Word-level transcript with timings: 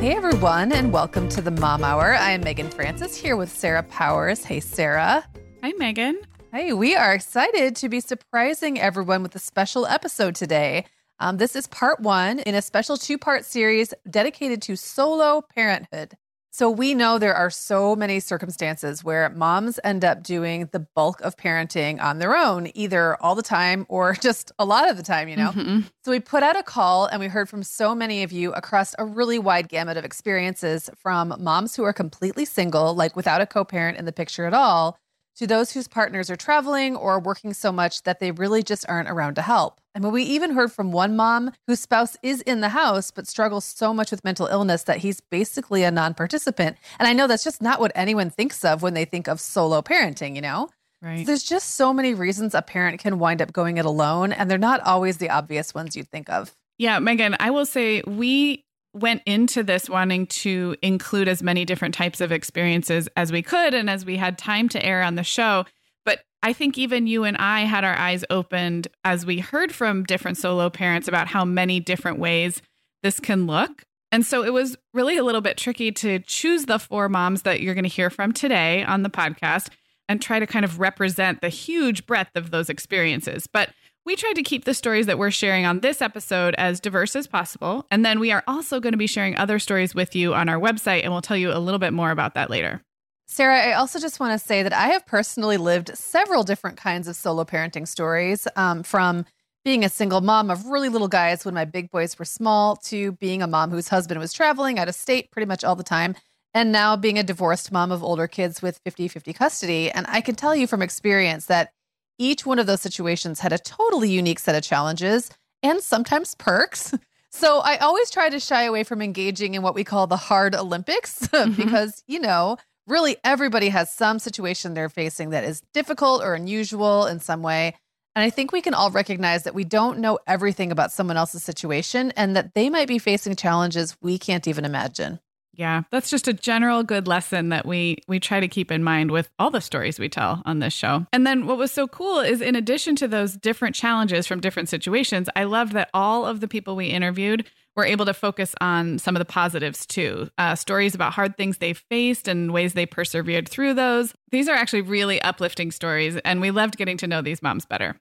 Hey 0.00 0.14
everyone, 0.14 0.70
and 0.70 0.92
welcome 0.92 1.28
to 1.30 1.40
the 1.40 1.50
Mom 1.50 1.82
Hour. 1.82 2.14
I 2.14 2.30
am 2.30 2.42
Meagan 2.42 2.70
Francis 2.70 3.16
here 3.16 3.36
with 3.36 3.50
Sarah 3.50 3.82
Powers. 3.82 4.44
Hey, 4.44 4.60
Sarah. 4.60 5.28
Hi, 5.60 5.72
Meagan. 5.72 6.20
Hey, 6.52 6.72
we 6.72 6.94
are 6.94 7.12
excited 7.12 7.74
to 7.74 7.88
be 7.88 7.98
surprising 7.98 8.78
everyone 8.78 9.24
with 9.24 9.34
a 9.34 9.40
special 9.40 9.86
episode 9.86 10.36
today. 10.36 10.86
Um, 11.18 11.38
this 11.38 11.56
is 11.56 11.66
part 11.66 11.98
one 11.98 12.38
in 12.38 12.54
a 12.54 12.62
special 12.62 12.96
two 12.96 13.18
part 13.18 13.44
series 13.44 13.92
dedicated 14.08 14.62
to 14.62 14.76
solo 14.76 15.42
parenthood. 15.52 16.14
So, 16.58 16.68
we 16.68 16.92
know 16.92 17.18
there 17.18 17.36
are 17.36 17.50
so 17.50 17.94
many 17.94 18.18
circumstances 18.18 19.04
where 19.04 19.28
moms 19.30 19.78
end 19.84 20.04
up 20.04 20.24
doing 20.24 20.68
the 20.72 20.80
bulk 20.80 21.20
of 21.20 21.36
parenting 21.36 22.02
on 22.02 22.18
their 22.18 22.34
own, 22.36 22.72
either 22.74 23.14
all 23.22 23.36
the 23.36 23.44
time 23.44 23.86
or 23.88 24.14
just 24.20 24.50
a 24.58 24.64
lot 24.64 24.90
of 24.90 24.96
the 24.96 25.04
time, 25.04 25.28
you 25.28 25.36
know? 25.36 25.52
Mm-hmm. 25.52 25.80
So, 26.04 26.10
we 26.10 26.18
put 26.18 26.42
out 26.42 26.58
a 26.58 26.64
call 26.64 27.06
and 27.06 27.20
we 27.20 27.28
heard 27.28 27.48
from 27.48 27.62
so 27.62 27.94
many 27.94 28.24
of 28.24 28.32
you 28.32 28.52
across 28.54 28.92
a 28.98 29.04
really 29.04 29.38
wide 29.38 29.68
gamut 29.68 29.96
of 29.96 30.04
experiences 30.04 30.90
from 30.96 31.32
moms 31.38 31.76
who 31.76 31.84
are 31.84 31.92
completely 31.92 32.44
single, 32.44 32.92
like 32.92 33.14
without 33.14 33.40
a 33.40 33.46
co 33.46 33.64
parent 33.64 33.96
in 33.96 34.04
the 34.04 34.10
picture 34.10 34.44
at 34.44 34.52
all, 34.52 34.98
to 35.36 35.46
those 35.46 35.70
whose 35.70 35.86
partners 35.86 36.28
are 36.28 36.34
traveling 36.34 36.96
or 36.96 37.20
working 37.20 37.54
so 37.54 37.70
much 37.70 38.02
that 38.02 38.18
they 38.18 38.32
really 38.32 38.64
just 38.64 38.84
aren't 38.88 39.08
around 39.08 39.36
to 39.36 39.42
help. 39.42 39.80
I 39.98 40.00
mean, 40.00 40.12
we 40.12 40.22
even 40.22 40.52
heard 40.52 40.70
from 40.70 40.92
one 40.92 41.16
mom 41.16 41.50
whose 41.66 41.80
spouse 41.80 42.16
is 42.22 42.40
in 42.42 42.60
the 42.60 42.68
house 42.68 43.10
but 43.10 43.26
struggles 43.26 43.64
so 43.64 43.92
much 43.92 44.12
with 44.12 44.22
mental 44.22 44.46
illness 44.46 44.84
that 44.84 44.98
he's 44.98 45.20
basically 45.20 45.82
a 45.82 45.90
non 45.90 46.14
participant. 46.14 46.76
And 47.00 47.08
I 47.08 47.12
know 47.12 47.26
that's 47.26 47.42
just 47.42 47.60
not 47.60 47.80
what 47.80 47.90
anyone 47.96 48.30
thinks 48.30 48.64
of 48.64 48.80
when 48.80 48.94
they 48.94 49.04
think 49.04 49.26
of 49.26 49.40
solo 49.40 49.82
parenting, 49.82 50.36
you 50.36 50.40
know? 50.40 50.68
Right. 51.02 51.26
There's 51.26 51.42
just 51.42 51.74
so 51.74 51.92
many 51.92 52.14
reasons 52.14 52.54
a 52.54 52.62
parent 52.62 53.00
can 53.00 53.18
wind 53.18 53.42
up 53.42 53.52
going 53.52 53.78
it 53.78 53.84
alone, 53.84 54.30
and 54.30 54.48
they're 54.48 54.56
not 54.56 54.80
always 54.82 55.16
the 55.16 55.30
obvious 55.30 55.74
ones 55.74 55.96
you'd 55.96 56.10
think 56.10 56.30
of. 56.30 56.54
Yeah, 56.78 57.00
Meagan, 57.00 57.36
I 57.40 57.50
will 57.50 57.66
say 57.66 58.02
we 58.06 58.64
went 58.94 59.22
into 59.26 59.64
this 59.64 59.90
wanting 59.90 60.26
to 60.26 60.76
include 60.80 61.26
as 61.26 61.42
many 61.42 61.64
different 61.64 61.94
types 61.94 62.20
of 62.20 62.30
experiences 62.30 63.08
as 63.16 63.32
we 63.32 63.42
could 63.42 63.74
and 63.74 63.90
as 63.90 64.04
we 64.04 64.16
had 64.16 64.38
time 64.38 64.68
to 64.70 64.84
air 64.84 65.02
on 65.02 65.16
the 65.16 65.24
show. 65.24 65.64
But 66.08 66.20
I 66.42 66.54
think 66.54 66.78
even 66.78 67.06
you 67.06 67.24
and 67.24 67.36
I 67.36 67.66
had 67.66 67.84
our 67.84 67.94
eyes 67.94 68.24
opened 68.30 68.88
as 69.04 69.26
we 69.26 69.40
heard 69.40 69.74
from 69.74 70.04
different 70.04 70.38
solo 70.38 70.70
parents 70.70 71.06
about 71.06 71.26
how 71.28 71.44
many 71.44 71.80
different 71.80 72.18
ways 72.18 72.62
this 73.02 73.20
can 73.20 73.46
look. 73.46 73.84
And 74.10 74.24
so 74.24 74.42
it 74.42 74.54
was 74.54 74.74
really 74.94 75.18
a 75.18 75.22
little 75.22 75.42
bit 75.42 75.58
tricky 75.58 75.92
to 75.92 76.20
choose 76.20 76.64
the 76.64 76.78
four 76.78 77.10
moms 77.10 77.42
that 77.42 77.60
you're 77.60 77.74
going 77.74 77.84
to 77.84 77.90
hear 77.90 78.08
from 78.08 78.32
today 78.32 78.82
on 78.84 79.02
the 79.02 79.10
podcast 79.10 79.68
and 80.08 80.22
try 80.22 80.38
to 80.38 80.46
kind 80.46 80.64
of 80.64 80.80
represent 80.80 81.42
the 81.42 81.50
huge 81.50 82.06
breadth 82.06 82.36
of 82.36 82.52
those 82.52 82.70
experiences. 82.70 83.46
But 83.46 83.68
we 84.06 84.16
tried 84.16 84.36
to 84.36 84.42
keep 84.42 84.64
the 84.64 84.72
stories 84.72 85.04
that 85.04 85.18
we're 85.18 85.30
sharing 85.30 85.66
on 85.66 85.80
this 85.80 86.00
episode 86.00 86.54
as 86.56 86.80
diverse 86.80 87.16
as 87.16 87.26
possible. 87.26 87.86
And 87.90 88.02
then 88.02 88.18
we 88.18 88.32
are 88.32 88.44
also 88.46 88.80
going 88.80 88.94
to 88.94 88.96
be 88.96 89.06
sharing 89.06 89.36
other 89.36 89.58
stories 89.58 89.94
with 89.94 90.16
you 90.16 90.32
on 90.32 90.48
our 90.48 90.58
website, 90.58 91.02
and 91.02 91.12
we'll 91.12 91.20
tell 91.20 91.36
you 91.36 91.52
a 91.52 91.60
little 91.60 91.78
bit 91.78 91.92
more 91.92 92.10
about 92.10 92.32
that 92.32 92.48
later. 92.48 92.82
Sarah, 93.30 93.60
I 93.60 93.72
also 93.72 94.00
just 94.00 94.20
want 94.20 94.38
to 94.38 94.44
say 94.44 94.62
that 94.62 94.72
I 94.72 94.88
have 94.88 95.04
personally 95.04 95.58
lived 95.58 95.96
several 95.96 96.44
different 96.44 96.78
kinds 96.78 97.06
of 97.06 97.14
solo 97.14 97.44
parenting 97.44 97.86
stories 97.86 98.48
um, 98.56 98.82
from 98.82 99.26
being 99.66 99.84
a 99.84 99.90
single 99.90 100.22
mom 100.22 100.50
of 100.50 100.64
really 100.66 100.88
little 100.88 101.08
guys 101.08 101.44
when 101.44 101.52
my 101.52 101.66
big 101.66 101.90
boys 101.90 102.18
were 102.18 102.24
small 102.24 102.76
to 102.76 103.12
being 103.12 103.42
a 103.42 103.46
mom 103.46 103.70
whose 103.70 103.88
husband 103.88 104.18
was 104.18 104.32
traveling 104.32 104.78
out 104.78 104.88
of 104.88 104.94
state 104.94 105.30
pretty 105.30 105.44
much 105.44 105.62
all 105.62 105.76
the 105.76 105.84
time. 105.84 106.16
And 106.54 106.72
now 106.72 106.96
being 106.96 107.18
a 107.18 107.22
divorced 107.22 107.70
mom 107.70 107.92
of 107.92 108.02
older 108.02 108.26
kids 108.26 108.62
with 108.62 108.80
50 108.84 109.08
50 109.08 109.34
custody. 109.34 109.90
And 109.90 110.06
I 110.08 110.22
can 110.22 110.34
tell 110.34 110.56
you 110.56 110.66
from 110.66 110.80
experience 110.80 111.44
that 111.46 111.72
each 112.18 112.46
one 112.46 112.58
of 112.58 112.66
those 112.66 112.80
situations 112.80 113.40
had 113.40 113.52
a 113.52 113.58
totally 113.58 114.10
unique 114.10 114.38
set 114.38 114.56
of 114.56 114.62
challenges 114.62 115.30
and 115.62 115.82
sometimes 115.82 116.34
perks. 116.34 116.94
So 117.30 117.58
I 117.58 117.76
always 117.76 118.10
try 118.10 118.30
to 118.30 118.40
shy 118.40 118.62
away 118.62 118.84
from 118.84 119.02
engaging 119.02 119.54
in 119.54 119.62
what 119.62 119.74
we 119.74 119.84
call 119.84 120.06
the 120.06 120.16
hard 120.16 120.54
Olympics 120.54 121.18
mm-hmm. 121.28 121.62
because, 121.62 122.02
you 122.06 122.20
know, 122.20 122.56
really 122.88 123.16
everybody 123.22 123.68
has 123.68 123.92
some 123.92 124.18
situation 124.18 124.74
they're 124.74 124.88
facing 124.88 125.30
that 125.30 125.44
is 125.44 125.62
difficult 125.72 126.22
or 126.22 126.34
unusual 126.34 127.06
in 127.06 127.20
some 127.20 127.42
way. 127.42 127.74
And 128.16 128.24
I 128.24 128.30
think 128.30 128.50
we 128.50 128.62
can 128.62 128.74
all 128.74 128.90
recognize 128.90 129.44
that 129.44 129.54
we 129.54 129.64
don't 129.64 129.98
know 129.98 130.18
everything 130.26 130.72
about 130.72 130.90
someone 130.90 131.16
else's 131.16 131.44
situation 131.44 132.12
and 132.16 132.34
that 132.34 132.54
they 132.54 132.68
might 132.68 132.88
be 132.88 132.98
facing 132.98 133.36
challenges 133.36 133.96
we 134.00 134.18
can't 134.18 134.48
even 134.48 134.64
imagine. 134.64 135.20
Yeah, 135.58 135.82
that's 135.90 136.08
just 136.08 136.28
a 136.28 136.32
general 136.32 136.84
good 136.84 137.08
lesson 137.08 137.48
that 137.48 137.66
we 137.66 137.98
we 138.06 138.20
try 138.20 138.38
to 138.38 138.46
keep 138.46 138.70
in 138.70 138.84
mind 138.84 139.10
with 139.10 139.28
all 139.40 139.50
the 139.50 139.60
stories 139.60 139.98
we 139.98 140.08
tell 140.08 140.40
on 140.46 140.60
this 140.60 140.72
show. 140.72 141.04
And 141.12 141.26
then 141.26 141.46
what 141.46 141.58
was 141.58 141.72
so 141.72 141.88
cool 141.88 142.20
is 142.20 142.40
in 142.40 142.54
addition 142.54 142.94
to 142.96 143.08
those 143.08 143.36
different 143.36 143.74
challenges 143.74 144.26
from 144.28 144.38
different 144.38 144.68
situations, 144.68 145.28
I 145.34 145.44
loved 145.44 145.72
that 145.72 145.90
all 145.92 146.24
of 146.24 146.38
the 146.38 146.46
people 146.46 146.76
we 146.76 146.86
interviewed 146.86 147.44
were 147.78 147.84
able 147.84 148.04
to 148.04 148.12
focus 148.12 148.54
on 148.60 148.98
some 148.98 149.14
of 149.14 149.20
the 149.20 149.24
positives 149.24 149.86
too. 149.86 150.28
Uh, 150.36 150.56
stories 150.56 150.96
about 150.96 151.12
hard 151.14 151.36
things 151.36 151.58
they 151.58 151.72
faced 151.72 152.26
and 152.26 152.52
ways 152.52 152.74
they 152.74 152.84
persevered 152.84 153.48
through 153.48 153.72
those. 153.72 154.12
These 154.32 154.48
are 154.48 154.56
actually 154.56 154.82
really 154.82 155.22
uplifting 155.22 155.70
stories, 155.70 156.16
and 156.24 156.40
we 156.40 156.50
loved 156.50 156.76
getting 156.76 156.96
to 156.98 157.06
know 157.06 157.22
these 157.22 157.40
moms 157.40 157.64
better. 157.64 157.96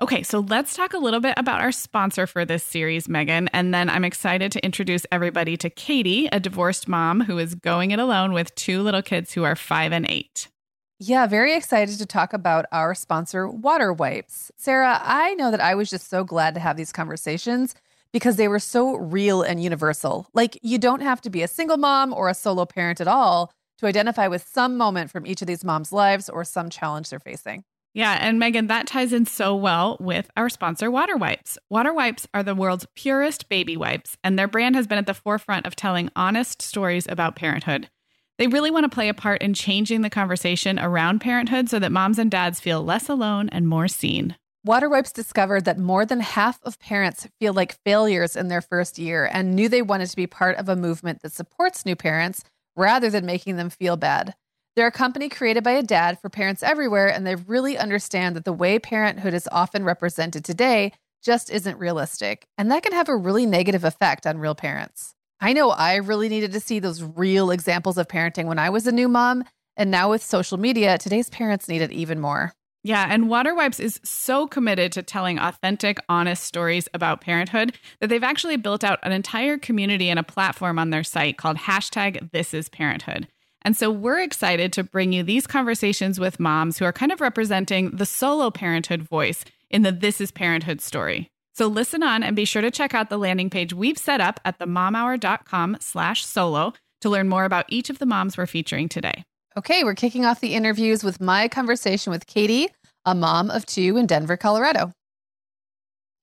Okay, 0.00 0.22
so 0.22 0.40
let's 0.40 0.74
talk 0.74 0.94
a 0.94 0.98
little 0.98 1.20
bit 1.20 1.34
about 1.36 1.60
our 1.60 1.70
sponsor 1.70 2.26
for 2.26 2.46
this 2.46 2.64
series, 2.64 3.06
Meagan. 3.06 3.48
And 3.52 3.74
then 3.74 3.90
I'm 3.90 4.06
excited 4.06 4.50
to 4.52 4.64
introduce 4.64 5.04
everybody 5.12 5.58
to 5.58 5.68
Katie, 5.68 6.26
a 6.32 6.40
divorced 6.40 6.88
mom 6.88 7.20
who 7.20 7.36
is 7.36 7.54
going 7.54 7.90
it 7.90 7.98
alone 7.98 8.32
with 8.32 8.54
two 8.54 8.80
little 8.80 9.02
kids 9.02 9.34
who 9.34 9.44
are 9.44 9.54
five 9.54 9.92
and 9.92 10.08
eight. 10.08 10.48
Yeah, 10.98 11.26
very 11.26 11.54
excited 11.54 11.98
to 11.98 12.06
talk 12.06 12.32
about 12.32 12.64
our 12.72 12.94
sponsor, 12.94 13.46
Water 13.46 13.92
Wipes. 13.92 14.50
Sarah, 14.56 14.98
I 15.02 15.34
know 15.34 15.50
that 15.50 15.60
I 15.60 15.74
was 15.74 15.90
just 15.90 16.08
so 16.08 16.24
glad 16.24 16.54
to 16.54 16.60
have 16.60 16.78
these 16.78 16.92
conversations 16.92 17.74
because 18.12 18.36
they 18.36 18.48
were 18.48 18.58
so 18.58 18.96
real 18.96 19.42
and 19.42 19.62
universal. 19.62 20.28
Like, 20.34 20.58
you 20.62 20.78
don't 20.78 21.02
have 21.02 21.20
to 21.22 21.30
be 21.30 21.42
a 21.42 21.48
single 21.48 21.76
mom 21.76 22.12
or 22.12 22.28
a 22.28 22.34
solo 22.34 22.64
parent 22.66 23.00
at 23.00 23.08
all 23.08 23.52
to 23.78 23.86
identify 23.86 24.28
with 24.28 24.46
some 24.46 24.76
moment 24.76 25.10
from 25.10 25.26
each 25.26 25.40
of 25.40 25.46
these 25.46 25.64
moms' 25.64 25.92
lives 25.92 26.28
or 26.28 26.44
some 26.44 26.70
challenge 26.70 27.10
they're 27.10 27.18
facing. 27.18 27.64
Yeah, 27.92 28.16
and 28.20 28.38
Meagan, 28.38 28.68
that 28.68 28.86
ties 28.86 29.12
in 29.12 29.26
so 29.26 29.56
well 29.56 29.96
with 29.98 30.30
our 30.36 30.48
sponsor, 30.48 30.90
Water 30.90 31.16
Wipes. 31.16 31.58
Water 31.68 31.92
Wipes 31.92 32.26
are 32.32 32.44
the 32.44 32.54
world's 32.54 32.86
purest 32.94 33.48
baby 33.48 33.76
wipes, 33.76 34.16
and 34.22 34.38
their 34.38 34.46
brand 34.46 34.76
has 34.76 34.86
been 34.86 34.98
at 34.98 35.06
the 35.06 35.14
forefront 35.14 35.66
of 35.66 35.74
telling 35.74 36.08
honest 36.14 36.62
stories 36.62 37.06
about 37.08 37.34
parenthood. 37.34 37.90
They 38.38 38.46
really 38.46 38.70
want 38.70 38.84
to 38.84 38.94
play 38.94 39.08
a 39.08 39.14
part 39.14 39.42
in 39.42 39.54
changing 39.54 40.02
the 40.02 40.08
conversation 40.08 40.78
around 40.78 41.20
parenthood 41.20 41.68
so 41.68 41.80
that 41.80 41.90
moms 41.90 42.18
and 42.18 42.30
dads 42.30 42.60
feel 42.60 42.82
less 42.82 43.08
alone 43.08 43.48
and 43.50 43.66
more 43.66 43.88
seen. 43.88 44.36
Water 44.62 44.90
Wipes 44.90 45.10
discovered 45.10 45.64
that 45.64 45.78
more 45.78 46.04
than 46.04 46.20
half 46.20 46.60
of 46.64 46.78
parents 46.78 47.26
feel 47.38 47.54
like 47.54 47.78
failures 47.82 48.36
in 48.36 48.48
their 48.48 48.60
first 48.60 48.98
year 48.98 49.26
and 49.32 49.56
knew 49.56 49.70
they 49.70 49.80
wanted 49.80 50.10
to 50.10 50.16
be 50.16 50.26
part 50.26 50.56
of 50.56 50.68
a 50.68 50.76
movement 50.76 51.22
that 51.22 51.32
supports 51.32 51.86
new 51.86 51.96
parents 51.96 52.44
rather 52.76 53.08
than 53.08 53.24
making 53.24 53.56
them 53.56 53.70
feel 53.70 53.96
bad. 53.96 54.34
They're 54.76 54.88
a 54.88 54.92
company 54.92 55.30
created 55.30 55.64
by 55.64 55.72
a 55.72 55.82
dad 55.82 56.20
for 56.20 56.28
parents 56.28 56.62
everywhere, 56.62 57.08
and 57.08 57.26
they 57.26 57.36
really 57.36 57.78
understand 57.78 58.36
that 58.36 58.44
the 58.44 58.52
way 58.52 58.78
parenthood 58.78 59.32
is 59.32 59.48
often 59.50 59.82
represented 59.82 60.44
today 60.44 60.92
just 61.22 61.50
isn't 61.50 61.78
realistic. 61.78 62.46
And 62.58 62.70
that 62.70 62.82
can 62.82 62.92
have 62.92 63.08
a 63.08 63.16
really 63.16 63.46
negative 63.46 63.82
effect 63.82 64.26
on 64.26 64.36
real 64.36 64.54
parents. 64.54 65.14
I 65.40 65.54
know 65.54 65.70
I 65.70 65.96
really 65.96 66.28
needed 66.28 66.52
to 66.52 66.60
see 66.60 66.80
those 66.80 67.02
real 67.02 67.50
examples 67.50 67.96
of 67.96 68.08
parenting 68.08 68.44
when 68.44 68.58
I 68.58 68.68
was 68.68 68.86
a 68.86 68.92
new 68.92 69.08
mom. 69.08 69.44
And 69.74 69.90
now 69.90 70.10
with 70.10 70.22
social 70.22 70.58
media, 70.58 70.98
today's 70.98 71.30
parents 71.30 71.66
need 71.66 71.80
it 71.80 71.92
even 71.92 72.20
more. 72.20 72.52
Yeah, 72.82 73.06
and 73.10 73.28
Water 73.28 73.54
Wipes 73.54 73.78
is 73.78 74.00
so 74.02 74.46
committed 74.46 74.92
to 74.92 75.02
telling 75.02 75.38
authentic, 75.38 75.98
honest 76.08 76.44
stories 76.44 76.88
about 76.94 77.20
parenthood 77.20 77.74
that 78.00 78.08
they've 78.08 78.24
actually 78.24 78.56
built 78.56 78.82
out 78.82 78.98
an 79.02 79.12
entire 79.12 79.58
community 79.58 80.08
and 80.08 80.18
a 80.18 80.22
platform 80.24 80.78
on 80.78 80.88
their 80.88 81.04
site 81.04 81.36
called 81.36 81.58
hashtag 81.58 82.30
This 82.32 82.54
Is 82.54 82.70
Parenthood. 82.70 83.28
And 83.62 83.76
so 83.76 83.90
we're 83.90 84.20
excited 84.20 84.72
to 84.72 84.84
bring 84.84 85.12
you 85.12 85.22
these 85.22 85.46
conversations 85.46 86.18
with 86.18 86.40
moms 86.40 86.78
who 86.78 86.86
are 86.86 86.92
kind 86.92 87.12
of 87.12 87.20
representing 87.20 87.90
the 87.90 88.06
solo 88.06 88.50
parenthood 88.50 89.02
voice 89.02 89.44
in 89.68 89.82
the 89.82 89.92
This 89.92 90.18
is 90.18 90.30
Parenthood 90.30 90.80
story. 90.80 91.30
So 91.52 91.66
listen 91.66 92.02
on 92.02 92.22
and 92.22 92.34
be 92.34 92.46
sure 92.46 92.62
to 92.62 92.70
check 92.70 92.94
out 92.94 93.10
the 93.10 93.18
landing 93.18 93.50
page 93.50 93.74
we've 93.74 93.98
set 93.98 94.22
up 94.22 94.40
at 94.46 94.58
themomhour.com 94.58 95.76
slash 95.80 96.24
solo 96.24 96.72
to 97.02 97.10
learn 97.10 97.28
more 97.28 97.44
about 97.44 97.66
each 97.68 97.90
of 97.90 97.98
the 97.98 98.06
moms 98.06 98.38
we're 98.38 98.46
featuring 98.46 98.88
today. 98.88 99.24
Okay, 99.56 99.82
we're 99.82 99.94
kicking 99.94 100.24
off 100.24 100.40
the 100.40 100.54
interviews 100.54 101.02
with 101.02 101.20
my 101.20 101.48
conversation 101.48 102.12
with 102.12 102.26
Katie, 102.26 102.68
a 103.04 103.16
mom 103.16 103.50
of 103.50 103.66
two 103.66 103.96
in 103.96 104.06
Denver, 104.06 104.36
Colorado. 104.36 104.92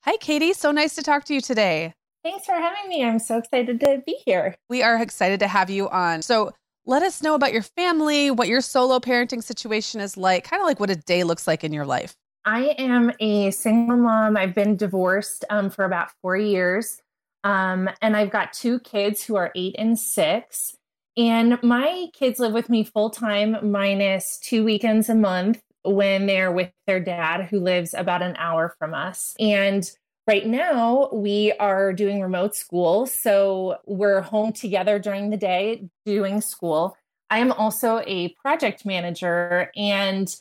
Hi, 0.04 0.16
Katie. 0.18 0.54
So 0.54 0.72
nice 0.72 0.96
to 0.96 1.04
talk 1.04 1.26
to 1.26 1.34
you 1.34 1.42
today. 1.42 1.94
Thanks 2.24 2.46
for 2.46 2.54
having 2.54 2.88
me. 2.88 3.04
I'm 3.04 3.20
so 3.20 3.38
excited 3.38 3.82
to 3.82 4.02
be 4.06 4.18
here. 4.26 4.56
We 4.70 4.82
are 4.82 5.02
excited 5.02 5.42
to 5.42 5.48
have 5.48 5.70
you 5.70 5.90
on. 5.90 6.22
So, 6.22 6.54
let 6.86 7.04
us 7.04 7.22
know 7.22 7.36
about 7.36 7.52
your 7.52 7.64
family, 7.64 8.32
what 8.32 8.48
your 8.48 8.62
solo 8.62 9.00
parenting 9.00 9.44
situation 9.44 10.00
is 10.00 10.16
like, 10.16 10.46
kind 10.46 10.62
of 10.62 10.66
like 10.66 10.80
what 10.80 10.90
a 10.90 10.96
day 10.96 11.26
looks 11.26 11.46
like 11.46 11.66
in 11.66 11.74
your 11.74 11.86
life. 11.86 12.16
I 12.46 12.76
am 12.78 13.12
a 13.20 13.52
single 13.52 13.98
mom. 13.98 14.38
I've 14.38 14.56
been 14.56 14.78
divorced 14.78 15.44
um, 15.50 15.70
for 15.70 15.84
about 15.84 16.12
four 16.22 16.38
years. 16.38 17.02
Um, 17.44 17.90
and 18.02 18.16
I've 18.16 18.30
got 18.30 18.54
two 18.54 18.80
kids 18.80 19.22
who 19.22 19.36
are 19.36 19.52
eight 19.54 19.76
and 19.78 20.00
six. 20.00 20.78
And 21.18 21.62
my 21.64 22.08
kids 22.14 22.40
live 22.40 22.54
with 22.54 22.70
me 22.70 22.84
full 22.84 23.10
time, 23.10 23.58
minus 23.72 24.38
two 24.38 24.64
weekends 24.64 25.10
a 25.10 25.16
month 25.16 25.62
when 25.84 26.28
they're 26.28 26.52
with 26.52 26.72
their 26.86 27.00
dad, 27.00 27.46
who 27.46 27.60
lives 27.60 27.96
about 27.96 28.22
an 28.22 28.36
hour 28.38 28.76
from 28.78 28.94
us. 28.94 29.36
And 29.40 29.90
right 30.28 30.46
now, 30.46 31.10
we 31.12 31.54
are 31.54 31.92
doing 31.92 32.22
remote 32.22 32.56
school. 32.56 33.08
So 33.08 33.78
we're 33.88 34.22
home 34.22 34.54
together 34.54 35.00
during 35.00 35.32
the 35.32 35.38
day 35.38 35.90
doing 36.06 36.40
school. 36.40 36.96
I 37.30 37.40
am 37.40 37.52
also 37.52 38.04
a 38.06 38.30
project 38.42 38.86
manager 38.86 39.72
and 39.76 40.34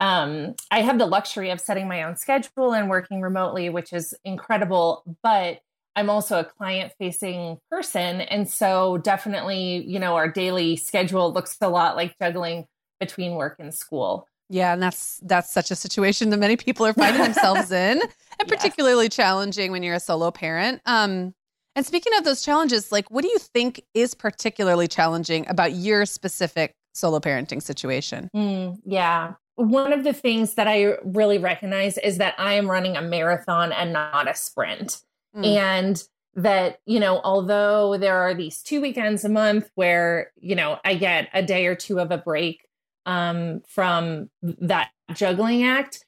um, 0.00 0.56
I 0.72 0.82
have 0.82 0.98
the 0.98 1.06
luxury 1.06 1.50
of 1.50 1.60
setting 1.60 1.86
my 1.86 2.02
own 2.02 2.16
schedule 2.16 2.72
and 2.72 2.90
working 2.90 3.20
remotely, 3.20 3.68
which 3.68 3.92
is 3.92 4.14
incredible. 4.24 5.04
But 5.22 5.60
I'm 5.94 6.08
also 6.08 6.40
a 6.40 6.44
client 6.44 6.92
facing 6.98 7.58
person. 7.70 8.22
And 8.22 8.48
so 8.48 8.98
definitely, 8.98 9.84
you 9.86 9.98
know, 9.98 10.14
our 10.14 10.28
daily 10.28 10.76
schedule 10.76 11.32
looks 11.32 11.56
a 11.60 11.68
lot 11.68 11.96
like 11.96 12.16
juggling 12.20 12.66
between 12.98 13.34
work 13.34 13.56
and 13.58 13.74
school. 13.74 14.26
Yeah, 14.48 14.74
and 14.74 14.82
that's 14.82 15.18
that's 15.22 15.50
such 15.50 15.70
a 15.70 15.74
situation 15.74 16.28
that 16.30 16.36
many 16.36 16.56
people 16.56 16.84
are 16.84 16.92
finding 16.92 17.22
themselves 17.22 17.72
in, 17.72 18.02
and 18.38 18.48
particularly 18.48 19.08
challenging 19.08 19.72
when 19.72 19.82
you're 19.82 19.94
a 19.94 20.00
solo 20.00 20.30
parent. 20.30 20.82
Um, 20.84 21.34
and 21.74 21.86
speaking 21.86 22.12
of 22.18 22.24
those 22.24 22.42
challenges, 22.42 22.92
like 22.92 23.10
what 23.10 23.22
do 23.22 23.28
you 23.28 23.38
think 23.38 23.82
is 23.94 24.14
particularly 24.14 24.88
challenging 24.88 25.48
about 25.48 25.72
your 25.72 26.04
specific 26.04 26.74
solo 26.92 27.18
parenting 27.18 27.62
situation? 27.62 28.28
Mm, 28.36 28.78
yeah. 28.84 29.34
One 29.54 29.92
of 29.92 30.04
the 30.04 30.12
things 30.12 30.54
that 30.54 30.68
I 30.68 30.96
really 31.04 31.38
recognize 31.38 31.96
is 31.98 32.18
that 32.18 32.34
I 32.38 32.54
am 32.54 32.70
running 32.70 32.96
a 32.96 33.02
marathon 33.02 33.72
and 33.72 33.92
not 33.92 34.28
a 34.28 34.34
sprint. 34.34 35.00
Mm. 35.34 35.56
And 35.56 36.02
that, 36.34 36.78
you 36.86 37.00
know, 37.00 37.20
although 37.22 37.96
there 37.98 38.18
are 38.18 38.34
these 38.34 38.62
two 38.62 38.80
weekends 38.80 39.24
a 39.24 39.28
month 39.28 39.70
where, 39.74 40.32
you 40.36 40.54
know, 40.54 40.78
I 40.84 40.94
get 40.94 41.28
a 41.34 41.42
day 41.42 41.66
or 41.66 41.74
two 41.74 41.98
of 41.98 42.10
a 42.10 42.18
break 42.18 42.66
um, 43.04 43.62
from 43.68 44.30
that 44.42 44.90
juggling 45.14 45.64
act, 45.64 46.04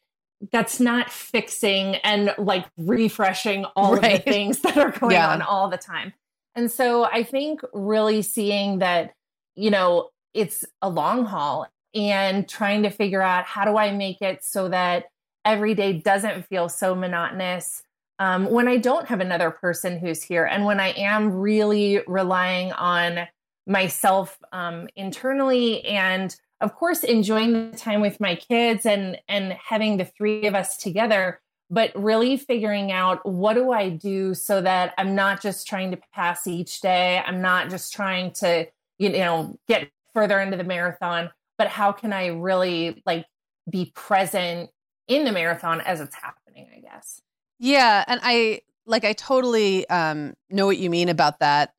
that's 0.53 0.81
not 0.81 1.11
fixing 1.11 1.97
and 1.97 2.35
like 2.39 2.67
refreshing 2.77 3.65
all 3.77 3.97
right. 3.97 4.19
of 4.19 4.25
the 4.25 4.31
things 4.33 4.61
that 4.61 4.77
are 4.77 4.91
going 4.91 5.13
yeah. 5.13 5.31
on 5.31 5.43
all 5.43 5.69
the 5.69 5.79
time. 5.79 6.13
And 6.55 6.71
so 6.71 7.05
I 7.05 7.23
think 7.23 7.61
really 7.73 8.23
seeing 8.23 8.79
that, 8.79 9.15
you 9.57 9.71
know, 9.71 10.11
it's 10.33 10.65
a 10.83 10.89
long 10.89 11.25
haul 11.25 11.67
and 11.95 12.49
trying 12.49 12.83
to 12.83 12.91
figure 12.91 13.23
out 13.23 13.45
how 13.45 13.65
do 13.65 13.77
I 13.77 13.93
make 13.93 14.21
it 14.21 14.43
so 14.43 14.69
that 14.69 15.05
every 15.45 15.75
day 15.75 15.93
doesn't 15.93 16.47
feel 16.47 16.69
so 16.69 16.95
monotonous 16.95 17.83
um, 18.19 18.51
when 18.51 18.69
I 18.69 18.77
don't 18.77 19.07
have 19.09 19.21
another 19.21 19.51
person 19.51 19.99
who's 19.99 20.23
here 20.23 20.45
and 20.45 20.65
when 20.65 20.81
I 20.81 20.91
am 20.91 21.33
really 21.33 22.01
relying 22.07 22.73
on 22.73 23.27
myself 23.67 24.39
um, 24.53 24.89
internally 24.95 25.85
and 25.85 26.35
of 26.61 26.75
course 26.75 27.03
enjoying 27.03 27.71
the 27.71 27.77
time 27.77 28.01
with 28.01 28.21
my 28.21 28.35
kids 28.35 28.87
and 28.87 29.19
and 29.29 29.53
having 29.53 29.97
the 29.97 30.05
three 30.05 30.47
of 30.47 30.55
us 30.55 30.77
together 30.77 31.41
but 31.71 31.91
really 31.95 32.37
figuring 32.37 32.93
out 32.93 33.25
what 33.29 33.55
do 33.55 33.73
I 33.73 33.89
do 33.89 34.35
so 34.35 34.61
that 34.61 34.93
I'm 34.99 35.15
not 35.15 35.41
just 35.41 35.67
trying 35.67 35.91
to 35.93 35.99
pass 36.13 36.47
each 36.47 36.81
day 36.81 37.23
I'm 37.27 37.41
not 37.41 37.71
just 37.71 37.93
trying 37.93 38.33
to 38.35 38.67
you 38.99 39.11
know 39.11 39.59
get 39.67 39.89
further 40.13 40.39
into 40.39 40.57
the 40.57 40.65
marathon 40.65 41.31
but 41.57 41.69
how 41.69 41.91
can 41.91 42.13
I 42.13 42.27
really 42.29 43.03
like 43.07 43.27
be 43.69 43.93
present 43.95 44.71
in 45.09 45.25
the 45.25 45.33
marathon 45.33 45.81
as 45.81 46.01
it's 46.01 46.15
happening 46.15 46.69
I 46.77 46.81
guess 46.81 47.21
yeah, 47.65 48.05
and 48.07 48.21
I 48.23 48.61
like 48.87 49.05
I 49.05 49.15
totally 49.15 49.89
um 49.89 50.35
know 50.51 50.67
what 50.67 50.79
you 50.79 50.91
mean 50.91 51.09
about 51.09 51.41
that. 51.41 51.73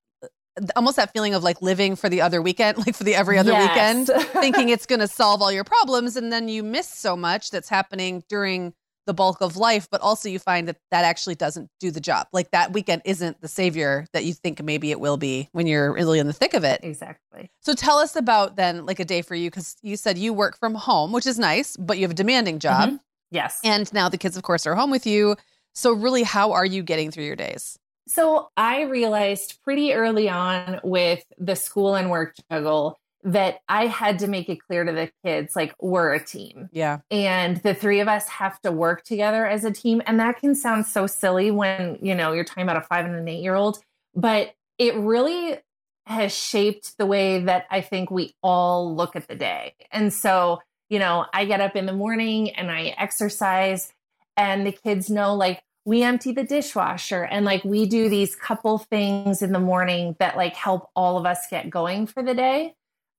Almost 0.76 0.96
that 0.96 1.12
feeling 1.12 1.34
of 1.34 1.44
like 1.44 1.62
living 1.62 1.96
for 1.96 2.10
the 2.10 2.22
other 2.22 2.42
weekend, 2.42 2.78
like 2.86 2.96
for 2.96 3.04
the 3.04 3.14
every 3.14 3.38
other 3.38 3.52
yes. 3.52 3.70
weekend, 3.70 4.08
thinking 4.42 4.70
it's 4.70 4.86
going 4.86 5.02
to 5.02 5.08
solve 5.08 5.42
all 5.42 5.52
your 5.52 5.64
problems 5.64 6.16
and 6.16 6.32
then 6.32 6.48
you 6.48 6.64
miss 6.64 6.88
so 6.88 7.16
much 7.16 7.52
that's 7.52 7.70
happening 7.70 8.24
during 8.30 8.74
the 9.06 9.14
bulk 9.14 9.42
of 9.42 9.56
life, 9.56 9.88
but 9.92 10.02
also 10.02 10.28
you 10.28 10.40
find 10.40 10.68
that 10.68 10.78
that 10.90 11.06
actually 11.06 11.36
doesn't 11.36 11.70
do 11.80 11.92
the 11.92 12.00
job. 12.00 12.28
Like 12.34 12.50
that 12.52 12.74
weekend 12.74 13.04
isn't 13.06 13.40
the 13.40 13.48
savior 13.48 14.08
that 14.14 14.24
you 14.24 14.34
think 14.34 14.64
maybe 14.64 14.90
it 14.90 15.00
will 15.00 15.18
be 15.18 15.50
when 15.52 15.68
you're 15.68 15.94
really 15.94 16.18
in 16.18 16.26
the 16.26 16.34
thick 16.34 16.56
of 16.56 16.64
it. 16.64 16.80
Exactly. 16.82 17.52
So 17.60 17.76
tell 17.76 18.00
us 18.00 18.16
about 18.16 18.56
then 18.56 18.86
like 18.88 19.00
a 19.00 19.06
day 19.06 19.22
for 19.22 19.36
you 19.36 19.52
cuz 19.52 19.76
you 19.84 19.98
said 19.98 20.18
you 20.18 20.34
work 20.34 20.58
from 20.58 20.74
home, 20.74 21.12
which 21.12 21.28
is 21.28 21.38
nice, 21.38 21.78
but 21.78 21.98
you 21.98 22.04
have 22.04 22.12
a 22.12 22.16
demanding 22.16 22.58
job. 22.58 22.90
Mm-hmm. 22.90 22.96
Yes. 23.30 23.60
And 23.64 23.92
now 23.94 24.10
the 24.10 24.18
kids 24.18 24.38
of 24.38 24.44
course 24.44 24.66
are 24.66 24.74
home 24.74 24.90
with 24.90 25.06
you. 25.06 25.36
So, 25.76 25.94
really, 25.94 26.24
how 26.24 26.54
are 26.54 26.66
you 26.66 26.82
getting 26.82 27.12
through 27.12 27.26
your 27.26 27.36
days? 27.36 27.78
So, 28.08 28.50
I 28.58 28.84
realized 28.84 29.60
pretty 29.64 29.94
early 29.94 30.30
on 30.30 30.80
with 30.84 31.24
the 31.38 31.56
school 31.56 31.96
and 31.96 32.10
work 32.10 32.34
juggle 32.50 32.98
that 33.26 33.60
I 33.68 33.88
had 33.88 34.20
to 34.20 34.28
make 34.28 34.50
it 34.50 34.60
clear 34.60 34.86
to 34.86 34.92
the 34.92 35.12
kids 35.26 35.56
like, 35.56 35.74
we're 35.82 36.14
a 36.14 36.24
team. 36.24 36.70
Yeah. 36.72 37.00
And 37.10 37.58
the 37.58 37.74
three 37.74 38.00
of 38.00 38.08
us 38.08 38.28
have 38.30 38.62
to 38.62 38.72
work 38.72 39.04
together 39.04 39.48
as 39.48 39.66
a 39.66 39.72
team. 39.72 40.02
And 40.06 40.20
that 40.20 40.40
can 40.40 40.54
sound 40.54 40.86
so 40.86 41.08
silly 41.08 41.50
when, 41.50 41.98
you 42.04 42.14
know, 42.14 42.34
you're 42.34 42.44
talking 42.44 42.64
about 42.64 42.78
a 42.78 42.82
five 42.82 43.04
and 43.04 43.16
an 43.16 43.28
eight 43.28 43.42
year 43.42 43.56
old, 43.56 43.80
but 44.14 44.54
it 44.78 44.96
really 44.96 45.58
has 46.06 46.36
shaped 46.36 47.00
the 47.00 47.08
way 47.08 47.40
that 47.40 47.66
I 47.72 47.82
think 47.82 48.12
we 48.12 48.36
all 48.44 48.96
look 48.96 49.16
at 49.16 49.28
the 49.28 49.36
day. 49.36 49.74
And 49.92 50.14
so, 50.14 50.60
you 50.90 51.00
know, 51.00 51.26
I 51.34 51.46
get 51.46 51.62
up 51.62 51.76
in 51.76 51.88
the 51.88 51.94
morning 51.94 52.52
and 52.52 52.70
I 52.70 52.94
exercise 52.96 53.92
and 54.38 54.66
the 54.66 54.72
kids 54.72 55.10
know 55.10 55.36
like 55.36 55.62
we 55.86 56.02
empty 56.02 56.32
the 56.32 56.44
dishwasher 56.44 57.24
and 57.24 57.46
like 57.46 57.64
we 57.64 57.86
do 57.86 58.10
these 58.10 58.36
couple 58.36 58.80
things 58.80 59.42
in 59.42 59.52
the 59.52 59.60
morning 59.60 60.16
that 60.20 60.36
like 60.36 60.56
help 60.56 60.90
all 60.96 61.18
of 61.18 61.26
us 61.26 61.46
get 61.50 61.70
going 61.70 62.08
for 62.08 62.24
the 62.24 62.34
day. 62.34 62.74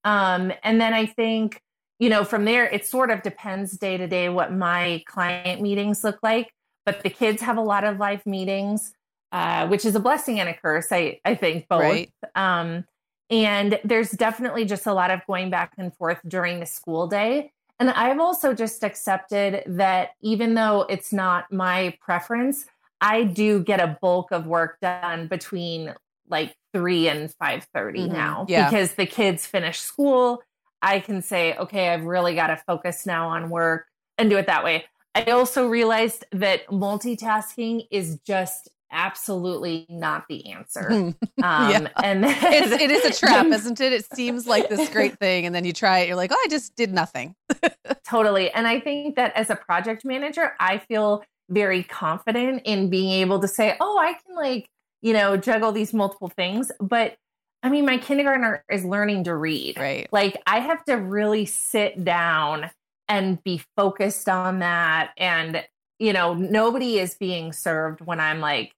Um, 0.04 0.52
and 0.62 0.80
then 0.80 0.94
i 0.94 1.04
think 1.04 1.61
you 1.99 2.08
know 2.08 2.23
from 2.23 2.44
there 2.44 2.64
it 2.66 2.87
sort 2.87 3.11
of 3.11 3.23
depends 3.23 3.76
day 3.76 3.96
to 3.96 4.06
day 4.06 4.28
what 4.28 4.52
my 4.52 5.02
client 5.06 5.61
meetings 5.61 6.04
look 6.04 6.18
like 6.23 6.52
but 6.85 7.02
the 7.02 7.11
kids 7.11 7.42
have 7.42 7.56
a 7.56 7.62
lot 7.62 7.85
of 7.85 7.99
live 7.99 8.25
meetings 8.25 8.92
uh, 9.32 9.66
which 9.66 9.85
is 9.85 9.96
a 9.96 10.00
blessing 10.00 10.38
and 10.38 10.49
a 10.49 10.54
curse 10.54 10.88
i, 10.92 11.18
I 11.25 11.35
think 11.35 11.66
both. 11.68 11.80
Right. 11.80 12.11
um, 12.37 12.85
and 13.28 13.80
there's 13.82 14.12
definitely 14.12 14.64
just 14.64 14.87
a 14.87 14.94
lot 14.94 15.11
of 15.11 15.20
going 15.26 15.50
back 15.50 15.73
and 15.76 15.92
forth 15.96 16.20
during 16.28 16.61
the 16.61 16.66
school 16.66 17.08
day 17.08 17.50
And 17.78 17.90
I've 17.90 18.21
also 18.21 18.54
just 18.54 18.83
accepted 18.83 19.62
that 19.66 20.11
even 20.23 20.54
though 20.54 20.87
it's 20.88 21.12
not 21.12 21.52
my 21.52 21.97
preference, 22.00 22.66
I 23.00 23.25
do 23.25 23.62
get 23.62 23.80
a 23.80 23.99
bulk 24.00 24.33
of 24.33 24.47
work 24.47 24.78
done 24.80 25.28
between 25.28 25.95
like 26.28 26.56
3 26.73 27.09
and 27.09 27.30
5:30 27.30 27.66
mm-hmm. 27.73 28.12
now 28.12 28.47
yeah. 28.49 28.68
because 28.68 28.95
the 28.95 29.06
kids 29.06 29.47
finish 29.47 29.80
school. 29.80 30.42
I 30.83 31.00
can 31.00 31.23
say, 31.23 31.56
okay, 31.56 31.88
I've 31.88 32.04
really 32.04 32.35
got 32.35 32.49
to 32.49 32.56
focus 32.56 33.06
now 33.06 33.28
on 33.28 33.50
work 33.50 33.87
and 34.18 34.30
do 34.30 34.37
it 34.38 34.47
that 34.47 34.64
way. 34.64 34.85
I 35.14 35.25
also 35.30 35.66
realized 35.66 36.25
that 36.33 36.66
multitasking 36.68 37.87
is 37.90 38.18
just 38.26 38.68
absolutely 38.96 39.86
not 39.88 40.24
the 40.28 40.50
answer. 40.50 41.14
Um, 41.42 41.70
yeah. 41.70 41.88
And 42.02 42.24
it's, 42.24 42.82
it 42.82 42.90
is 42.90 43.04
a 43.04 43.12
trap, 43.12 43.46
isn't 43.46 43.78
it? 43.78 43.92
It 43.92 44.06
seems 44.14 44.46
like 44.46 44.70
this 44.70 44.88
great 44.88 45.18
thing. 45.20 45.44
And 45.44 45.54
then 45.54 45.66
you 45.66 45.74
try 45.74 45.98
it, 45.98 46.08
you're 46.08 46.16
like, 46.16 46.32
oh, 46.32 46.42
I 46.42 46.48
just 46.48 46.74
did 46.76 46.94
nothing. 46.94 47.34
totally. 48.08 48.50
And 48.50 48.66
I 48.66 48.80
think 48.80 49.16
that 49.16 49.36
as 49.36 49.50
a 49.50 49.54
project 49.54 50.04
manager, 50.04 50.54
I 50.58 50.78
feel 50.78 51.22
very 51.50 51.82
confident 51.82 52.62
in 52.64 52.88
being 52.88 53.10
able 53.20 53.40
to 53.40 53.48
say, 53.48 53.76
oh, 53.80 53.98
I 53.98 54.14
can 54.14 54.34
like, 54.34 54.70
you 55.02 55.12
know, 55.12 55.36
juggle 55.36 55.72
these 55.72 55.92
multiple 55.92 56.30
things. 56.30 56.72
But 56.80 57.16
I 57.62 57.68
mean, 57.68 57.84
my 57.84 57.98
kindergartner 57.98 58.64
is 58.70 58.84
learning 58.84 59.24
to 59.24 59.36
read. 59.36 59.78
Right. 59.78 60.08
Like 60.10 60.40
I 60.46 60.60
have 60.60 60.84
to 60.86 60.94
really 60.94 61.44
sit 61.44 62.02
down 62.02 62.70
and 63.08 63.42
be 63.44 63.62
focused 63.76 64.28
on 64.28 64.60
that. 64.60 65.12
And, 65.18 65.62
you 65.98 66.14
know, 66.14 66.32
nobody 66.32 66.98
is 66.98 67.14
being 67.14 67.52
served 67.52 68.00
when 68.00 68.20
I'm 68.20 68.40
like 68.40 68.72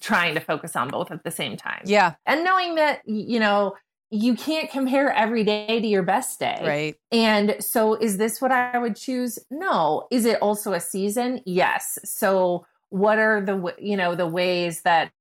trying 0.00 0.34
to 0.34 0.40
focus 0.40 0.76
on 0.76 0.88
both 0.88 1.10
at 1.10 1.24
the 1.24 1.30
same 1.30 1.56
time. 1.56 1.82
Yeah. 1.84 2.14
And 2.26 2.44
knowing 2.44 2.76
that, 2.76 3.00
you 3.06 3.40
know, 3.40 3.74
you 4.10 4.34
can't 4.34 4.70
compare 4.70 5.12
every 5.12 5.44
day 5.44 5.80
to 5.80 5.86
your 5.86 6.02
best 6.02 6.38
day. 6.40 6.62
Right. 6.64 6.96
And 7.12 7.56
so 7.60 7.94
is 7.94 8.16
this 8.16 8.40
what 8.40 8.50
I 8.52 8.78
would 8.78 8.96
choose? 8.96 9.38
No. 9.50 10.06
Is 10.10 10.24
it 10.24 10.40
also 10.40 10.72
a 10.72 10.80
season? 10.80 11.42
Yes. 11.44 11.98
So 12.04 12.66
what 12.90 13.18
are 13.18 13.42
the 13.42 13.74
you 13.78 13.98
know 13.98 14.14
the 14.14 14.26
ways 14.26 14.80
that 14.82 15.12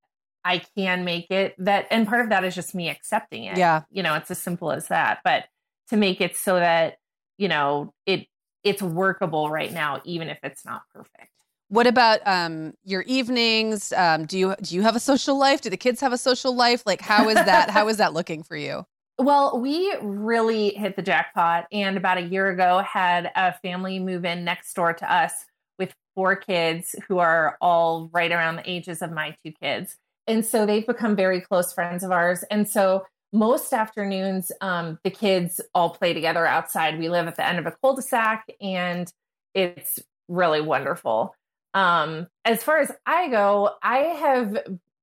I 0.45 0.59
can 0.77 1.03
make 1.03 1.29
it 1.31 1.53
that 1.57 1.87
and 1.91 2.07
part 2.07 2.21
of 2.21 2.29
that 2.29 2.45
is 2.45 2.55
just 2.55 2.73
me 2.73 2.89
accepting 2.89 3.43
it. 3.43 3.57
Yeah. 3.57 3.81
You 3.91 4.03
know, 4.03 4.15
it's 4.15 4.31
as 4.31 4.39
simple 4.39 4.71
as 4.71 4.87
that. 4.87 5.19
But 5.23 5.45
to 5.89 5.97
make 5.97 6.21
it 6.21 6.37
so 6.37 6.55
that, 6.55 6.97
you 7.37 7.49
know, 7.49 7.93
it 8.05 8.27
it's 8.63 8.81
workable 8.81 9.49
right 9.49 9.71
now, 9.71 10.01
even 10.05 10.29
if 10.29 10.39
it's 10.43 10.65
not 10.65 10.83
perfect. 10.93 11.31
What 11.69 11.85
about 11.85 12.25
um, 12.25 12.73
your 12.85 13.01
evenings? 13.01 13.91
Um, 13.91 14.25
do 14.25 14.39
you 14.39 14.55
do 14.61 14.75
you 14.75 14.83
have 14.83 14.95
a 14.95 14.99
social 14.99 15.37
life? 15.37 15.61
Do 15.61 15.69
the 15.69 15.77
kids 15.77 15.99
have 15.99 16.13
a 16.13 16.17
social 16.17 16.55
life? 16.55 16.83
Like, 16.85 17.01
how 17.01 17.27
is 17.27 17.35
that? 17.35 17.69
how 17.71 17.89
is 17.89 17.97
that 17.97 18.13
looking 18.13 18.43
for 18.43 18.55
you? 18.55 18.85
Well, 19.19 19.59
we 19.59 19.93
really 20.01 20.69
hit 20.75 20.95
the 20.95 21.01
jackpot, 21.01 21.65
and 21.71 21.97
about 21.97 22.19
a 22.19 22.21
year 22.21 22.49
ago, 22.49 22.79
had 22.79 23.31
a 23.35 23.53
family 23.53 23.99
move 23.99 24.23
in 24.23 24.45
next 24.45 24.73
door 24.75 24.93
to 24.93 25.13
us 25.13 25.33
with 25.77 25.93
four 26.15 26.35
kids 26.35 26.95
who 27.07 27.17
are 27.17 27.57
all 27.59 28.09
right 28.13 28.31
around 28.31 28.57
the 28.57 28.69
ages 28.69 29.01
of 29.01 29.11
my 29.11 29.35
two 29.43 29.51
kids, 29.61 29.97
and 30.25 30.45
so 30.45 30.65
they've 30.65 30.87
become 30.87 31.15
very 31.15 31.41
close 31.41 31.73
friends 31.73 32.03
of 32.03 32.11
ours. 32.11 32.45
And 32.49 32.69
so 32.69 33.05
most 33.33 33.73
afternoons, 33.73 34.53
um, 34.61 34.99
the 35.03 35.09
kids 35.09 35.59
all 35.75 35.89
play 35.89 36.13
together 36.13 36.45
outside. 36.45 36.97
We 36.97 37.09
live 37.09 37.27
at 37.27 37.35
the 37.35 37.45
end 37.45 37.59
of 37.59 37.65
a 37.65 37.71
cul-de-sac, 37.71 38.45
and 38.61 39.11
it's 39.53 39.99
really 40.29 40.61
wonderful. 40.61 41.35
Um, 41.73 42.27
as 42.45 42.63
far 42.63 42.79
as 42.79 42.91
I 43.05 43.29
go, 43.29 43.71
I 43.83 43.97
have 43.97 44.57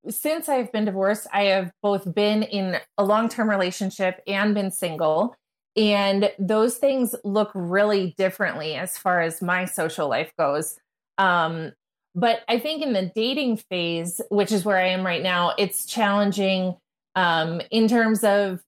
since 0.09 0.49
I've 0.49 0.71
been 0.73 0.85
divorced, 0.85 1.27
I 1.33 1.45
have 1.45 1.73
both 1.83 2.13
been 2.15 2.43
in 2.43 2.79
a 2.99 3.05
long-term 3.05 3.49
relationship 3.49 4.21
and 4.27 4.55
been 4.55 4.71
single. 4.71 5.37
And 5.77 6.31
those 6.39 6.77
things 6.77 7.15
look 7.25 7.51
really 7.55 8.15
differently 8.17 8.75
as 8.75 8.97
far 8.97 9.23
as 9.23 9.43
my 9.43 9.65
social 9.65 10.09
life 10.09 10.33
goes. 10.39 10.79
Um, 11.19 11.73
but 12.15 12.43
I 12.49 12.59
think 12.59 12.83
in 12.83 12.93
the 12.93 13.11
dating 13.15 13.57
phase, 13.57 14.21
which 14.29 14.53
is 14.53 14.65
where 14.65 14.77
I 14.77 14.89
am 14.89 15.05
right 15.05 15.23
now, 15.23 15.55
it's 15.59 15.85
challenging 15.85 16.77
um, 17.17 17.61
in 17.71 17.89
terms 17.89 18.23
of, 18.23 18.61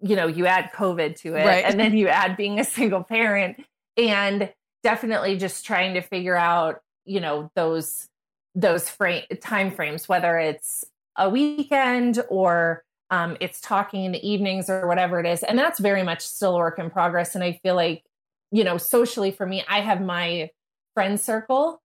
you 0.00 0.16
know, 0.16 0.26
you 0.26 0.46
add 0.46 0.70
COVID 0.74 1.16
to 1.16 1.34
it 1.34 1.44
right. 1.44 1.64
and 1.64 1.78
then 1.78 1.96
you 1.96 2.08
add 2.08 2.36
being 2.36 2.58
a 2.58 2.64
single 2.64 3.02
parent 3.02 3.62
and 3.96 4.50
definitely 4.82 5.36
just 5.36 5.66
trying 5.66 5.94
to 5.94 6.00
figure 6.00 6.36
out 6.36 6.80
you 7.04 7.20
know 7.20 7.50
those 7.54 8.08
those 8.54 8.88
frame 8.88 9.24
time 9.40 9.70
frames 9.70 10.08
whether 10.08 10.38
it's 10.38 10.84
a 11.16 11.28
weekend 11.28 12.22
or 12.28 12.84
um, 13.10 13.36
it's 13.40 13.60
talking 13.60 14.04
in 14.04 14.12
the 14.12 14.28
evenings 14.28 14.68
or 14.68 14.88
whatever 14.88 15.20
it 15.20 15.26
is. 15.26 15.44
And 15.44 15.56
that's 15.56 15.78
very 15.78 16.02
much 16.02 16.20
still 16.22 16.56
a 16.56 16.58
work 16.58 16.78
in 16.78 16.90
progress. 16.90 17.34
And 17.34 17.44
i 17.44 17.60
feel 17.62 17.74
like 17.74 18.02
you 18.50 18.64
know 18.64 18.78
socially 18.78 19.30
for 19.30 19.46
me 19.46 19.64
i 19.68 19.80
have 19.80 20.00
my 20.00 20.50
friend 20.94 21.20
circle 21.20 21.80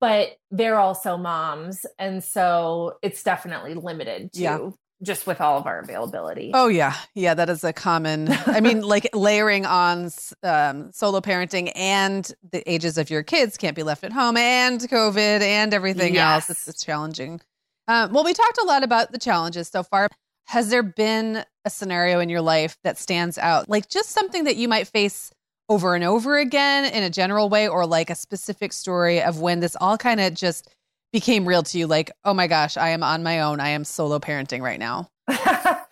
but 0.00 0.36
they're 0.50 0.78
also 0.78 1.16
moms. 1.16 1.86
And 1.98 2.22
so 2.22 2.98
it's 3.02 3.22
definitely 3.22 3.74
limited 3.74 4.32
to 4.34 4.40
yeah 4.40 4.70
just 5.02 5.26
with 5.26 5.40
all 5.40 5.58
of 5.58 5.66
our 5.66 5.78
availability. 5.78 6.50
Oh 6.52 6.68
yeah, 6.68 6.94
yeah, 7.14 7.34
that 7.34 7.48
is 7.48 7.64
a 7.64 7.72
common. 7.72 8.28
I 8.46 8.60
mean, 8.60 8.82
like 8.94 9.08
layering 9.14 9.66
on 9.66 10.10
um, 10.42 10.92
solo 10.92 11.20
parenting 11.20 11.72
and 11.74 12.30
the 12.52 12.68
ages 12.70 12.98
of 12.98 13.10
your 13.10 13.22
kids 13.22 13.56
can't 13.56 13.76
be 13.76 13.82
left 13.82 14.04
at 14.04 14.12
home, 14.12 14.36
and 14.36 14.80
COVID 14.80 15.40
and 15.40 15.72
everything 15.72 16.14
yes. 16.14 16.48
else. 16.48 16.50
It's, 16.50 16.68
it's 16.68 16.84
challenging. 16.84 17.40
Um, 17.88 18.12
well, 18.12 18.24
we 18.24 18.34
talked 18.34 18.58
a 18.58 18.66
lot 18.66 18.84
about 18.84 19.12
the 19.12 19.18
challenges 19.18 19.68
so 19.68 19.82
far. 19.82 20.08
Has 20.46 20.70
there 20.70 20.82
been 20.82 21.44
a 21.64 21.70
scenario 21.70 22.20
in 22.20 22.28
your 22.28 22.40
life 22.40 22.76
that 22.84 22.98
stands 22.98 23.38
out, 23.38 23.68
like 23.68 23.88
just 23.88 24.10
something 24.10 24.44
that 24.44 24.56
you 24.56 24.68
might 24.68 24.86
face 24.86 25.32
over 25.68 25.94
and 25.94 26.02
over 26.02 26.38
again 26.38 26.92
in 26.92 27.02
a 27.02 27.10
general 27.10 27.48
way, 27.48 27.68
or 27.68 27.86
like 27.86 28.10
a 28.10 28.14
specific 28.14 28.72
story 28.72 29.22
of 29.22 29.40
when 29.40 29.60
this 29.60 29.76
all 29.80 29.96
kind 29.96 30.20
of 30.20 30.34
just 30.34 30.68
became 31.12 31.46
real 31.46 31.62
to 31.62 31.78
you 31.78 31.86
like 31.86 32.10
oh 32.24 32.34
my 32.34 32.46
gosh 32.46 32.76
i 32.76 32.90
am 32.90 33.02
on 33.02 33.22
my 33.22 33.40
own. 33.40 33.60
I 33.60 33.70
am 33.70 33.84
solo 33.84 34.18
parenting 34.18 34.62
right 34.62 34.78
now. 34.78 35.10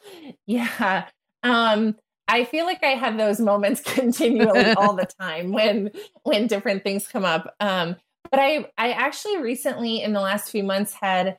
Yeah. 0.47 1.07
Um 1.43 1.97
i 2.27 2.45
feel 2.45 2.67
like 2.67 2.83
i 2.83 2.89
have 2.89 3.17
those 3.17 3.41
moments 3.41 3.81
continually 3.85 4.73
all 4.73 4.95
the 4.95 5.07
time 5.21 5.53
when 5.53 5.91
when 6.23 6.47
different 6.47 6.83
things 6.83 7.07
come 7.07 7.25
up. 7.25 7.55
Um 7.61 7.97
but 8.31 8.41
i 8.41 8.67
i 8.79 8.93
actually 8.93 9.39
recently 9.39 10.03
in 10.03 10.13
the 10.13 10.21
last 10.21 10.51
few 10.51 10.65
months 10.65 10.95
had 10.95 11.39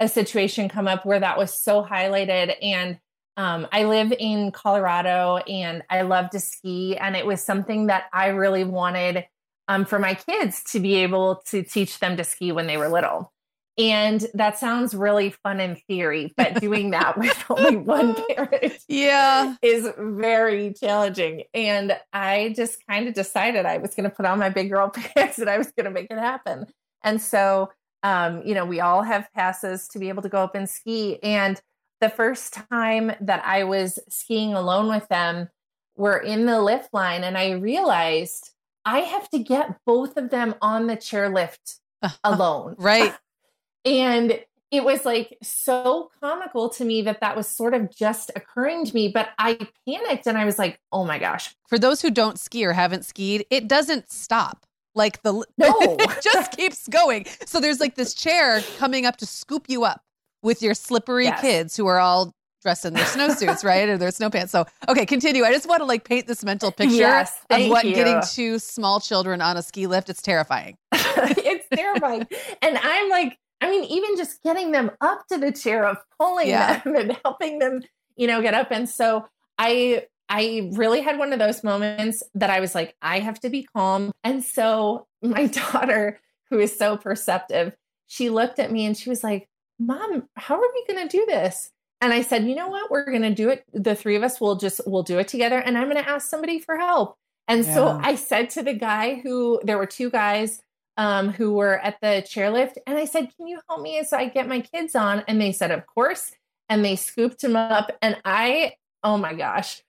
a 0.00 0.08
situation 0.08 0.68
come 0.68 0.88
up 0.88 1.04
where 1.04 1.20
that 1.20 1.38
was 1.38 1.52
so 1.52 1.84
highlighted. 1.84 2.54
And 2.62 2.98
um, 3.36 3.68
I 3.70 3.84
live 3.84 4.12
in 4.18 4.50
Colorado 4.50 5.36
and 5.36 5.82
I 5.90 6.02
love 6.02 6.30
to 6.30 6.40
ski. 6.40 6.96
And 6.96 7.14
it 7.14 7.26
was 7.26 7.44
something 7.44 7.86
that 7.86 8.04
I 8.12 8.28
really 8.28 8.64
wanted 8.64 9.26
um, 9.68 9.84
for 9.84 9.98
my 9.98 10.14
kids 10.14 10.62
to 10.72 10.80
be 10.80 10.96
able 10.96 11.42
to 11.46 11.62
teach 11.62 11.98
them 11.98 12.16
to 12.16 12.24
ski 12.24 12.52
when 12.52 12.66
they 12.66 12.76
were 12.76 12.88
little. 12.88 13.32
And 13.78 14.26
that 14.34 14.58
sounds 14.58 14.94
really 14.94 15.30
fun 15.30 15.58
in 15.58 15.76
theory, 15.76 16.34
but 16.36 16.60
doing 16.60 16.90
that 16.90 17.16
with 17.16 17.44
only 17.48 17.76
one 17.76 18.14
parent 18.28 18.78
yeah. 18.88 19.56
is 19.62 19.88
very 19.96 20.74
challenging. 20.74 21.44
And 21.54 21.98
I 22.12 22.52
just 22.54 22.84
kind 22.86 23.08
of 23.08 23.14
decided 23.14 23.64
I 23.64 23.78
was 23.78 23.94
going 23.94 24.08
to 24.08 24.14
put 24.14 24.26
on 24.26 24.38
my 24.38 24.50
big 24.50 24.70
girl 24.70 24.90
pants 25.16 25.38
and 25.38 25.48
I 25.48 25.56
was 25.56 25.72
going 25.72 25.84
to 25.84 25.90
make 25.90 26.08
it 26.10 26.18
happen. 26.18 26.66
And 27.02 27.22
so, 27.22 27.70
um, 28.02 28.42
you 28.44 28.54
know, 28.54 28.66
we 28.66 28.80
all 28.80 29.02
have 29.02 29.32
passes 29.34 29.88
to 29.88 29.98
be 29.98 30.08
able 30.08 30.22
to 30.22 30.28
go 30.28 30.42
up 30.42 30.54
and 30.54 30.68
ski. 30.68 31.18
And 31.22 31.60
the 32.00 32.10
first 32.10 32.52
time 32.70 33.12
that 33.20 33.42
I 33.44 33.64
was 33.64 33.98
skiing 34.08 34.52
alone 34.52 34.88
with 34.88 35.08
them, 35.08 35.48
we're 35.96 36.18
in 36.18 36.46
the 36.46 36.60
lift 36.60 36.92
line 36.92 37.24
and 37.24 37.36
I 37.36 37.52
realized 37.52 38.50
I 38.84 39.00
have 39.00 39.28
to 39.30 39.38
get 39.38 39.76
both 39.84 40.16
of 40.16 40.30
them 40.30 40.54
on 40.60 40.86
the 40.86 40.96
chairlift 40.96 41.78
alone. 42.24 42.76
right. 42.78 43.14
and 43.84 44.40
it 44.70 44.84
was 44.84 45.04
like 45.04 45.36
so 45.42 46.10
comical 46.20 46.68
to 46.68 46.84
me 46.84 47.02
that 47.02 47.20
that 47.20 47.36
was 47.36 47.48
sort 47.48 47.74
of 47.74 47.90
just 47.94 48.30
occurring 48.36 48.84
to 48.84 48.94
me, 48.94 49.08
but 49.08 49.30
I 49.38 49.58
panicked 49.86 50.26
and 50.26 50.38
I 50.38 50.44
was 50.44 50.58
like, 50.58 50.78
oh 50.92 51.04
my 51.04 51.18
gosh. 51.18 51.54
For 51.68 51.78
those 51.78 52.00
who 52.00 52.10
don't 52.10 52.38
ski 52.38 52.64
or 52.64 52.72
haven't 52.72 53.04
skied, 53.04 53.44
it 53.50 53.66
doesn't 53.66 54.12
stop. 54.12 54.66
Like 54.94 55.22
the 55.22 55.32
no, 55.32 55.44
it 55.58 56.22
just 56.22 56.56
keeps 56.56 56.86
going. 56.88 57.26
So 57.46 57.60
there's 57.60 57.80
like 57.80 57.96
this 57.96 58.14
chair 58.14 58.60
coming 58.78 59.06
up 59.06 59.16
to 59.18 59.26
scoop 59.26 59.66
you 59.68 59.84
up 59.84 60.02
with 60.42 60.62
your 60.62 60.74
slippery 60.74 61.24
yes. 61.24 61.40
kids 61.40 61.76
who 61.76 61.86
are 61.86 61.98
all 61.98 62.34
dressed 62.62 62.84
in 62.84 62.94
their 62.94 63.04
snowsuits, 63.04 63.64
right? 63.64 63.88
Or 63.88 63.96
their 63.96 64.10
snow 64.10 64.30
pants. 64.30 64.52
So, 64.52 64.66
okay, 64.88 65.06
continue. 65.06 65.44
I 65.44 65.52
just 65.52 65.68
want 65.68 65.80
to 65.80 65.86
like 65.86 66.04
paint 66.04 66.26
this 66.26 66.44
mental 66.44 66.72
picture 66.72 66.96
yes, 66.96 67.38
of 67.50 67.68
what 67.68 67.84
you. 67.84 67.94
getting 67.94 68.20
two 68.32 68.58
small 68.58 69.00
children 69.00 69.40
on 69.40 69.56
a 69.56 69.62
ski 69.62 69.86
lift. 69.86 70.08
It's 70.08 70.22
terrifying. 70.22 70.76
it's 70.92 71.66
terrifying. 71.74 72.26
and 72.62 72.78
I'm 72.82 73.08
like, 73.08 73.38
I 73.60 73.70
mean, 73.70 73.84
even 73.84 74.16
just 74.16 74.42
getting 74.42 74.72
them 74.72 74.90
up 75.00 75.26
to 75.28 75.38
the 75.38 75.52
chair 75.52 75.84
of 75.84 75.98
pulling 76.18 76.48
yeah. 76.48 76.80
them 76.80 76.96
and 76.96 77.18
helping 77.24 77.58
them, 77.58 77.82
you 78.16 78.26
know, 78.26 78.40
get 78.40 78.54
up. 78.54 78.70
And 78.70 78.88
so 78.88 79.26
I 79.58 80.06
I 80.30 80.70
really 80.74 81.00
had 81.00 81.18
one 81.18 81.32
of 81.32 81.40
those 81.40 81.64
moments 81.64 82.22
that 82.34 82.50
I 82.50 82.60
was 82.60 82.74
like, 82.74 82.94
I 83.02 83.18
have 83.18 83.40
to 83.40 83.50
be 83.50 83.64
calm. 83.64 84.12
And 84.22 84.44
so 84.44 85.06
my 85.20 85.46
daughter, 85.72 86.20
who 86.48 86.60
is 86.60 86.76
so 86.76 86.96
perceptive, 86.96 87.76
she 88.06 88.30
looked 88.30 88.58
at 88.58 88.70
me 88.70 88.86
and 88.86 88.96
she 88.96 89.10
was 89.10 89.24
like, 89.24 89.48
Mom, 89.78 90.28
how 90.36 90.54
are 90.54 90.72
we 90.72 90.94
going 90.94 91.08
to 91.08 91.16
do 91.16 91.26
this? 91.26 91.70
And 92.00 92.12
I 92.12 92.22
said, 92.22 92.46
you 92.46 92.54
know 92.54 92.68
what? 92.68 92.90
We're 92.90 93.04
going 93.04 93.22
to 93.22 93.34
do 93.34 93.50
it. 93.50 93.64
The 93.72 93.94
three 93.94 94.16
of 94.16 94.22
us 94.22 94.40
will 94.40 94.56
just, 94.56 94.80
we'll 94.86 95.02
do 95.02 95.18
it 95.18 95.28
together. 95.28 95.58
And 95.58 95.76
I'm 95.76 95.90
going 95.90 96.02
to 96.02 96.08
ask 96.08 96.28
somebody 96.28 96.58
for 96.58 96.78
help. 96.78 97.16
And 97.46 97.64
yeah. 97.64 97.74
so 97.74 98.00
I 98.02 98.14
said 98.14 98.50
to 98.50 98.62
the 98.62 98.74
guy 98.74 99.16
who 99.16 99.60
there 99.64 99.76
were 99.76 99.86
two 99.86 100.08
guys 100.08 100.62
um, 100.96 101.30
who 101.30 101.54
were 101.54 101.78
at 101.78 101.98
the 102.00 102.22
chairlift, 102.26 102.74
and 102.86 102.98
I 102.98 103.06
said, 103.06 103.34
"Can 103.34 103.46
you 103.46 103.58
help 103.68 103.80
me 103.80 103.98
as 103.98 104.12
I 104.12 104.28
get 104.28 104.46
my 104.46 104.60
kids 104.60 104.94
on?" 104.94 105.24
And 105.26 105.40
they 105.40 105.50
said, 105.50 105.70
"Of 105.70 105.86
course." 105.86 106.30
And 106.68 106.84
they 106.84 106.94
scooped 106.94 107.42
him 107.42 107.56
up, 107.56 107.90
and 108.00 108.18
I, 108.24 108.74
oh 109.02 109.16
my 109.16 109.34
gosh, 109.34 109.82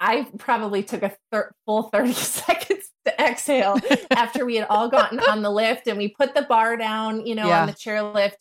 I 0.00 0.26
probably 0.38 0.82
took 0.82 1.02
a 1.02 1.14
thir- 1.30 1.52
full 1.66 1.84
30 1.84 2.12
seconds 2.12 2.90
to 3.04 3.20
exhale 3.20 3.78
after 4.10 4.46
we 4.46 4.56
had 4.56 4.66
all 4.68 4.88
gotten 4.88 5.18
on 5.20 5.42
the 5.42 5.50
lift 5.50 5.86
and 5.88 5.98
we 5.98 6.08
put 6.08 6.34
the 6.34 6.42
bar 6.42 6.76
down, 6.76 7.26
you 7.26 7.34
know, 7.34 7.48
yeah. 7.48 7.62
on 7.62 7.66
the 7.66 7.74
chairlift. 7.74 8.34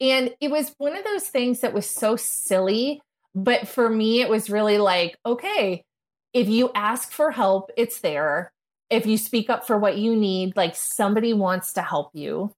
And 0.00 0.34
it 0.40 0.50
was 0.50 0.74
one 0.78 0.96
of 0.96 1.04
those 1.04 1.28
things 1.28 1.60
that 1.60 1.74
was 1.74 1.88
so 1.88 2.16
silly. 2.16 3.00
But 3.34 3.68
for 3.68 3.88
me, 3.88 4.20
it 4.20 4.28
was 4.28 4.50
really 4.50 4.78
like, 4.78 5.16
okay, 5.24 5.84
if 6.32 6.48
you 6.48 6.70
ask 6.74 7.10
for 7.10 7.30
help, 7.30 7.70
it's 7.76 8.00
there. 8.00 8.52
If 8.90 9.06
you 9.06 9.16
speak 9.16 9.50
up 9.50 9.66
for 9.66 9.78
what 9.78 9.98
you 9.98 10.14
need, 10.14 10.56
like 10.56 10.76
somebody 10.76 11.32
wants 11.32 11.72
to 11.74 11.82
help 11.82 12.10
you. 12.14 12.52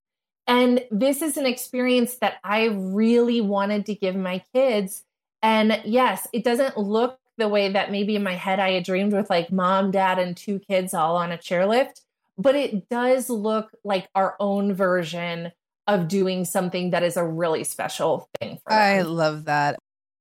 And 0.46 0.84
this 0.90 1.22
is 1.22 1.36
an 1.36 1.46
experience 1.46 2.16
that 2.16 2.34
I 2.44 2.66
really 2.66 3.40
wanted 3.40 3.86
to 3.86 3.94
give 3.94 4.14
my 4.14 4.42
kids. 4.54 5.02
And 5.42 5.80
yes, 5.84 6.26
it 6.32 6.44
doesn't 6.44 6.78
look 6.78 7.18
the 7.36 7.48
way 7.48 7.70
that 7.72 7.90
maybe 7.90 8.16
in 8.16 8.22
my 8.22 8.34
head 8.34 8.60
I 8.60 8.72
had 8.72 8.84
dreamed 8.84 9.12
with 9.12 9.28
like 9.28 9.52
mom, 9.52 9.90
dad, 9.90 10.18
and 10.18 10.36
two 10.36 10.58
kids 10.58 10.94
all 10.94 11.16
on 11.16 11.32
a 11.32 11.38
chairlift, 11.38 12.00
but 12.38 12.54
it 12.54 12.88
does 12.88 13.28
look 13.28 13.70
like 13.84 14.08
our 14.14 14.36
own 14.40 14.72
version 14.72 15.52
of 15.86 16.08
doing 16.08 16.44
something 16.44 16.90
that 16.90 17.02
is 17.02 17.16
a 17.16 17.24
really 17.24 17.64
special 17.64 18.28
thing. 18.38 18.58
I 18.66 19.02
love 19.02 19.44
that. 19.44 19.78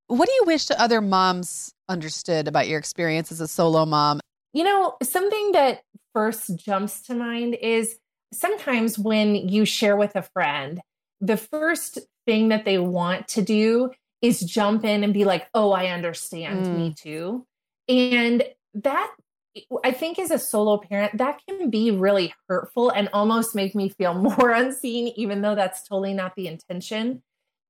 What 0.07 0.27
do 0.27 0.33
you 0.33 0.43
wish 0.45 0.69
other 0.69 1.01
moms 1.01 1.73
understood 1.89 2.47
about 2.47 2.67
your 2.67 2.77
experience 2.77 3.31
as 3.31 3.41
a 3.41 3.47
solo 3.47 3.85
mom? 3.85 4.19
You 4.53 4.63
know, 4.63 4.95
something 5.01 5.51
that 5.53 5.81
first 6.13 6.55
jumps 6.55 7.01
to 7.03 7.15
mind 7.15 7.55
is 7.55 7.97
sometimes 8.31 8.99
when 8.99 9.35
you 9.35 9.65
share 9.65 9.97
with 9.97 10.15
a 10.15 10.21
friend, 10.21 10.81
the 11.19 11.37
first 11.37 11.99
thing 12.25 12.49
that 12.49 12.65
they 12.65 12.77
want 12.77 13.27
to 13.29 13.41
do 13.41 13.91
is 14.21 14.39
jump 14.39 14.85
in 14.85 15.03
and 15.03 15.13
be 15.13 15.25
like, 15.25 15.47
oh, 15.53 15.71
I 15.71 15.87
understand, 15.87 16.65
mm. 16.65 16.77
me 16.77 16.93
too. 16.97 17.45
And 17.87 18.43
that 18.75 19.11
I 19.83 19.91
think 19.91 20.19
as 20.19 20.31
a 20.31 20.39
solo 20.39 20.77
parent, 20.77 21.17
that 21.17 21.39
can 21.47 21.69
be 21.69 21.91
really 21.91 22.33
hurtful 22.49 22.89
and 22.89 23.09
almost 23.13 23.55
make 23.55 23.75
me 23.75 23.89
feel 23.89 24.13
more 24.37 24.51
unseen, 24.51 25.13
even 25.15 25.41
though 25.41 25.55
that's 25.55 25.87
totally 25.87 26.13
not 26.13 26.35
the 26.35 26.47
intention. 26.47 27.23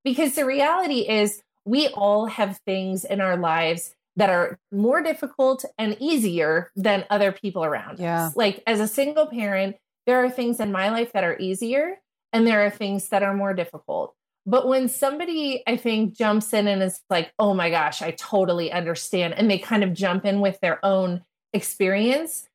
Because 0.04 0.36
the 0.36 0.46
reality 0.46 1.08
is, 1.08 1.42
we 1.66 1.88
all 1.90 2.28
have 2.28 2.60
things 2.66 3.06
in 3.06 3.22
our 3.22 3.38
lives 3.38 3.96
that 4.16 4.30
are 4.30 4.60
more 4.72 5.02
difficult 5.02 5.66
and 5.78 5.98
easier 6.00 6.72
than 6.76 7.06
other 7.10 7.32
people 7.32 7.66
around 7.66 8.00
yeah. 8.00 8.28
us. 8.28 8.36
Like 8.36 8.64
as 8.68 8.80
a 8.80 8.88
single 8.88 9.26
parent, 9.26 9.76
there 10.06 10.24
are 10.24 10.30
things 10.30 10.60
in 10.60 10.72
my 10.72 10.90
life 10.90 11.12
that 11.14 11.24
are 11.24 11.38
easier 11.40 11.98
and 12.32 12.46
there 12.46 12.66
are 12.66 12.70
things 12.70 13.10
that 13.10 13.24
are 13.24 13.34
more 13.34 13.54
difficult. 13.54 14.14
But 14.46 14.68
when 14.68 14.88
somebody, 14.88 15.64
I 15.66 15.76
think, 15.76 16.16
jumps 16.16 16.54
in 16.54 16.68
and 16.68 16.84
is 16.84 17.02
like, 17.10 17.34
oh 17.40 17.54
my 17.54 17.70
gosh, 17.70 18.02
I 18.02 18.12
totally 18.12 18.72
understand, 18.72 19.34
and 19.34 19.50
they 19.50 19.58
kind 19.58 19.84
of 19.84 19.94
jump 19.94 20.24
in 20.24 20.40
with 20.40 20.60
their 20.60 20.84
own 20.86 21.24
experience, 21.56 22.48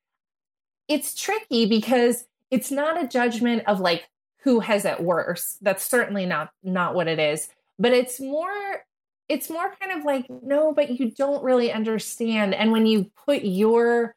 it's 0.88 1.14
tricky 1.14 1.66
because 1.66 2.24
it's 2.50 2.70
not 2.70 3.02
a 3.02 3.08
judgment 3.08 3.62
of 3.66 3.80
like 3.80 4.08
who 4.42 4.60
has 4.60 4.84
it 4.84 5.00
worse. 5.00 5.56
That's 5.60 5.88
certainly 5.88 6.26
not 6.26 6.50
not 6.62 6.94
what 6.94 7.08
it 7.08 7.18
is. 7.18 7.48
But 7.78 7.92
it's 7.92 8.20
more 8.20 8.84
it's 9.28 9.48
more 9.48 9.72
kind 9.80 9.98
of 9.98 10.04
like 10.04 10.26
no, 10.42 10.72
but 10.72 10.98
you 10.98 11.10
don't 11.10 11.42
really 11.42 11.72
understand. 11.72 12.54
And 12.54 12.72
when 12.72 12.86
you 12.86 13.10
put 13.26 13.44
your 13.44 14.14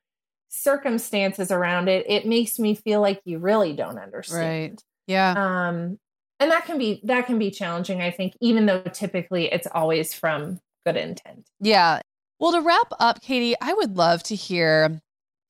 circumstances 0.50 1.52
around 1.52 1.88
it, 1.90 2.06
it 2.08 2.28
makes 2.28 2.60
me 2.60 2.76
feel 2.76 3.02
like 3.02 3.22
you 3.26 3.40
really 3.40 3.74
don't 3.74 3.98
understand. 3.98 4.72
Right. 4.72 4.84
Yeah. 5.08 5.34
Um 5.68 6.00
and 6.44 6.52
that 6.52 6.66
can 6.66 6.78
be 6.78 7.00
that 7.04 7.26
can 7.26 7.40
be 7.40 7.50
challenging 7.50 8.02
i 8.02 8.12
think 8.12 8.34
even 8.42 8.66
though 8.66 8.82
typically 8.84 9.52
it's 9.52 9.68
always 9.74 10.14
from 10.14 10.60
good 10.86 10.98
intent 10.98 11.48
yeah 11.60 12.02
well 12.40 12.52
to 12.52 12.62
wrap 12.62 12.92
up 13.00 13.22
katie 13.22 13.56
i 13.62 13.74
would 13.74 13.98
love 13.98 14.24
to 14.24 14.36
hear 14.36 15.02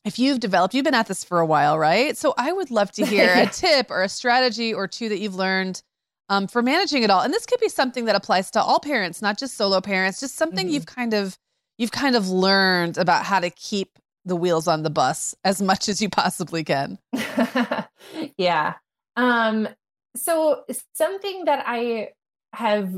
if 0.05 0.19
you've 0.19 0.39
developed 0.39 0.73
you've 0.73 0.83
been 0.83 0.93
at 0.93 1.07
this 1.07 1.23
for 1.23 1.39
a 1.39 1.45
while 1.45 1.77
right? 1.77 2.17
So 2.17 2.33
i 2.37 2.51
would 2.51 2.71
love 2.71 2.91
to 2.93 3.05
hear 3.13 3.33
a 3.35 3.47
tip 3.47 3.89
or 3.89 4.03
a 4.03 4.09
strategy 4.09 4.73
or 4.73 4.87
two 4.87 5.09
that 5.09 5.19
you've 5.19 5.35
learned 5.35 5.81
um, 6.29 6.47
for 6.47 6.61
managing 6.61 7.03
it 7.03 7.09
all. 7.09 7.21
And 7.21 7.33
this 7.33 7.45
could 7.45 7.59
be 7.59 7.69
something 7.69 8.05
that 8.05 8.15
applies 8.15 8.49
to 8.51 8.61
all 8.61 8.79
parents 8.79 9.21
not 9.21 9.37
just 9.37 9.55
solo 9.55 9.81
parents 9.81 10.19
just 10.19 10.35
something 10.35 10.67
mm-hmm. 10.67 10.73
you've 10.73 10.85
kind 10.85 11.13
of 11.13 11.37
you've 11.77 11.91
kind 11.91 12.15
of 12.15 12.29
learned 12.29 12.97
about 12.97 13.25
how 13.25 13.39
to 13.39 13.49
keep 13.49 13.97
the 14.25 14.35
wheels 14.35 14.67
on 14.67 14.83
the 14.83 14.89
bus 14.89 15.35
as 15.43 15.61
much 15.61 15.89
as 15.89 16.01
you 16.01 16.09
possibly 16.09 16.63
can. 16.63 16.99
Yeah. 18.37 18.75
Um 19.15 19.69
so 20.15 20.63
something 20.93 21.45
that 21.45 21.63
I 21.65 22.09
have 22.53 22.93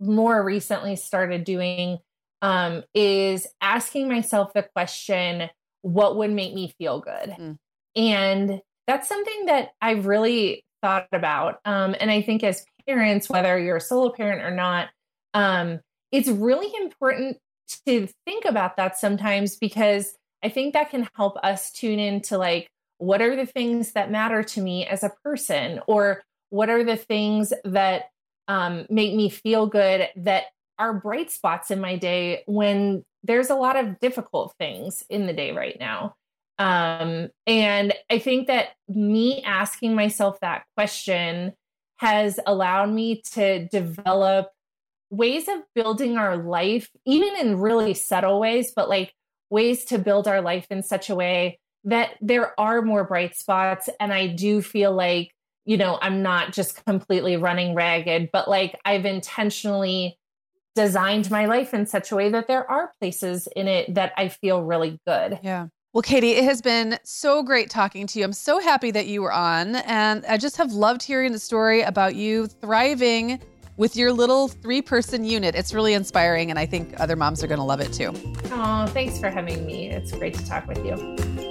more 0.00 0.42
recently 0.42 0.96
started 0.96 1.44
doing 1.44 1.98
um, 2.42 2.82
is 2.94 3.46
asking 3.60 4.08
myself 4.08 4.52
the 4.52 4.62
question, 4.62 5.50
what 5.82 6.16
would 6.16 6.30
make 6.30 6.54
me 6.54 6.74
feel 6.78 7.00
good? 7.00 7.30
Mm. 7.30 7.56
And 7.96 8.60
that's 8.86 9.08
something 9.08 9.46
that 9.46 9.70
I've 9.80 10.06
really 10.06 10.64
thought 10.82 11.08
about. 11.12 11.60
Um, 11.64 11.94
and 12.00 12.10
I 12.10 12.22
think 12.22 12.42
as 12.44 12.64
parents, 12.86 13.28
whether 13.28 13.58
you're 13.58 13.76
a 13.76 13.80
solo 13.80 14.10
parent 14.10 14.42
or 14.42 14.50
not, 14.50 14.88
um, 15.34 15.80
it's 16.10 16.28
really 16.28 16.72
important 16.80 17.38
to 17.86 18.08
think 18.24 18.44
about 18.44 18.76
that 18.76 18.96
sometimes 18.96 19.56
because 19.56 20.14
I 20.42 20.48
think 20.48 20.72
that 20.72 20.90
can 20.90 21.08
help 21.14 21.36
us 21.42 21.70
tune 21.72 21.98
into 21.98 22.38
like, 22.38 22.68
what 22.98 23.20
are 23.20 23.36
the 23.36 23.46
things 23.46 23.92
that 23.92 24.10
matter 24.10 24.42
to 24.42 24.60
me 24.60 24.86
as 24.86 25.02
a 25.02 25.12
person? 25.22 25.80
Or 25.86 26.22
what 26.50 26.70
are 26.70 26.82
the 26.82 26.96
things 26.96 27.52
that 27.64 28.04
um, 28.48 28.86
make 28.88 29.14
me 29.14 29.28
feel 29.28 29.66
good 29.66 30.08
that 30.16 30.44
are 30.78 30.94
bright 30.94 31.30
spots 31.30 31.70
in 31.70 31.80
my 31.80 31.96
day 31.96 32.42
when 32.46 33.04
there's 33.22 33.50
a 33.50 33.54
lot 33.54 33.76
of 33.76 33.98
difficult 34.00 34.54
things 34.58 35.02
in 35.10 35.26
the 35.26 35.32
day 35.32 35.52
right 35.52 35.76
now. 35.78 36.14
Um, 36.60 37.28
and 37.46 37.94
i 38.10 38.18
think 38.18 38.48
that 38.48 38.70
me 38.88 39.42
asking 39.44 39.94
myself 39.94 40.40
that 40.40 40.64
question 40.76 41.52
has 41.98 42.40
allowed 42.46 42.90
me 42.90 43.22
to 43.32 43.68
develop 43.68 44.48
ways 45.08 45.46
of 45.46 45.60
building 45.76 46.16
our 46.16 46.36
life 46.36 46.90
even 47.06 47.36
in 47.36 47.60
really 47.60 47.94
subtle 47.94 48.40
ways 48.40 48.72
but 48.74 48.88
like 48.88 49.14
ways 49.50 49.84
to 49.84 49.98
build 49.98 50.26
our 50.26 50.40
life 50.40 50.66
in 50.68 50.82
such 50.82 51.08
a 51.10 51.14
way 51.14 51.60
that 51.84 52.10
there 52.20 52.58
are 52.58 52.82
more 52.82 53.04
bright 53.04 53.36
spots. 53.36 53.88
And 54.00 54.12
i 54.12 54.26
do 54.26 54.60
feel 54.60 54.92
like 54.92 55.30
you 55.68 55.76
know, 55.76 55.98
I'm 56.00 56.22
not 56.22 56.54
just 56.54 56.82
completely 56.86 57.36
running 57.36 57.74
ragged, 57.74 58.30
but 58.32 58.48
like 58.48 58.80
I've 58.86 59.04
intentionally 59.04 60.18
designed 60.74 61.30
my 61.30 61.46
life 61.46 61.74
in 61.74 61.86
such 61.86 62.12
a 62.12 62.16
way 62.16 62.30
that 62.30 62.46
there 62.46 62.70
are 62.70 62.92
places 63.00 63.48
in 63.56 63.66
it 63.68 63.94
that 63.94 64.12
I 64.16 64.28
feel 64.28 64.62
really 64.62 65.00
good. 65.06 65.38
Yeah. 65.42 65.68
Well, 65.92 66.02
Katie, 66.02 66.32
it 66.32 66.44
has 66.44 66.60
been 66.60 66.98
so 67.02 67.42
great 67.42 67.70
talking 67.70 68.06
to 68.06 68.18
you. 68.18 68.24
I'm 68.24 68.32
so 68.32 68.60
happy 68.60 68.90
that 68.90 69.06
you 69.06 69.22
were 69.22 69.32
on. 69.32 69.76
And 69.76 70.24
I 70.26 70.36
just 70.36 70.56
have 70.58 70.72
loved 70.72 71.02
hearing 71.02 71.32
the 71.32 71.38
story 71.38 71.80
about 71.82 72.14
you 72.14 72.46
thriving 72.46 73.40
with 73.78 73.96
your 73.96 74.12
little 74.12 74.48
three 74.48 74.82
person 74.82 75.24
unit. 75.24 75.54
It's 75.54 75.72
really 75.72 75.94
inspiring. 75.94 76.50
And 76.50 76.58
I 76.58 76.66
think 76.66 77.00
other 77.00 77.16
moms 77.16 77.42
are 77.42 77.46
going 77.46 77.58
to 77.58 77.64
love 77.64 77.80
it 77.80 77.92
too. 77.92 78.12
Oh, 78.52 78.86
thanks 78.88 79.18
for 79.18 79.30
having 79.30 79.64
me. 79.66 79.88
It's 79.90 80.12
great 80.12 80.34
to 80.34 80.46
talk 80.46 80.66
with 80.66 80.84
you. 80.84 81.47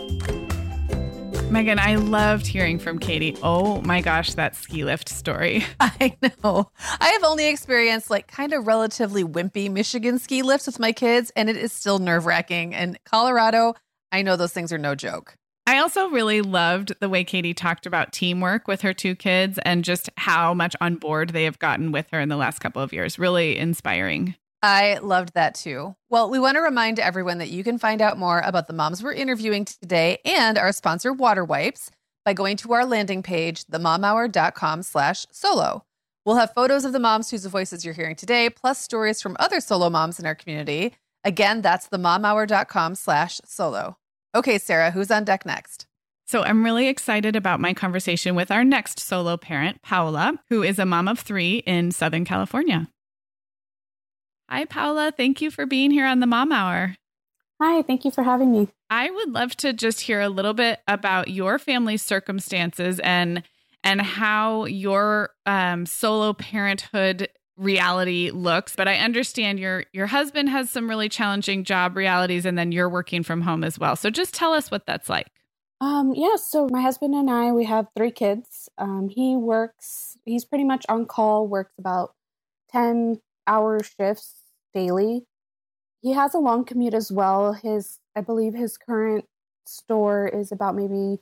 Meagan, 1.49 1.79
I 1.79 1.95
loved 1.95 2.45
hearing 2.45 2.77
from 2.77 2.99
Katie. 2.99 3.37
Oh 3.41 3.81
my 3.81 4.01
gosh, 4.01 4.33
that 4.33 4.53
ski 4.53 4.83
lift 4.83 5.07
story. 5.07 5.63
I 5.79 6.17
know. 6.21 6.69
I 6.99 7.07
have 7.07 7.23
only 7.23 7.47
experienced 7.47 8.09
like 8.09 8.27
kind 8.27 8.51
of 8.51 8.67
relatively 8.67 9.23
wimpy 9.23 9.71
Michigan 9.71 10.19
ski 10.19 10.41
lifts 10.41 10.67
with 10.67 10.77
my 10.77 10.91
kids, 10.91 11.31
and 11.37 11.49
it 11.49 11.55
is 11.55 11.71
still 11.71 11.99
nerve 11.99 12.25
wracking. 12.25 12.75
And 12.75 12.99
Colorado, 13.05 13.75
I 14.11 14.23
know 14.23 14.35
those 14.35 14.51
things 14.51 14.73
are 14.73 14.77
no 14.77 14.93
joke. 14.93 15.35
I 15.65 15.79
also 15.79 16.09
really 16.09 16.41
loved 16.41 16.93
the 16.99 17.09
way 17.09 17.23
Katie 17.23 17.53
talked 17.53 17.85
about 17.85 18.11
teamwork 18.11 18.67
with 18.67 18.81
her 18.81 18.93
two 18.93 19.15
kids 19.15 19.57
and 19.65 19.85
just 19.85 20.09
how 20.17 20.53
much 20.53 20.75
on 20.81 20.95
board 20.95 21.29
they 21.29 21.45
have 21.45 21.59
gotten 21.59 21.93
with 21.93 22.07
her 22.11 22.19
in 22.19 22.29
the 22.29 22.37
last 22.37 22.59
couple 22.59 22.81
of 22.81 22.91
years. 22.91 23.17
Really 23.17 23.57
inspiring. 23.57 24.35
I 24.67 24.97
loved 24.97 25.33
that 25.35 25.55
too. 25.55 25.95
Well, 26.09 26.29
we 26.29 26.39
want 26.39 26.55
to 26.55 26.61
remind 26.61 26.99
everyone 26.99 27.37
that 27.37 27.49
you 27.49 27.63
can 27.63 27.77
find 27.77 28.01
out 28.01 28.17
more 28.17 28.41
about 28.41 28.67
the 28.67 28.73
moms 28.73 29.01
we're 29.01 29.13
interviewing 29.13 29.63
today 29.63 30.17
and 30.25 30.57
our 30.57 30.73
sponsor, 30.73 31.13
Water 31.13 31.45
Wipes, 31.45 31.89
by 32.25 32.33
going 32.33 32.57
to 32.57 32.73
our 32.73 32.85
landing 32.85 33.23
page, 33.23 33.63
themomhour.com 33.67 34.83
slash 34.83 35.25
solo. 35.31 35.85
We'll 36.25 36.35
have 36.35 36.53
photos 36.53 36.83
of 36.83 36.91
the 36.91 36.99
moms 36.99 37.31
whose 37.31 37.45
voices 37.45 37.85
you're 37.85 37.93
hearing 37.93 38.17
today, 38.17 38.49
plus 38.49 38.81
stories 38.81 39.21
from 39.21 39.37
other 39.39 39.61
solo 39.61 39.89
moms 39.89 40.19
in 40.19 40.25
our 40.25 40.35
community. 40.35 40.95
Again, 41.23 41.61
that's 41.61 41.87
themomhour.com 41.87 42.95
slash 42.95 43.39
solo. 43.45 43.97
Okay, 44.35 44.57
Sarah, 44.57 44.91
who's 44.91 45.11
on 45.11 45.23
deck 45.23 45.45
next? 45.45 45.87
So 46.25 46.43
I'm 46.43 46.65
really 46.65 46.89
excited 46.89 47.37
about 47.37 47.61
my 47.61 47.73
conversation 47.73 48.35
with 48.35 48.51
our 48.51 48.65
next 48.65 48.99
solo 48.99 49.37
parent, 49.37 49.81
Paola, 49.81 50.33
who 50.49 50.61
is 50.61 50.77
a 50.77 50.85
mom 50.85 51.07
of 51.07 51.19
three 51.19 51.59
in 51.59 51.91
Southern 51.91 52.25
California. 52.25 52.89
Hi, 54.49 54.63
Paola. 54.63 55.11
Thank 55.15 55.41
you 55.41 55.51
for 55.51 55.65
being 55.65 55.91
here 55.91 56.05
on 56.05 56.21
the 56.21 56.27
Mom 56.27 56.51
Hour. 56.53 56.95
Hi, 57.61 57.81
thank 57.81 58.05
you 58.05 58.11
for 58.11 58.23
having 58.23 58.51
me. 58.51 58.69
I 58.89 59.09
would 59.09 59.29
love 59.29 59.57
to 59.57 59.73
just 59.73 60.01
hear 60.01 60.21
a 60.21 60.29
little 60.29 60.53
bit 60.53 60.79
about 60.87 61.27
your 61.27 61.59
family 61.59 61.97
circumstances 61.97 62.99
and 62.99 63.43
and 63.83 64.01
how 64.01 64.65
your 64.65 65.31
um, 65.45 65.85
solo 65.85 66.33
parenthood 66.33 67.29
reality 67.57 68.31
looks. 68.31 68.75
But 68.75 68.87
I 68.87 68.97
understand 68.97 69.59
your 69.59 69.83
your 69.91 70.07
husband 70.07 70.49
has 70.49 70.69
some 70.69 70.89
really 70.89 71.09
challenging 71.09 71.65
job 71.65 71.97
realities, 71.97 72.45
and 72.45 72.57
then 72.57 72.71
you're 72.71 72.89
working 72.89 73.23
from 73.23 73.41
home 73.41 73.65
as 73.65 73.77
well. 73.77 73.97
So 73.97 74.09
just 74.09 74.33
tell 74.33 74.53
us 74.53 74.71
what 74.71 74.85
that's 74.85 75.09
like. 75.09 75.27
Um, 75.81 76.13
yeah, 76.15 76.37
so 76.37 76.67
my 76.71 76.81
husband 76.81 77.13
and 77.13 77.29
I, 77.29 77.51
we 77.51 77.65
have 77.65 77.87
three 77.95 78.11
kids. 78.11 78.69
Um, 78.77 79.09
he 79.09 79.35
works, 79.35 80.17
he's 80.25 80.43
pretty 80.43 80.63
much 80.63 80.85
on 80.89 81.05
call, 81.05 81.47
works 81.47 81.73
about 81.77 82.15
10 82.71 83.21
hour 83.47 83.79
shifts 83.81 84.35
daily. 84.73 85.25
He 86.01 86.13
has 86.13 86.33
a 86.33 86.39
long 86.39 86.65
commute 86.65 86.93
as 86.93 87.11
well. 87.11 87.53
His, 87.53 87.99
I 88.15 88.21
believe 88.21 88.53
his 88.53 88.77
current 88.77 89.25
store 89.65 90.27
is 90.27 90.51
about 90.51 90.75
maybe 90.75 91.19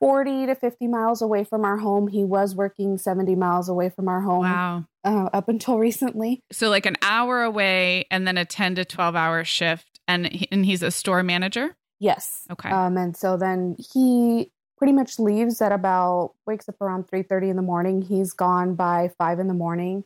40 0.00 0.46
to 0.46 0.54
50 0.54 0.88
miles 0.88 1.22
away 1.22 1.44
from 1.44 1.64
our 1.64 1.76
home. 1.76 2.08
He 2.08 2.24
was 2.24 2.54
working 2.54 2.98
70 2.98 3.34
miles 3.36 3.68
away 3.68 3.90
from 3.90 4.08
our 4.08 4.20
home. 4.20 4.44
Wow. 4.44 4.84
Uh, 5.04 5.30
up 5.32 5.48
until 5.48 5.78
recently. 5.78 6.40
So 6.50 6.68
like 6.68 6.86
an 6.86 6.96
hour 7.02 7.42
away 7.42 8.06
and 8.10 8.26
then 8.26 8.36
a 8.36 8.44
10 8.44 8.74
to 8.76 8.84
12 8.84 9.14
hour 9.14 9.44
shift 9.44 10.00
and 10.08 10.26
he, 10.26 10.48
and 10.50 10.66
he's 10.66 10.82
a 10.82 10.90
store 10.90 11.22
manager? 11.22 11.76
Yes. 12.00 12.46
Okay. 12.50 12.70
Um, 12.70 12.96
and 12.96 13.16
so 13.16 13.36
then 13.36 13.76
he 13.92 14.50
pretty 14.76 14.92
much 14.92 15.18
leaves 15.18 15.60
at 15.60 15.70
about 15.70 16.32
wakes 16.46 16.68
up 16.68 16.80
around 16.80 17.06
three 17.06 17.22
thirty 17.22 17.50
in 17.50 17.56
the 17.56 17.62
morning. 17.62 18.02
He's 18.02 18.32
gone 18.32 18.74
by 18.74 19.10
five 19.18 19.38
in 19.38 19.46
the 19.46 19.54
morning, 19.54 20.04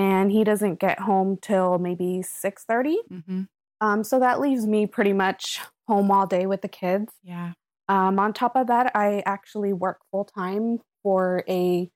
and 0.00 0.32
he 0.32 0.42
doesn't 0.44 0.78
get 0.80 0.98
home 1.00 1.36
till 1.40 1.78
maybe 1.78 2.22
six 2.22 2.64
thirty. 2.64 2.98
Mm-hmm. 3.10 3.42
Um, 3.82 4.04
so 4.04 4.18
that 4.20 4.40
leaves 4.40 4.66
me 4.66 4.86
pretty 4.86 5.12
much 5.12 5.60
home 5.88 6.10
all 6.10 6.26
day 6.26 6.46
with 6.46 6.62
the 6.62 6.68
kids. 6.68 7.12
Yeah. 7.22 7.52
Um, 7.88 8.18
on 8.18 8.32
top 8.32 8.54
of 8.56 8.66
that, 8.68 8.92
I 8.94 9.22
actually 9.26 9.72
work 9.72 9.98
full 10.10 10.24
time 10.24 10.78
for 11.02 11.44
a 11.48 11.90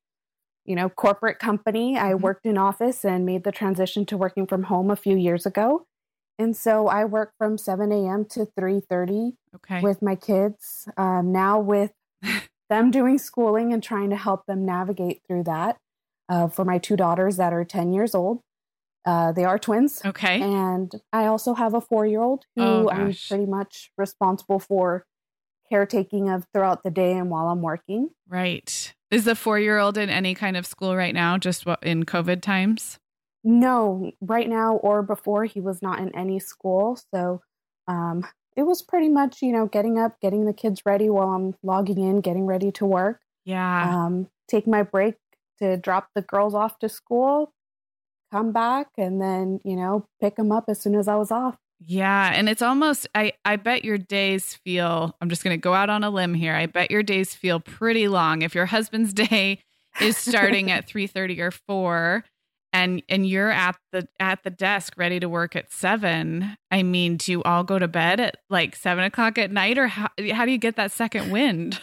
you 0.65 0.75
know 0.77 0.89
corporate 0.89 1.39
company. 1.39 1.99
I 1.99 2.13
Mhm. 2.15 2.21
worked 2.21 2.47
in 2.47 2.57
office 2.59 3.05
and 3.05 3.25
made 3.27 3.45
the 3.45 3.53
transition 3.53 4.05
to 4.07 4.17
working 4.17 4.47
from 4.47 4.65
home 4.65 4.91
a 4.91 4.97
few 4.97 5.17
years 5.17 5.47
ago. 5.47 5.87
And 6.39 6.57
so 6.57 6.89
I 6.89 7.05
work 7.05 7.33
from 7.39 7.57
7 7.59 7.93
a.m. 7.93 8.25
to 8.31 8.47
3:30 8.59 9.37
Okay. 9.57 9.81
with 9.83 10.03
my 10.03 10.17
kids. 10.17 10.89
Um, 10.97 11.31
now 11.33 11.61
with 11.61 11.93
them 12.71 12.91
doing 12.91 13.19
schooling 13.19 13.73
and 13.73 13.83
trying 13.83 14.11
to 14.11 14.17
help 14.17 14.47
them 14.47 14.65
navigate 14.65 15.21
through 15.29 15.45
that. 15.45 15.77
Uh, 16.29 16.49
for 16.49 16.65
my 16.65 16.79
two 16.79 16.97
daughters 16.97 17.37
that 17.37 17.53
are 17.53 17.65
10 17.65 17.93
years 17.93 18.15
old, 18.15 18.41
uh, 19.05 19.31
they 19.33 19.45
are 19.45 19.59
twins. 19.59 20.01
okay. 20.05 20.41
And 20.41 20.91
I 21.13 21.27
also 21.27 21.53
have 21.55 21.75
a 21.75 21.81
four 21.83 22.07
year 22.07 22.23
old 22.23 22.45
who 22.57 22.63
Oh, 22.63 22.89
I'm 22.89 23.15
pretty 23.29 23.45
much 23.47 23.91
responsible 23.99 24.59
for 24.59 25.05
caretaking 25.71 26.29
of 26.31 26.47
throughout 26.53 26.83
the 26.83 26.91
day 26.91 27.13
and 27.13 27.31
while 27.31 27.49
I'm 27.49 27.61
working. 27.63 28.11
Right. 28.29 28.95
Is 29.11 29.25
the 29.25 29.35
four 29.35 29.59
year 29.59 29.79
old 29.79 29.99
in 29.99 30.09
any 30.11 30.35
kind 30.35 30.57
of 30.57 30.67
school 30.67 30.97
right 30.97 31.15
now, 31.15 31.37
just 31.39 31.65
in 31.83 32.05
COVID 32.05 32.41
times? 32.43 32.99
No, 33.43 34.11
right 34.23 34.49
now 34.49 34.77
or 34.77 35.03
before, 35.03 35.45
he 35.45 35.61
was 35.61 35.83
not 35.83 35.99
in 35.99 36.15
any 36.17 36.39
school. 36.39 36.99
So 37.15 37.43
um, 37.87 38.27
it 38.57 38.63
was 38.63 38.81
pretty 38.83 39.09
much, 39.11 39.43
you 39.43 39.53
know, 39.53 39.67
getting 39.67 39.99
up, 39.99 40.19
getting 40.21 40.47
the 40.47 40.55
kids 40.55 40.83
ready 40.87 41.11
while 41.11 41.29
I'm 41.29 41.55
logging 41.63 41.99
in, 41.99 42.21
getting 42.23 42.47
ready 42.47 42.73
to 42.73 42.87
work, 42.87 43.21
Yeah. 43.45 44.05
um, 44.07 44.29
take 44.49 44.67
my 44.67 44.83
break 44.83 45.17
to 45.59 45.77
drop 45.77 46.09
the 46.15 46.23
girls 46.23 46.55
off 46.55 46.79
to 46.81 46.89
school, 46.89 47.53
come 48.33 48.53
back, 48.53 48.89
and 48.99 49.21
then, 49.21 49.61
you 49.65 49.77
know, 49.77 50.07
pick 50.21 50.37
them 50.37 50.53
up 50.53 50.65
as 50.69 50.81
soon 50.81 50.95
as 50.95 51.09
I 51.09 51.17
was 51.17 51.31
off. 51.31 51.57
yeah. 51.81 52.33
And 52.35 52.49
it's 52.49 52.63
almost, 52.63 53.07
I, 53.15 53.33
I 53.45 53.57
bet 53.57 53.85
your 53.85 53.99
days 53.99 54.55
feel, 54.55 55.17
I'm 55.21 55.29
just 55.29 55.45
going 55.45 55.57
to 55.57 55.61
go 55.61 55.75
out 55.75 55.91
on 55.91 56.05
a 56.05 56.11
limb 56.11 56.35
here. 56.35 56.55
I 56.55 56.67
bet 56.67 56.91
your 56.91 57.03
days 57.03 57.35
feel 57.35 57.61
pretty 57.61 58.09
long. 58.09 58.43
If 58.43 58.55
your 58.55 58.67
husband's 58.67 59.13
day 59.29 59.61
is 60.01 60.17
starting 60.17 60.71
at 60.71 60.89
3.30 60.89 61.39
or 61.41 61.51
4 61.51 62.25
and 62.75 63.03
and 63.09 63.27
you're 63.27 63.51
at 63.51 63.77
the 63.93 64.07
at 64.21 64.43
the 64.43 64.51
desk 64.51 64.95
ready 64.97 65.21
to 65.21 65.29
work 65.29 65.57
at 65.57 65.73
seven 65.73 66.57
i 66.71 66.83
mean 66.83 67.17
do 67.17 67.31
you 67.33 67.43
all 67.45 67.63
go 67.63 67.79
to 67.79 67.89
bed 67.89 68.21
at 68.21 68.37
like 68.51 68.75
seven 68.77 69.05
o'clock 69.05 69.39
at 69.39 69.51
night 69.51 69.79
or 69.79 69.87
how, 69.87 70.09
how 70.33 70.45
do 70.45 70.51
you 70.51 70.59
get 70.59 70.77
that 70.77 70.91
second 70.91 71.31
wind 71.31 71.81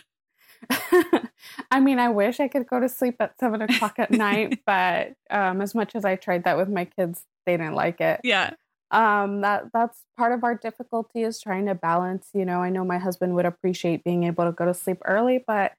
I 1.72 1.80
mean, 1.80 2.00
I 2.00 2.10
wish 2.10 2.40
I 2.40 2.48
could 2.48 2.68
go 2.68 2.80
to 2.80 2.90
sleep 2.90 3.16
at 3.20 3.40
seven 3.40 3.62
o'clock 3.62 3.96
at 3.98 4.12
night, 4.12 4.60
but 4.66 5.14
um, 5.30 5.62
as 5.62 5.74
much 5.76 5.96
as 5.96 6.06
I 6.06 6.16
tried 6.16 6.44
that 6.44 6.58
with 6.58 6.70
my 6.70 6.86
kids, 6.86 7.24
they 7.46 7.58
didn't 7.58 7.76
like 7.76 8.00
it. 8.02 8.22
yeah 8.24 8.54
um 8.92 9.40
that 9.40 9.64
that's 9.74 10.04
part 10.18 10.34
of 10.34 10.44
our 10.44 10.54
difficulty 10.54 11.24
is 11.24 11.40
trying 11.40 11.66
to 11.66 11.74
balance 11.74 12.28
you 12.34 12.44
know 12.44 12.62
i 12.62 12.70
know 12.70 12.84
my 12.84 12.98
husband 12.98 13.34
would 13.34 13.46
appreciate 13.46 14.04
being 14.04 14.24
able 14.26 14.44
to 14.44 14.52
go 14.52 14.66
to 14.66 14.74
sleep 14.74 14.98
early 15.06 15.42
but 15.48 15.72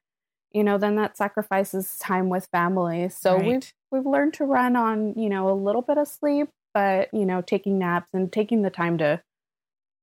you 0.51 0.63
know 0.63 0.79
then 0.79 0.95
that 0.95 1.15
sacrifices 1.15 1.95
time 1.99 2.27
with 2.27 2.47
family 2.51 3.07
so 3.09 3.35
Right. 3.37 3.45
we've 3.45 3.73
we've 3.91 4.05
learned 4.11 4.33
to 4.33 4.45
run 4.45 4.75
on 4.75 5.13
you 5.15 5.29
know 5.29 5.47
a 5.47 5.53
little 5.53 5.83
bit 5.83 5.99
of 5.99 6.07
sleep 6.07 6.49
but 6.73 7.07
you 7.13 7.23
know 7.23 7.41
taking 7.41 7.77
naps 7.77 8.07
and 8.13 8.31
taking 8.33 8.63
the 8.63 8.71
time 8.71 8.97
to 8.97 9.21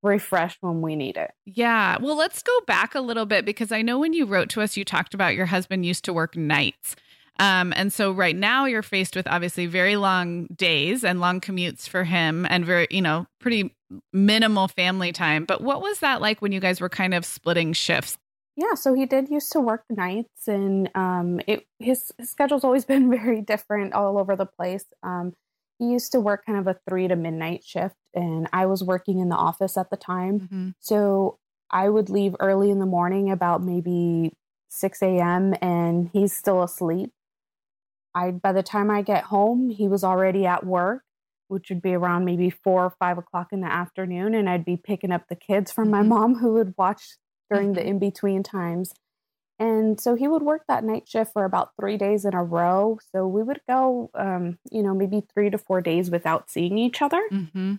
refresh 0.03 0.57
when 0.61 0.81
we 0.81 0.95
need 0.95 1.17
it 1.17 1.31
Yeah. 1.45 1.97
Well, 2.01 2.15
let's 2.15 2.41
go 2.41 2.57
back 2.65 2.95
a 2.95 3.01
little 3.01 3.25
bit 3.25 3.45
because 3.45 3.71
I 3.71 3.81
know 3.81 3.99
when 3.99 4.13
you 4.13 4.25
wrote 4.25 4.49
to 4.49 4.61
us, 4.61 4.75
you 4.77 4.83
talked 4.83 5.13
about 5.13 5.35
your 5.35 5.45
husband 5.45 5.85
used 5.85 6.05
to 6.05 6.13
work 6.13 6.35
nights. 6.35 6.95
Um, 7.39 7.73
and 7.75 7.91
so 7.91 8.11
right 8.11 8.35
now 8.35 8.65
you're 8.65 8.83
faced 8.83 9.15
with 9.15 9.27
obviously 9.27 9.65
very 9.65 9.95
long 9.95 10.47
days 10.47 11.03
and 11.03 11.19
long 11.19 11.41
commutes 11.41 11.87
for 11.87 12.03
him 12.03 12.45
and 12.49 12.65
very, 12.65 12.87
you 12.91 13.01
know, 13.01 13.25
pretty 13.39 13.73
minimal 14.13 14.67
family 14.67 15.11
time. 15.11 15.45
But 15.45 15.61
what 15.61 15.81
was 15.81 15.99
that 15.99 16.21
like 16.21 16.41
when 16.41 16.51
you 16.51 16.59
guys 16.59 16.81
were 16.81 16.89
kind 16.89 17.13
of 17.13 17.25
splitting 17.25 17.73
shifts? 17.73 18.17
yeah 18.57 18.73
so 18.73 18.93
he 18.93 19.05
did 19.05 19.29
used 19.29 19.51
to 19.51 19.59
work 19.59 19.83
nights 19.89 20.47
and 20.47 20.89
um 20.95 21.39
it 21.47 21.65
his, 21.79 22.11
his 22.17 22.29
schedule's 22.29 22.63
always 22.63 22.85
been 22.91 23.09
very 23.09 23.41
different 23.41 23.93
all 23.93 24.17
over 24.17 24.35
the 24.35 24.45
place 24.45 24.85
um 25.03 25.33
he 25.81 25.87
used 25.91 26.11
to 26.11 26.19
work 26.19 26.45
kind 26.45 26.59
of 26.59 26.67
a 26.67 26.79
three 26.87 27.07
to 27.07 27.15
midnight 27.15 27.63
shift 27.65 27.95
and 28.13 28.47
i 28.53 28.65
was 28.67 28.83
working 28.83 29.19
in 29.19 29.29
the 29.29 29.35
office 29.35 29.75
at 29.77 29.89
the 29.89 29.97
time 29.97 30.39
Mm-hmm. 30.41 30.69
So 30.79 31.37
I 31.73 31.87
would 31.89 32.09
leave 32.09 32.35
early 32.41 32.69
in 32.69 32.79
the 32.79 32.85
morning, 32.85 33.31
about 33.31 33.63
maybe 33.63 34.33
6 34.69 35.01
a.m., 35.01 35.53
and 35.61 36.09
he's 36.11 36.35
still 36.35 36.61
asleep. 36.63 37.11
I 38.13 38.31
by 38.31 38.51
the 38.51 38.63
time 38.63 38.91
I 38.91 39.01
get 39.03 39.23
home, 39.25 39.69
he 39.69 39.87
was 39.87 40.03
already 40.03 40.45
at 40.45 40.65
work, 40.65 41.03
which 41.47 41.69
would 41.69 41.81
be 41.81 41.93
around 41.93 42.25
maybe 42.25 42.49
four 42.49 42.83
or 42.85 42.93
five 42.99 43.17
o'clock 43.17 43.53
in 43.53 43.61
the 43.61 43.71
afternoon, 43.71 44.33
and 44.35 44.49
I'd 44.49 44.65
be 44.65 44.75
picking 44.77 45.11
up 45.13 45.27
the 45.29 45.35
kids 45.35 45.71
from 45.71 45.89
my 45.89 46.01
Mhm. 46.01 46.07
mom 46.07 46.35
who 46.35 46.53
would 46.55 46.73
watch 46.77 47.17
during 47.49 47.73
the 47.73 47.81
Mhm. 47.81 47.85
in 47.87 47.99
between 47.99 48.43
times. 48.43 48.93
And 49.61 49.99
so 50.01 50.15
he 50.15 50.27
would 50.27 50.41
work 50.41 50.63
that 50.67 50.83
night 50.83 51.07
shift 51.07 51.33
for 51.33 51.45
about 51.45 51.69
three 51.79 51.95
days 51.95 52.25
in 52.25 52.33
a 52.33 52.43
row. 52.43 52.97
So 53.11 53.27
we 53.27 53.43
would 53.43 53.61
go, 53.69 54.09
um, 54.15 54.57
you 54.71 54.81
know, 54.81 54.95
maybe 54.95 55.21
three 55.33 55.51
to 55.51 55.57
four 55.59 55.81
days 55.81 56.09
without 56.09 56.49
seeing 56.49 56.77
each 56.79 56.99
other 57.01 57.21
Mm-hmm. 57.31 57.75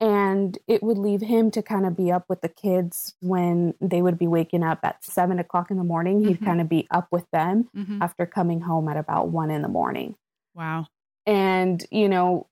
and 0.00 0.58
it 0.66 0.82
would 0.82 0.96
leave 0.98 1.20
him 1.20 1.50
to 1.50 1.62
kind 1.62 1.84
of 1.84 1.96
be 1.96 2.10
up 2.12 2.24
with 2.28 2.40
the 2.42 2.48
kids 2.48 3.14
when 3.20 3.74
they 3.80 4.00
would 4.02 4.18
be 4.18 4.26
waking 4.26 4.62
up 4.62 4.78
at 4.82 5.04
seven 5.04 5.38
o'clock 5.38 5.70
in 5.70 5.76
the 5.78 5.84
morning. 5.84 6.24
He'd 6.24 6.40
Mhm. 6.40 6.44
kind 6.44 6.60
of 6.60 6.68
be 6.68 6.86
up 6.90 7.08
with 7.10 7.26
them 7.32 7.68
Mm-hmm. 7.76 8.00
after 8.02 8.24
coming 8.24 8.60
home 8.62 8.88
at 8.88 8.96
about 8.96 9.28
one 9.28 9.50
in 9.50 9.62
the 9.62 9.68
morning. 9.68 10.14
Wow. 10.54 10.86
And, 11.26 11.84
you 11.90 12.08
know, 12.08 12.46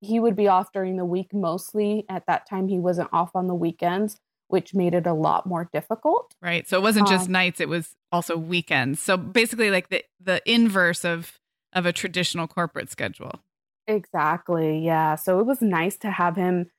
he 0.00 0.20
would 0.20 0.36
be 0.36 0.48
off 0.48 0.72
during 0.72 0.96
the 0.96 1.04
week 1.04 1.34
mostly. 1.34 2.04
At 2.08 2.26
that 2.26 2.48
time, 2.48 2.68
he 2.68 2.78
wasn't 2.78 3.10
off 3.12 3.34
on 3.34 3.48
the 3.48 3.54
weekends, 3.54 4.18
which 4.48 4.74
made 4.74 4.94
it 4.94 5.06
a 5.06 5.12
lot 5.12 5.46
more 5.46 5.68
difficult. 5.72 6.34
Right. 6.42 6.66
So 6.68 6.76
it 6.76 6.82
wasn't 6.82 7.08
just 7.08 7.26
Um, 7.26 7.32
nights, 7.32 7.60
it 7.60 7.68
was 7.68 7.94
also 8.10 8.36
weekends. 8.36 9.00
So 9.00 9.16
basically 9.16 9.70
like 9.70 9.88
the 9.88 10.04
the 10.20 10.42
inverse 10.50 11.04
of 11.04 11.38
of 11.72 11.86
a 11.86 11.92
traditional 11.92 12.46
corporate 12.48 12.90
schedule. 12.90 13.40
Exactly. 13.86 14.84
Yeah. 14.84 15.14
So 15.14 15.38
it 15.40 15.46
was 15.46 15.60
nice 15.60 15.96
to 15.98 16.10
have 16.10 16.36
him. 16.36 16.70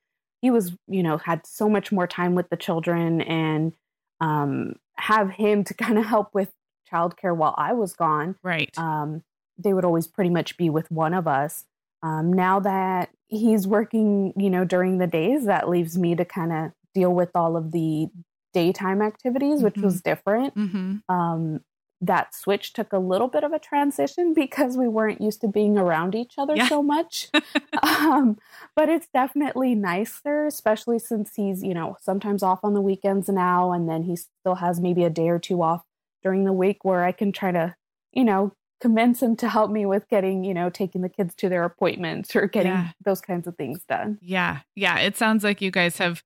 He 0.42 0.50
was, 0.50 0.72
you 0.86 1.02
know, 1.02 1.18
had 1.18 1.46
so 1.46 1.68
much 1.68 1.92
more 1.92 2.06
time 2.06 2.34
with 2.34 2.48
the 2.50 2.56
children 2.56 3.20
and 3.20 3.72
um, 4.20 4.74
have 4.96 5.30
him 5.30 5.64
to 5.64 5.74
kind 5.84 5.98
of 5.98 6.06
help 6.06 6.34
with 6.34 6.50
childcare 6.92 7.36
while 7.36 7.54
I 7.56 7.72
was 7.72 7.92
gone. 7.92 8.36
Right. 8.42 8.76
Um, 8.76 9.22
they 9.58 9.72
would 9.72 9.84
always 9.84 10.06
pretty 10.06 10.30
much 10.30 10.56
be 10.56 10.70
with 10.70 10.90
one 10.90 11.14
of 11.14 11.28
us. 11.28 11.66
Um, 12.02 12.32
now 12.32 12.60
that 12.60 13.10
he's 13.26 13.66
working, 13.66 14.32
you 14.36 14.48
know, 14.48 14.64
during 14.64 14.98
the 14.98 15.06
days, 15.06 15.44
that 15.44 15.68
leaves 15.68 15.98
me 15.98 16.14
to 16.14 16.24
kind 16.24 16.52
of 16.52 16.72
deal 16.94 17.12
with 17.12 17.30
all 17.34 17.56
of 17.56 17.72
the 17.72 18.08
daytime 18.52 19.00
activities, 19.02 19.62
which 19.62 19.74
Mhm. 19.76 19.82
was 19.84 20.00
different. 20.02 20.54
mm-hmm. 20.56 20.96
Um, 21.14 21.60
that 22.02 22.34
switch 22.34 22.72
took 22.72 22.94
a 22.94 22.98
little 22.98 23.28
bit 23.28 23.44
of 23.44 23.52
a 23.52 23.58
transition 23.58 24.32
because 24.42 24.76
we 24.78 24.88
weren't 24.88 25.20
used 25.20 25.42
to 25.42 25.48
being 25.48 25.76
around 25.76 26.14
each 26.14 26.32
other 26.38 26.56
Yeah. 26.56 26.66
so 26.66 26.82
much. 26.82 27.28
um, 27.82 28.38
but 28.74 28.88
it's 28.88 29.06
definitely 29.12 29.74
nicer, 29.74 30.46
especially 30.46 30.98
since 30.98 31.34
he's, 31.34 31.62
you 31.62 31.74
know, 31.74 31.96
sometimes 32.00 32.42
off 32.42 32.60
on 32.64 32.72
the 32.74 32.80
weekends 32.80 33.28
now, 33.28 33.72
and 33.72 33.88
then 33.88 34.04
he 34.04 34.16
still 34.16 34.56
has 34.56 34.80
maybe 34.80 35.04
a 35.04 35.10
day 35.10 35.28
or 35.28 35.38
two 35.38 35.62
off 35.62 35.82
during 36.22 36.44
the 36.44 36.52
week 36.54 36.84
where 36.84 37.04
I 37.04 37.12
can 37.12 37.32
try 37.32 37.52
to, 37.52 37.74
you 38.12 38.24
know, 38.24 38.52
convince 38.80 39.22
him 39.22 39.36
to 39.36 39.48
help 39.50 39.70
me 39.70 39.84
with 39.84 40.08
getting, 40.08 40.42
you 40.42 40.54
know, 40.54 40.70
taking 40.70 41.02
the 41.02 41.08
kids 41.10 41.34
to 41.34 41.50
their 41.50 41.64
appointments 41.64 42.34
or 42.34 42.46
getting 42.46 42.72
Yeah. 42.72 42.88
those 43.04 43.20
kinds 43.20 43.46
of 43.46 43.56
things 43.56 43.84
done. 43.84 44.18
Yeah. 44.22 44.60
Yeah. 44.74 44.98
It 45.00 45.18
sounds 45.18 45.44
like 45.44 45.60
you 45.60 45.70
guys 45.70 45.98
have 45.98 46.22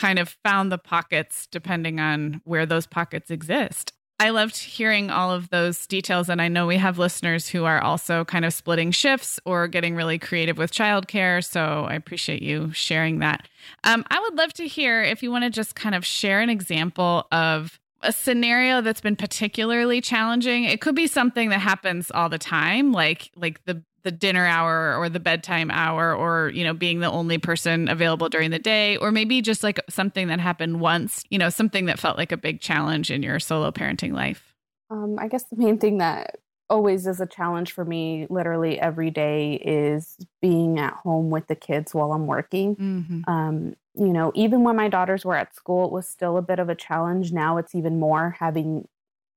kind 0.00 0.18
of 0.18 0.30
found 0.42 0.72
the 0.72 0.78
pockets 0.78 1.46
depending 1.50 2.00
on 2.00 2.40
where 2.44 2.64
those 2.64 2.86
pockets 2.86 3.30
exist. 3.30 3.92
I 4.18 4.30
loved 4.30 4.56
hearing 4.56 5.10
all 5.10 5.30
of 5.30 5.50
those 5.50 5.86
details. 5.86 6.28
And 6.28 6.40
I 6.40 6.48
know 6.48 6.66
we 6.66 6.76
have 6.76 6.98
listeners 6.98 7.48
who 7.48 7.64
are 7.64 7.82
also 7.82 8.24
kind 8.24 8.44
of 8.44 8.52
splitting 8.52 8.92
shifts 8.92 9.38
or 9.44 9.68
getting 9.68 9.94
really 9.94 10.18
creative 10.18 10.58
with 10.58 10.72
childcare. 10.72 11.44
So 11.44 11.86
I 11.88 11.94
appreciate 11.94 12.42
you 12.42 12.72
sharing 12.72 13.18
that. 13.20 13.48
Um, 13.84 14.04
I 14.10 14.20
would 14.20 14.36
love 14.36 14.52
to 14.54 14.66
hear 14.66 15.02
if 15.02 15.22
you 15.22 15.30
want 15.30 15.44
to 15.44 15.50
just 15.50 15.74
kind 15.74 15.94
of 15.94 16.04
share 16.04 16.40
an 16.40 16.50
example 16.50 17.26
of 17.30 17.78
a 18.02 18.12
scenario 18.12 18.80
that's 18.80 19.00
been 19.00 19.16
particularly 19.16 20.00
challenging. 20.00 20.64
It 20.64 20.80
could 20.80 20.94
be 20.94 21.06
something 21.06 21.50
that 21.50 21.60
happens 21.60 22.10
all 22.10 22.30
the 22.30 22.38
time, 22.38 22.92
like 22.92 23.30
like 23.36 23.62
the 23.66 23.82
the 24.02 24.10
dinner 24.10 24.46
hour 24.46 24.96
or 24.96 25.08
the 25.08 25.20
bedtime 25.20 25.70
hour 25.70 26.14
or 26.14 26.50
you 26.50 26.64
know 26.64 26.72
being 26.74 27.00
the 27.00 27.10
only 27.10 27.38
person 27.38 27.88
available 27.88 28.28
during 28.28 28.50
the 28.50 28.58
day 28.58 28.96
or 28.96 29.10
maybe 29.10 29.40
just 29.42 29.62
like 29.62 29.78
something 29.88 30.28
that 30.28 30.40
happened 30.40 30.80
once 30.80 31.24
you 31.30 31.38
know 31.38 31.50
something 31.50 31.86
that 31.86 31.98
felt 31.98 32.16
like 32.16 32.32
a 32.32 32.36
big 32.36 32.60
challenge 32.60 33.10
in 33.10 33.22
your 33.22 33.38
solo 33.38 33.70
parenting 33.70 34.12
life. 34.12 34.54
Um, 34.90 35.16
i 35.18 35.28
guess 35.28 35.44
the 35.44 35.56
main 35.56 35.78
thing 35.78 35.98
that 35.98 36.36
always 36.68 37.06
is 37.06 37.20
a 37.20 37.26
challenge 37.26 37.72
for 37.72 37.84
me 37.84 38.26
literally 38.30 38.78
every 38.78 39.10
day 39.10 39.54
is 39.54 40.16
being 40.40 40.78
at 40.78 40.94
home 40.94 41.30
with 41.30 41.46
the 41.48 41.56
kids 41.56 41.94
while 41.94 42.12
i'm 42.12 42.26
working. 42.26 42.76
Mm-hmm. 42.76 43.30
um, 43.30 43.74
you 43.94 44.12
know 44.12 44.32
even 44.34 44.62
when 44.62 44.76
my 44.76 44.88
daughters 44.88 45.24
were 45.24 45.36
at 45.36 45.54
school 45.54 45.86
it 45.86 45.92
was 45.92 46.08
still 46.08 46.36
a 46.36 46.42
bit 46.42 46.58
of 46.58 46.68
a 46.68 46.74
challenge. 46.74 47.32
Now 47.32 47.56
it's 47.56 47.74
even 47.74 47.98
more 47.98 48.36
having 48.38 48.86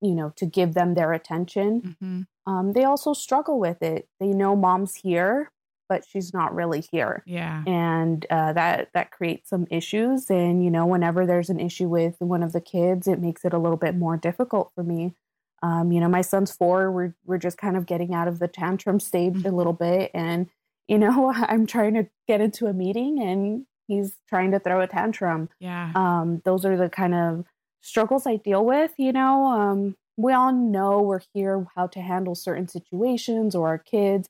you 0.03 0.13
know 0.13 0.33
to 0.35 0.45
give 0.45 0.73
them 0.73 0.93
their 0.93 1.13
attention 1.13 1.81
mm-hmm 1.81 2.21
um, 2.45 2.73
they 2.73 2.83
also 2.83 3.13
struggle 3.13 3.59
with 3.59 3.81
it. 3.81 4.07
They 4.19 4.27
know 4.27 4.55
mom's 4.55 4.95
here, 4.95 5.51
but 5.87 6.03
she's 6.05 6.33
not 6.33 6.53
really 6.53 6.81
here. 6.81 7.23
Yeah, 7.25 7.63
and 7.65 8.25
uh, 8.29 8.53
that 8.53 8.89
that 8.93 9.11
creates 9.11 9.49
some 9.49 9.67
issues. 9.69 10.29
And 10.29 10.63
you 10.63 10.69
know, 10.69 10.85
whenever 10.85 11.25
there's 11.25 11.49
an 11.49 11.59
issue 11.59 11.87
with 11.87 12.15
one 12.19 12.43
of 12.43 12.51
the 12.51 12.61
kids, 12.61 13.07
it 13.07 13.19
makes 13.19 13.45
it 13.45 13.53
a 13.53 13.57
little 13.57 13.77
bit 13.77 13.95
more 13.95 14.17
difficult 14.17 14.71
for 14.75 14.83
me. 14.83 15.13
Um, 15.61 15.93
you 15.93 16.01
know, 16.01 16.09
my 16.09 16.21
son's 16.21 16.51
four. 16.51 16.91
We're 16.91 17.15
we're 17.25 17.37
just 17.37 17.57
kind 17.57 17.77
of 17.77 17.85
getting 17.85 18.13
out 18.13 18.27
of 18.27 18.39
the 18.39 18.47
tantrum 18.47 18.99
stage 18.99 19.35
mm-hmm. 19.35 19.47
a 19.47 19.55
little 19.55 19.73
bit, 19.73 20.11
and 20.13 20.49
you 20.87 20.97
know, 20.97 21.33
I'm 21.35 21.65
trying 21.65 21.93
to 21.93 22.07
get 22.27 22.41
into 22.41 22.67
a 22.67 22.73
meeting, 22.73 23.21
and 23.21 23.65
he's 23.87 24.17
trying 24.27 24.51
to 24.51 24.59
throw 24.59 24.81
a 24.81 24.87
tantrum. 24.87 25.47
Yeah, 25.59 25.93
um, 25.95 26.41
those 26.43 26.65
are 26.65 26.75
the 26.75 26.89
kind 26.89 27.15
of 27.15 27.45
struggles 27.83 28.25
I 28.25 28.37
deal 28.37 28.65
with. 28.65 28.93
You 28.97 29.11
know, 29.11 29.45
um, 29.45 29.95
we 30.17 30.33
all 30.33 30.51
know 30.51 31.01
we're 31.01 31.21
here 31.33 31.67
how 31.75 31.87
to 31.87 32.01
handle 32.01 32.33
certain 32.33 32.67
situations 32.67 33.53
or 33.53 33.67
our 33.67 33.77
kids, 33.77 34.27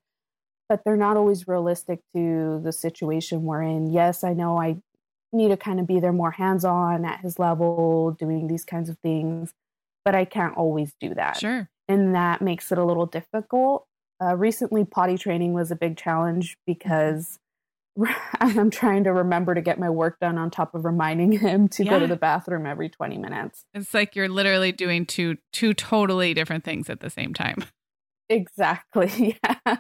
but 0.68 0.82
they're 0.84 0.98
not 0.98 1.16
always 1.16 1.48
realistic 1.48 2.00
to 2.14 2.60
the 2.64 2.74
situation 2.74 3.44
we're 3.44 3.62
in. 3.62 3.92
Yes, 3.92 4.24
I 4.24 4.34
know 4.34 4.60
I 4.60 4.78
need 5.32 5.50
to 5.50 5.58
kind 5.58 5.80
of 5.80 5.88
be 5.88 6.00
there 6.00 6.14
more 6.14 6.32
hands 6.32 6.66
on 6.66 7.06
at 7.06 7.22
his 7.22 7.40
level, 7.40 8.12
doing 8.12 8.48
these 8.48 8.66
kinds 8.66 8.90
of 8.90 8.98
things, 9.00 9.54
but 10.04 10.16
I 10.16 10.26
can't 10.26 10.58
always 10.58 10.94
do 11.00 11.14
that. 11.16 11.38
Sure. 11.38 11.70
And 11.88 12.16
that 12.16 12.42
makes 12.42 12.72
it 12.72 12.78
a 12.78 12.84
little 12.84 13.06
difficult. 13.06 13.86
Uh, 14.22 14.36
recently, 14.36 14.86
potty 14.86 15.18
training 15.18 15.54
was 15.54 15.72
a 15.72 15.76
big 15.76 15.98
challenge 15.98 16.52
mm-hmm. 16.52 16.74
because 16.74 17.40
I'm 18.40 18.70
trying 18.70 19.04
to 19.04 19.14
remember 19.14 19.54
to 19.54 19.62
get 19.62 19.80
my 19.80 19.90
work 19.90 20.20
done 20.20 20.38
on 20.38 20.50
top 20.50 20.74
of 20.74 20.86
reminding 20.86 21.32
him 21.40 21.68
to 21.70 21.84
yeah. 21.84 21.92
go 21.92 22.00
to 22.00 22.08
the 22.08 22.16
bathroom 22.16 22.66
every 22.66 22.90
20 22.90 23.18
minutes. 23.18 23.66
It's 23.74 23.94
like 23.94 24.16
you're 24.16 24.30
literally 24.30 24.72
doing 24.72 25.06
two 25.06 25.38
two 25.52 25.74
totally 25.74 26.34
different 26.34 26.64
things 26.64 26.90
at 26.90 27.00
the 27.00 27.10
same 27.10 27.34
time. 27.34 27.58
Exactly. 28.30 29.38
Yeah. 29.44 29.78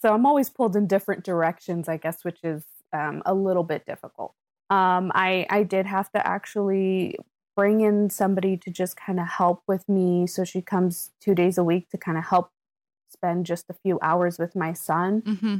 So 0.00 0.14
I'm 0.14 0.24
always 0.24 0.48
pulled 0.48 0.76
in 0.76 0.86
different 0.86 1.24
directions, 1.24 1.88
I 1.88 1.96
guess, 1.96 2.24
which 2.24 2.38
is 2.42 2.64
um, 2.92 3.22
a 3.26 3.34
little 3.34 3.64
bit 3.64 3.84
difficult. 3.84 4.34
Um, 4.70 5.10
I 5.14 5.46
I 5.50 5.64
did 5.64 5.86
have 5.86 6.10
to 6.12 6.26
actually 6.26 7.16
bring 7.56 7.80
in 7.80 8.08
somebody 8.08 8.56
to 8.58 8.70
just 8.70 8.96
kind 8.96 9.18
of 9.18 9.26
help 9.26 9.62
with 9.66 9.88
me. 9.88 10.28
So 10.28 10.44
she 10.44 10.62
comes 10.62 11.10
two 11.20 11.34
days 11.34 11.58
a 11.58 11.64
week 11.64 11.90
to 11.90 11.98
kind 11.98 12.16
of 12.16 12.24
help 12.24 12.50
spend 13.10 13.46
just 13.46 13.68
a 13.68 13.74
few 13.74 13.98
hours 14.00 14.38
with 14.38 14.54
my 14.54 14.72
son. 14.72 15.22
Mm-hmm 15.22 15.56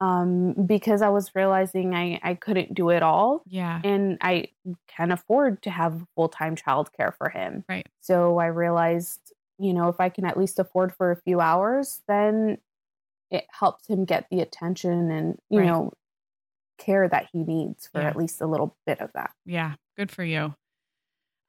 um, 0.00 0.52
because 0.52 1.02
I 1.02 1.08
was 1.08 1.34
realizing 1.34 1.94
I, 1.94 2.20
I 2.22 2.34
couldn't 2.34 2.74
do 2.74 2.90
it 2.90 3.02
all. 3.02 3.42
Yeah. 3.46 3.80
And 3.82 4.18
I 4.20 4.48
can 4.88 5.10
afford 5.10 5.62
to 5.62 5.70
have 5.70 6.06
full 6.14 6.28
time 6.28 6.56
childcare 6.56 7.16
for 7.16 7.28
him. 7.28 7.64
Right. 7.68 7.86
So 8.00 8.38
I 8.38 8.46
realized, 8.46 9.32
you 9.58 9.72
know, 9.72 9.88
if 9.88 10.00
I 10.00 10.08
can 10.08 10.24
at 10.24 10.36
least 10.36 10.58
afford 10.58 10.94
for 10.94 11.10
a 11.10 11.16
few 11.16 11.40
hours, 11.40 12.02
then 12.08 12.58
it 13.30 13.46
helps 13.50 13.86
him 13.86 14.04
get 14.04 14.26
the 14.30 14.40
attention 14.40 15.10
and, 15.10 15.38
you 15.48 15.60
right. 15.60 15.66
know, 15.66 15.92
care 16.78 17.08
that 17.08 17.28
he 17.32 17.42
needs 17.42 17.88
for 17.90 18.00
yeah. 18.02 18.08
at 18.08 18.16
least 18.16 18.40
a 18.40 18.46
little 18.46 18.76
bit 18.86 19.00
of 19.00 19.10
that. 19.14 19.30
Yeah. 19.46 19.74
Good 19.96 20.10
for 20.10 20.24
you. 20.24 20.54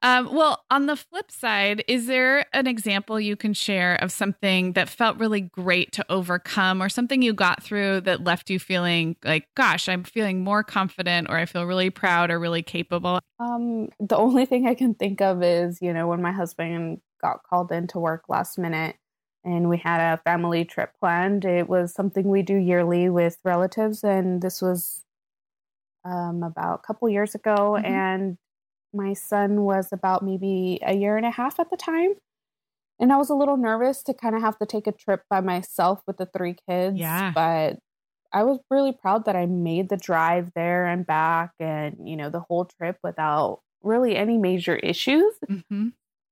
Um, 0.03 0.33
well, 0.33 0.63
on 0.69 0.85
the 0.85 0.95
flip 0.95 1.31
side, 1.31 1.83
is 1.87 2.05
there 2.05 2.45
an 2.53 2.67
example 2.67 3.19
you 3.19 3.35
can 3.35 3.53
share 3.53 3.95
of 3.95 4.11
something 4.11 4.73
that 4.73 4.89
felt 4.89 5.17
really 5.17 5.41
great 5.41 5.91
to 5.93 6.05
overcome 6.09 6.83
or 6.83 6.89
something 6.89 7.21
you 7.21 7.33
got 7.33 7.63
through 7.63 8.01
that 8.01 8.23
left 8.23 8.49
you 8.49 8.59
feeling 8.59 9.15
like, 9.23 9.47
gosh, 9.55 9.89
I'm 9.89 10.03
feeling 10.03 10.43
more 10.43 10.63
confident 10.63 11.29
or 11.29 11.37
I 11.37 11.45
feel 11.45 11.65
really 11.65 11.89
proud 11.89 12.29
or 12.29 12.39
really 12.39 12.61
capable? 12.61 13.19
Um, 13.39 13.89
the 13.99 14.17
only 14.17 14.45
thing 14.45 14.67
I 14.67 14.75
can 14.75 14.93
think 14.93 15.19
of 15.19 15.41
is, 15.41 15.81
you 15.81 15.93
know, 15.93 16.07
when 16.07 16.21
my 16.21 16.31
husband 16.31 17.01
got 17.19 17.41
called 17.43 17.71
into 17.71 17.99
work 17.99 18.25
last 18.29 18.59
minute 18.59 18.95
and 19.43 19.69
we 19.69 19.77
had 19.77 19.99
a 19.99 20.17
family 20.17 20.65
trip 20.65 20.91
planned. 20.99 21.45
It 21.45 21.69
was 21.69 21.93
something 21.93 22.27
we 22.27 22.41
do 22.41 22.55
yearly 22.55 23.09
with 23.09 23.37
relatives, 23.43 24.03
and 24.03 24.41
this 24.41 24.61
was 24.61 25.05
um, 26.03 26.43
about 26.43 26.81
a 26.83 26.85
couple 26.87 27.09
years 27.09 27.33
ago. 27.33 27.77
Mm-hmm. 27.77 27.85
And 27.85 28.37
my 28.93 29.13
son 29.13 29.61
was 29.61 29.89
about 29.91 30.23
maybe 30.23 30.79
a 30.85 30.95
year 30.95 31.17
and 31.17 31.25
a 31.25 31.31
half 31.31 31.59
at 31.59 31.69
the 31.69 31.77
time. 31.77 32.13
And 32.99 33.13
I 33.13 33.17
was 33.17 33.29
a 33.29 33.35
little 33.35 33.57
nervous 33.57 34.01
to 34.03 34.13
kind 34.13 34.35
of 34.35 34.41
have 34.41 34.57
to 34.57 34.65
take 34.65 34.87
a 34.87 34.91
trip 34.91 35.23
by 35.29 35.39
myself 35.39 36.01
with 36.07 36.17
the 36.17 36.25
three 36.25 36.55
kids. 36.67 36.97
Yeah. 36.97 37.31
But 37.33 37.77
I 38.33 38.43
was 38.43 38.59
really 38.71 38.91
proud 38.91 39.25
that 39.25 39.35
I 39.35 39.45
made 39.45 39.89
the 39.89 39.97
drive 39.97 40.51
there 40.55 40.85
and 40.85 41.05
back 41.05 41.51
and, 41.59 42.09
you 42.09 42.17
know, 42.17 42.29
the 42.29 42.39
whole 42.39 42.65
trip 42.65 42.97
without 43.03 43.59
really 43.83 44.15
any 44.15 44.37
major 44.37 44.75
issues. 44.75 45.33
Mm-hmm. 45.47 45.89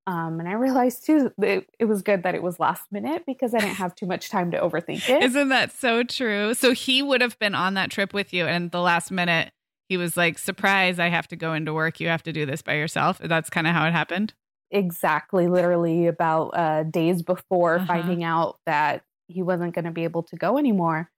Um, 0.07 0.39
and 0.39 0.47
I 0.47 0.53
realized 0.53 1.03
too 1.05 1.31
that 1.39 1.65
it 1.79 1.85
was 1.85 2.03
good 2.03 2.23
that 2.23 2.35
it 2.35 2.43
was 2.43 2.59
last 2.59 2.91
minute 2.91 3.23
because 3.25 3.55
I 3.55 3.59
didn't 3.59 3.75
have 3.75 3.95
too 3.95 4.05
much 4.05 4.29
time 4.29 4.51
to 4.51 4.59
overthink 4.59 5.09
it. 5.09 5.23
Isn't 5.23 5.49
that 5.49 5.71
so 5.71 6.03
true? 6.03 6.53
So 6.53 6.73
he 6.73 7.01
would 7.01 7.21
have 7.21 7.39
been 7.39 7.55
on 7.55 7.73
that 7.73 7.89
trip 7.89 8.13
with 8.13 8.31
you, 8.31 8.45
and 8.45 8.69
the 8.69 8.81
last 8.81 9.09
minute 9.09 9.51
he 9.87 9.97
was 9.97 10.17
like, 10.17 10.37
surprise, 10.37 10.99
I 10.99 11.09
have 11.09 11.27
to 11.29 11.35
go 11.35 11.53
into 11.53 11.73
work. 11.73 11.99
You 11.99 12.07
have 12.07 12.23
to 12.23 12.33
do 12.33 12.45
this 12.45 12.61
by 12.61 12.75
yourself. 12.75 13.19
That's 13.19 13.49
kind 13.49 13.67
of 13.67 13.73
how 13.73 13.85
it 13.87 13.91
happened. 13.91 14.33
Exactly. 14.71 15.47
Literally 15.47 16.07
about 16.07 16.49
uh, 16.49 16.83
days 16.83 17.21
before 17.21 17.75
uh-huh. 17.75 17.85
finding 17.85 18.23
out 18.23 18.59
that 18.65 19.03
he 19.27 19.41
wasn't 19.41 19.75
going 19.75 19.85
to 19.85 19.91
be 19.91 20.03
able 20.03 20.23
to 20.23 20.35
go 20.35 20.57
anymore. 20.57 21.09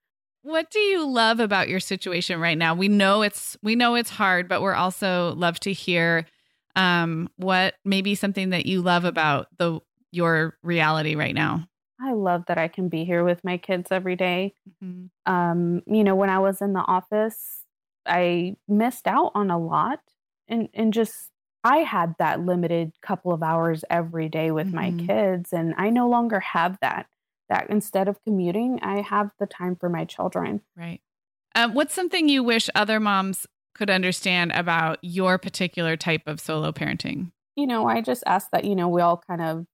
What 0.44 0.70
do 0.70 0.80
you 0.80 1.06
love 1.08 1.40
about 1.40 1.68
your 1.68 1.80
situation 1.80 2.40
right 2.40 2.58
now? 2.58 2.74
We 2.74 2.88
know 2.88 3.22
it's 3.22 3.58
we 3.62 3.76
know 3.76 3.96
it's 3.96 4.10
hard, 4.10 4.48
but 4.48 4.62
we're 4.62 4.76
also 4.76 5.34
love 5.36 5.60
to 5.62 5.74
hear 5.74 6.26
um, 6.76 7.30
what 7.36 7.76
maybe 7.84 8.16
something 8.16 8.52
that 8.52 8.66
you 8.66 8.82
love 8.82 9.04
about 9.04 9.48
the 9.58 9.82
your 10.12 10.58
reality 10.64 11.16
right 11.16 11.36
now. 11.36 11.68
I 12.00 12.14
love 12.14 12.46
that 12.48 12.58
I 12.58 12.68
can 12.68 12.90
be 12.90 13.04
here 13.04 13.24
with 13.24 13.44
my 13.44 13.58
kids 13.58 13.88
every 13.92 14.16
day. 14.16 14.54
Mm-hmm. 14.82 15.32
Um, 15.32 15.82
you 15.88 16.04
know, 16.04 16.16
when 16.16 16.30
I 16.30 16.40
was 16.40 16.62
in 16.62 16.74
the 16.74 16.80
office, 16.80 17.64
I 18.08 18.56
missed 18.68 19.08
out 19.08 19.32
on 19.36 19.52
a 19.52 19.60
lot 19.60 20.00
and 20.48 20.70
and 20.74 20.94
just 20.94 21.30
I 21.64 21.78
had 21.78 22.16
that 22.20 22.42
limited 22.42 22.94
couple 23.02 23.34
of 23.34 23.44
hours 23.44 23.84
every 23.90 24.30
day 24.30 24.52
with 24.52 24.68
mm-hmm. 24.68 24.98
my 24.98 25.06
kids 25.06 25.52
and 25.54 25.74
I 25.78 25.90
no 25.90 26.08
longer 26.08 26.40
have 26.40 26.78
that 26.82 27.08
that 27.50 27.70
instead 27.70 28.08
of 28.08 28.24
commuting 28.24 28.80
I 28.82 29.02
have 29.02 29.32
the 29.40 29.46
time 29.46 29.76
for 29.76 29.90
my 29.90 30.06
children. 30.06 30.62
Right. 30.76 31.02
Um, 31.56 31.74
what's 31.74 31.94
something 31.94 32.30
you 32.30 32.44
wish 32.44 32.70
other 32.76 33.00
moms 33.00 33.48
could 33.74 33.90
understand 33.90 34.52
about 34.54 35.00
your 35.02 35.38
particular 35.38 35.98
type 35.98 36.24
of 36.28 36.40
solo 36.40 36.72
parenting? 36.72 37.32
You 37.56 37.68
know, 37.68 37.88
I 37.88 38.02
just 38.02 38.24
ask 38.26 38.52
that 38.52 38.66
you 38.66 38.76
know 38.76 38.88
we 38.88 39.02
all 39.02 39.22
kind 39.28 39.42
of 39.42 39.66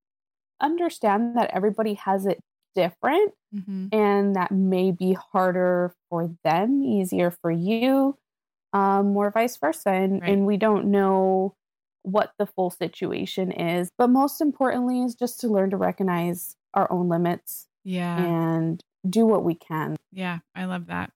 understand 0.62 1.38
that 1.38 1.52
everybody 1.54 1.96
has 1.96 2.26
it 2.26 2.39
different 2.76 3.34
mm-hmm. 3.54 3.88
and 3.91 4.36
that 4.36 4.52
may 4.52 4.91
be 4.91 5.13
harder 5.13 5.93
for 6.10 6.34
them, 6.43 6.84
easier 6.84 7.32
for 7.32 7.52
you 7.52 8.17
um, 8.74 9.16
or 9.16 9.32
vice 9.32 9.58
versa. 9.58 9.90
And, 9.90 10.22
right. 10.22 10.32
and 10.32 10.46
we 10.46 10.58
don't 10.58 10.92
know 10.92 11.56
what 12.02 12.34
the 12.38 12.46
full 12.46 12.70
situation 12.70 13.52
is. 13.52 13.90
But 13.98 14.10
most 14.10 14.42
importantly, 14.42 15.02
is 15.04 15.16
just 15.16 15.40
to 15.42 15.48
learn 15.48 15.70
to 15.70 15.78
recognize 15.78 16.56
our 16.74 16.92
own 16.92 17.08
limits. 17.08 17.68
Yeah. 17.86 18.18
And 18.18 18.84
do 19.08 19.26
what 19.26 19.44
we 19.44 19.56
can. 19.56 19.98
Yeah, 20.12 20.40
I 20.56 20.66
love 20.66 20.88
that. 20.88 21.12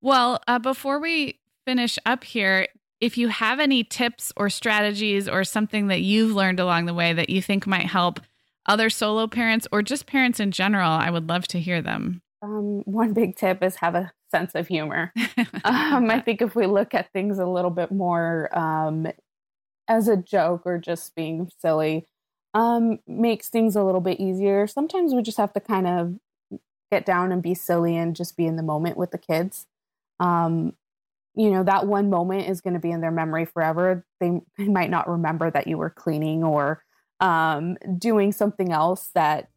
Well, 0.00 0.40
uh, 0.46 0.58
before 0.58 0.98
we 0.98 1.40
finish 1.64 1.98
up 2.04 2.24
here, 2.24 2.68
if 3.00 3.16
you 3.18 3.28
have 3.28 3.60
any 3.60 3.84
tips 3.84 4.32
or 4.36 4.50
strategies 4.50 5.28
or 5.28 5.44
something 5.44 5.88
that 5.88 6.02
you've 6.02 6.32
learned 6.32 6.60
along 6.60 6.86
the 6.86 6.94
way 6.94 7.12
that 7.12 7.30
you 7.30 7.40
think 7.40 7.66
might 7.66 7.86
help 7.86 8.20
other 8.66 8.88
solo 8.90 9.26
parents 9.26 9.66
or 9.72 9.82
just 9.82 10.06
parents 10.06 10.40
in 10.40 10.50
general, 10.50 10.90
I 10.90 11.10
would 11.10 11.28
love 11.28 11.46
to 11.48 11.60
hear 11.60 11.82
them. 11.82 12.22
Um, 12.42 12.82
one 12.84 13.12
big 13.12 13.36
tip 13.36 13.62
is 13.62 13.76
have 13.76 13.94
a 13.94 14.12
sense 14.34 14.56
of 14.56 14.66
humor. 14.66 15.12
um, 15.64 16.10
I 16.10 16.20
think 16.20 16.42
if 16.42 16.56
we 16.56 16.66
look 16.66 16.92
at 16.92 17.12
things 17.12 17.38
a 17.38 17.46
little 17.46 17.70
bit 17.70 17.92
more 17.92 18.48
um, 18.56 19.06
as 19.86 20.08
a 20.08 20.16
joke 20.16 20.62
or 20.64 20.76
just 20.76 21.14
being 21.14 21.48
silly 21.60 22.06
um, 22.52 22.98
makes 23.06 23.48
things 23.48 23.76
a 23.76 23.84
little 23.84 24.00
bit 24.00 24.18
easier. 24.18 24.66
Sometimes 24.66 25.14
we 25.14 25.22
just 25.22 25.38
have 25.38 25.52
to 25.52 25.60
kind 25.60 25.86
of 25.86 26.14
get 26.90 27.06
down 27.06 27.30
and 27.30 27.42
be 27.42 27.54
silly 27.54 27.96
and 27.96 28.16
just 28.16 28.36
be 28.36 28.46
in 28.46 28.56
the 28.56 28.62
moment 28.62 28.96
with 28.96 29.12
the 29.12 29.18
kids. 29.18 29.66
Um, 30.18 30.74
you 31.36 31.50
know, 31.50 31.62
that 31.62 31.86
one 31.86 32.10
moment 32.10 32.48
is 32.48 32.60
going 32.60 32.74
to 32.74 32.80
be 32.80 32.90
in 32.90 33.00
their 33.00 33.10
memory 33.12 33.44
forever. 33.44 34.04
They, 34.20 34.40
they 34.58 34.68
might 34.68 34.90
not 34.90 35.08
remember 35.08 35.50
that 35.50 35.68
you 35.68 35.78
were 35.78 35.90
cleaning 35.90 36.42
or 36.42 36.82
um, 37.20 37.76
doing 37.98 38.32
something 38.32 38.72
else 38.72 39.10
that 39.14 39.48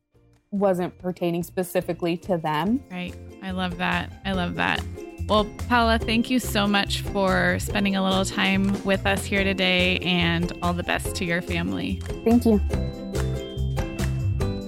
wasn't 0.51 0.97
pertaining 0.99 1.43
specifically 1.43 2.17
to 2.17 2.38
them. 2.38 2.83
Right. 2.91 3.15
I 3.41 3.51
love 3.51 3.77
that. 3.77 4.12
I 4.25 4.33
love 4.33 4.55
that. 4.55 4.83
Well, 5.27 5.45
Paola, 5.67 5.99
thank 5.99 6.29
you 6.29 6.39
so 6.39 6.67
much 6.67 7.01
for 7.01 7.57
spending 7.60 7.97
a 7.97 8.03
little 8.03 8.23
time 8.23 8.81
with 8.86 9.05
us 9.05 9.25
here 9.25 9.43
today 9.43 9.97
and 9.97 10.53
all 10.62 10.73
the 10.73 10.83
best 10.83 11.15
to 11.17 11.25
your 11.25 11.41
family. 11.41 12.01
Thank 12.23 12.45
you. 12.45 12.62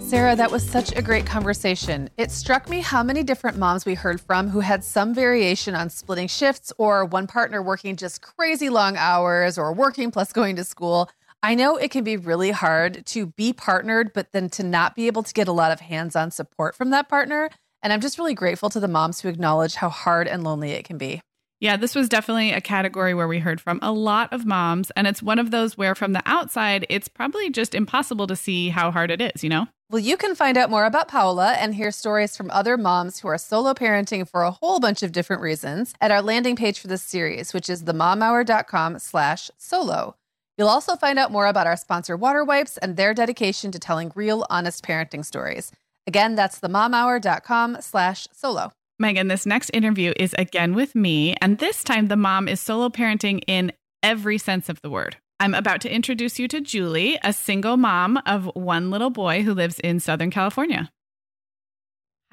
Sarah, 0.09 0.35
that 0.35 0.49
was 0.49 0.67
such 0.67 0.91
a 0.97 1.03
great 1.03 1.27
conversation. 1.27 2.09
It 2.17 2.31
struck 2.31 2.67
me 2.67 2.81
how 2.81 3.03
many 3.03 3.21
different 3.21 3.59
moms 3.59 3.85
we 3.85 3.93
heard 3.93 4.19
from 4.19 4.49
who 4.49 4.59
had 4.59 4.83
some 4.83 5.13
variation 5.13 5.75
on 5.75 5.91
splitting 5.91 6.27
shifts 6.27 6.73
or 6.79 7.05
one 7.05 7.27
partner 7.27 7.61
working 7.61 7.95
just 7.95 8.21
crazy 8.21 8.69
long 8.69 8.97
hours 8.97 9.57
or 9.57 9.71
working 9.71 10.09
plus 10.09 10.33
going 10.33 10.55
to 10.55 10.63
school. 10.63 11.11
I 11.41 11.55
know 11.55 11.77
it 11.77 11.91
can 11.91 12.03
be 12.03 12.17
really 12.17 12.51
hard 12.51 13.05
to 13.07 13.27
be 13.27 13.53
partnered, 13.53 14.11
but 14.13 14.33
then 14.33 14.49
to 14.51 14.63
not 14.63 14.95
be 14.95 15.07
able 15.07 15.23
to 15.23 15.33
get 15.33 15.47
a 15.47 15.53
lot 15.53 15.71
of 15.71 15.79
hands 15.79 16.15
on 16.15 16.31
support 16.31 16.75
from 16.75 16.89
that 16.89 17.07
partner. 17.07 17.49
And 17.81 17.93
I'm 17.93 18.01
just 18.01 18.17
really 18.17 18.33
grateful 18.33 18.69
to 18.71 18.79
the 18.79 18.89
moms 18.89 19.21
who 19.21 19.29
acknowledge 19.29 19.75
how 19.75 19.87
hard 19.87 20.27
and 20.27 20.43
lonely 20.43 20.71
it 20.71 20.83
can 20.83 20.97
be. 20.97 21.21
Yeah, 21.61 21.77
this 21.77 21.95
was 21.95 22.09
definitely 22.09 22.51
a 22.51 22.61
category 22.61 23.13
where 23.13 23.27
we 23.27 23.39
heard 23.39 23.59
from 23.61 23.79
a 23.81 23.91
lot 23.91 24.31
of 24.33 24.45
moms. 24.45 24.91
And 24.91 25.07
it's 25.07 25.21
one 25.21 25.39
of 25.39 25.51
those 25.51 25.77
where, 25.77 25.95
from 25.95 26.11
the 26.13 26.21
outside, 26.25 26.85
it's 26.89 27.07
probably 27.07 27.49
just 27.49 27.73
impossible 27.73 28.27
to 28.27 28.35
see 28.35 28.69
how 28.69 28.91
hard 28.91 29.11
it 29.11 29.21
is, 29.21 29.43
you 29.43 29.49
know? 29.49 29.67
Well, 29.89 29.99
you 29.99 30.17
can 30.17 30.35
find 30.35 30.57
out 30.57 30.69
more 30.69 30.85
about 30.85 31.07
Paola 31.07 31.53
and 31.53 31.73
hear 31.73 31.91
stories 31.91 32.37
from 32.37 32.51
other 32.51 32.77
moms 32.77 33.19
who 33.19 33.27
are 33.27 33.37
solo 33.37 33.73
parenting 33.73 34.29
for 34.29 34.43
a 34.43 34.51
whole 34.51 34.79
bunch 34.79 35.03
of 35.03 35.11
different 35.11 35.41
reasons 35.41 35.93
at 35.99 36.11
our 36.11 36.21
landing 36.21 36.55
page 36.55 36.79
for 36.79 36.87
this 36.87 37.01
series, 37.01 37.53
which 37.53 37.69
is 37.69 37.83
themomhour.com 37.83 38.99
slash 38.99 39.49
solo. 39.57 40.15
You'll 40.59 40.67
also 40.67 40.97
find 40.97 41.17
out 41.17 41.31
more 41.31 41.47
about 41.47 41.67
our 41.67 41.77
sponsor, 41.77 42.17
Water 42.17 42.43
Wipes, 42.43 42.77
and 42.77 42.97
their 42.97 43.13
dedication 43.13 43.71
to 43.71 43.79
telling 43.79 44.11
real, 44.13 44.45
honest 44.49 44.85
parenting 44.85 45.23
stories. 45.23 45.71
Again, 46.05 46.35
that's 46.35 46.59
themomhour.com 46.59 47.77
slash 47.79 48.27
solo. 48.33 48.73
Meagan, 48.99 49.29
this 49.29 49.45
next 49.45 49.69
interview 49.73 50.11
is 50.17 50.35
again 50.37 50.75
with 50.75 50.95
me, 50.95 51.33
and 51.41 51.59
this 51.59 51.81
time 51.81 52.09
the 52.09 52.17
mom 52.17 52.49
is 52.49 52.59
solo 52.59 52.89
parenting 52.89 53.41
in 53.47 53.71
every 54.03 54.37
sense 54.37 54.67
of 54.67 54.81
the 54.81 54.89
word. 54.89 55.15
I'm 55.39 55.53
about 55.53 55.79
to 55.81 55.89
introduce 55.89 56.39
you 56.39 56.49
to 56.49 56.59
Julie, 56.59 57.17
a 57.23 57.31
single 57.31 57.77
mom 57.77 58.19
of 58.25 58.51
one 58.53 58.91
little 58.91 59.11
boy 59.11 59.43
who 59.43 59.53
lives 59.53 59.79
in 59.79 60.01
Southern 60.01 60.29
California. 60.29 60.91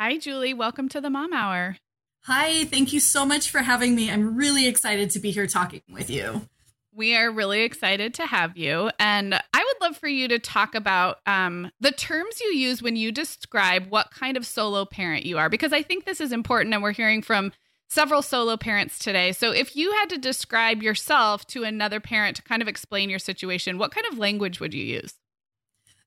Hi, 0.00 0.18
Julie. 0.18 0.52
Welcome 0.52 0.88
to 0.88 1.00
the 1.00 1.10
Mom 1.10 1.32
Hour. 1.32 1.76
Hi, 2.24 2.64
thank 2.64 2.92
you 2.92 2.98
so 2.98 3.24
much 3.24 3.48
for 3.48 3.60
having 3.60 3.94
me. 3.94 4.10
I'm 4.10 4.34
really 4.34 4.66
excited 4.66 5.10
to 5.10 5.20
be 5.20 5.30
here 5.30 5.46
talking 5.46 5.82
with 5.88 6.10
you. 6.10 6.48
We 6.96 7.14
are 7.14 7.30
really 7.30 7.60
excited 7.60 8.14
to 8.14 8.26
have 8.26 8.56
you. 8.56 8.90
And 8.98 9.34
I 9.34 9.38
would 9.58 9.86
love 9.86 9.98
for 9.98 10.08
you 10.08 10.28
to 10.28 10.38
talk 10.38 10.74
about 10.74 11.18
um, 11.26 11.70
the 11.78 11.92
terms 11.92 12.40
you 12.40 12.48
use 12.48 12.82
when 12.82 12.96
you 12.96 13.12
describe 13.12 13.90
what 13.90 14.10
kind 14.10 14.38
of 14.38 14.46
solo 14.46 14.86
parent 14.86 15.26
you 15.26 15.36
are, 15.36 15.50
because 15.50 15.74
I 15.74 15.82
think 15.82 16.06
this 16.06 16.22
is 16.22 16.32
important. 16.32 16.72
And 16.72 16.82
we're 16.82 16.92
hearing 16.92 17.20
from 17.20 17.52
several 17.90 18.22
solo 18.22 18.56
parents 18.56 18.98
today. 18.98 19.32
So 19.32 19.52
if 19.52 19.76
you 19.76 19.92
had 19.92 20.08
to 20.08 20.18
describe 20.18 20.82
yourself 20.82 21.46
to 21.48 21.64
another 21.64 22.00
parent 22.00 22.36
to 22.36 22.42
kind 22.42 22.62
of 22.62 22.68
explain 22.68 23.10
your 23.10 23.18
situation, 23.18 23.76
what 23.76 23.92
kind 23.92 24.06
of 24.10 24.18
language 24.18 24.58
would 24.58 24.72
you 24.72 24.82
use? 24.82 25.14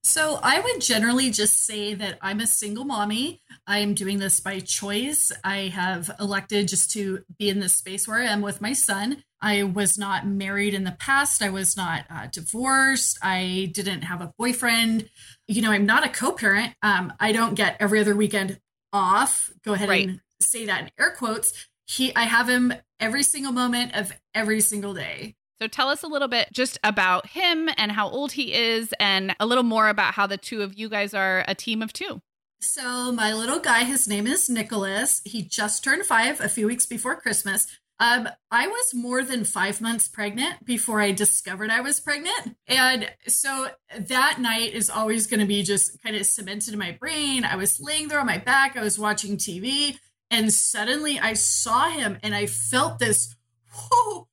So 0.03 0.39
I 0.41 0.59
would 0.59 0.81
generally 0.81 1.29
just 1.29 1.65
say 1.65 1.93
that 1.93 2.17
I'm 2.21 2.39
a 2.39 2.47
single 2.47 2.85
mommy. 2.85 3.41
I 3.67 3.79
am 3.79 3.93
doing 3.93 4.17
this 4.17 4.39
by 4.39 4.59
choice. 4.59 5.31
I 5.43 5.67
have 5.67 6.09
elected 6.19 6.69
just 6.69 6.91
to 6.91 7.23
be 7.37 7.49
in 7.49 7.59
this 7.59 7.75
space 7.75 8.07
where 8.07 8.19
I 8.19 8.25
am 8.25 8.41
with 8.41 8.61
my 8.61 8.73
son. 8.73 9.23
I 9.41 9.63
was 9.63 9.97
not 9.97 10.25
married 10.25 10.73
in 10.73 10.83
the 10.83 10.95
past. 10.99 11.41
I 11.41 11.49
was 11.49 11.75
not 11.75 12.05
uh, 12.09 12.27
divorced. 12.31 13.19
I 13.21 13.71
didn't 13.73 14.03
have 14.03 14.21
a 14.21 14.33
boyfriend. 14.37 15.09
You 15.47 15.61
know, 15.61 15.71
I'm 15.71 15.85
not 15.85 16.05
a 16.05 16.09
co-parent. 16.09 16.73
Um, 16.81 17.13
I 17.19 17.31
don't 17.31 17.55
get 17.55 17.77
every 17.79 17.99
other 17.99 18.15
weekend 18.15 18.59
off. 18.93 19.51
Go 19.63 19.73
ahead 19.73 19.89
right. 19.89 20.07
and 20.07 20.21
say 20.41 20.65
that 20.65 20.81
in 20.81 20.91
air 20.97 21.11
quotes. 21.11 21.53
He, 21.85 22.15
I 22.15 22.23
have 22.23 22.47
him 22.47 22.73
every 22.99 23.23
single 23.23 23.51
moment 23.51 23.95
of 23.95 24.11
every 24.33 24.61
single 24.61 24.93
day. 24.93 25.35
So 25.61 25.67
tell 25.67 25.89
us 25.89 26.03
a 26.03 26.07
little 26.07 26.29
bit 26.29 26.49
just 26.53 26.79
about 26.83 27.27
him 27.27 27.69
and 27.77 27.91
how 27.91 28.09
old 28.09 28.31
he 28.33 28.53
is, 28.53 28.93
and 28.99 29.35
a 29.39 29.45
little 29.45 29.63
more 29.63 29.89
about 29.89 30.13
how 30.13 30.25
the 30.25 30.37
two 30.37 30.61
of 30.61 30.77
you 30.77 30.87
guys 30.87 31.13
are 31.13 31.43
a 31.47 31.55
team 31.55 31.81
of 31.81 31.91
two. 31.91 32.21
So, 32.61 33.11
my 33.11 33.33
little 33.33 33.59
guy, 33.59 33.83
his 33.83 34.07
name 34.07 34.27
is 34.27 34.49
Nicholas. 34.49 35.21
He 35.25 35.41
just 35.41 35.83
turned 35.83 36.05
five 36.05 36.39
a 36.41 36.49
few 36.49 36.67
weeks 36.67 36.85
before 36.85 37.15
Christmas. 37.15 37.67
Um, 38.01 38.29
I 38.49 38.67
was 38.67 38.93
more 38.93 39.23
than 39.23 39.43
five 39.43 39.81
months 39.81 40.07
pregnant 40.07 40.65
before 40.65 41.01
I 41.01 41.11
discovered 41.11 41.69
I 41.69 41.81
was 41.81 41.99
pregnant. 41.99 42.55
And 42.67 43.11
so 43.27 43.67
that 43.97 44.39
night 44.39 44.73
is 44.73 44.89
always 44.89 45.27
going 45.27 45.41
to 45.41 45.45
be 45.45 45.63
just 45.63 46.01
kind 46.01 46.15
of 46.15 46.25
cemented 46.25 46.73
in 46.73 46.79
my 46.79 46.93
brain. 46.93 47.43
I 47.43 47.57
was 47.57 47.81
laying 47.81 48.07
there 48.07 48.21
on 48.21 48.25
my 48.25 48.37
back, 48.37 48.77
I 48.77 48.81
was 48.81 48.97
watching 48.97 49.35
TV, 49.35 49.97
and 50.31 50.53
suddenly 50.53 51.19
I 51.19 51.33
saw 51.33 51.89
him 51.89 52.17
and 52.23 52.33
I 52.33 52.45
felt 52.45 52.99
this, 52.99 53.35
whoa, 53.73 54.29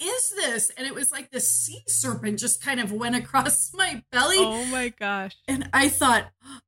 is 0.00 0.30
this? 0.30 0.70
And 0.76 0.86
it 0.86 0.94
was 0.94 1.12
like 1.12 1.30
the 1.30 1.40
sea 1.40 1.82
serpent 1.86 2.38
just 2.38 2.62
kind 2.62 2.80
of 2.80 2.92
went 2.92 3.16
across 3.16 3.72
my 3.74 4.02
belly. 4.12 4.38
Oh 4.38 4.64
my 4.66 4.88
gosh. 4.88 5.36
And 5.48 5.68
I 5.72 5.88
thought, 5.88 6.26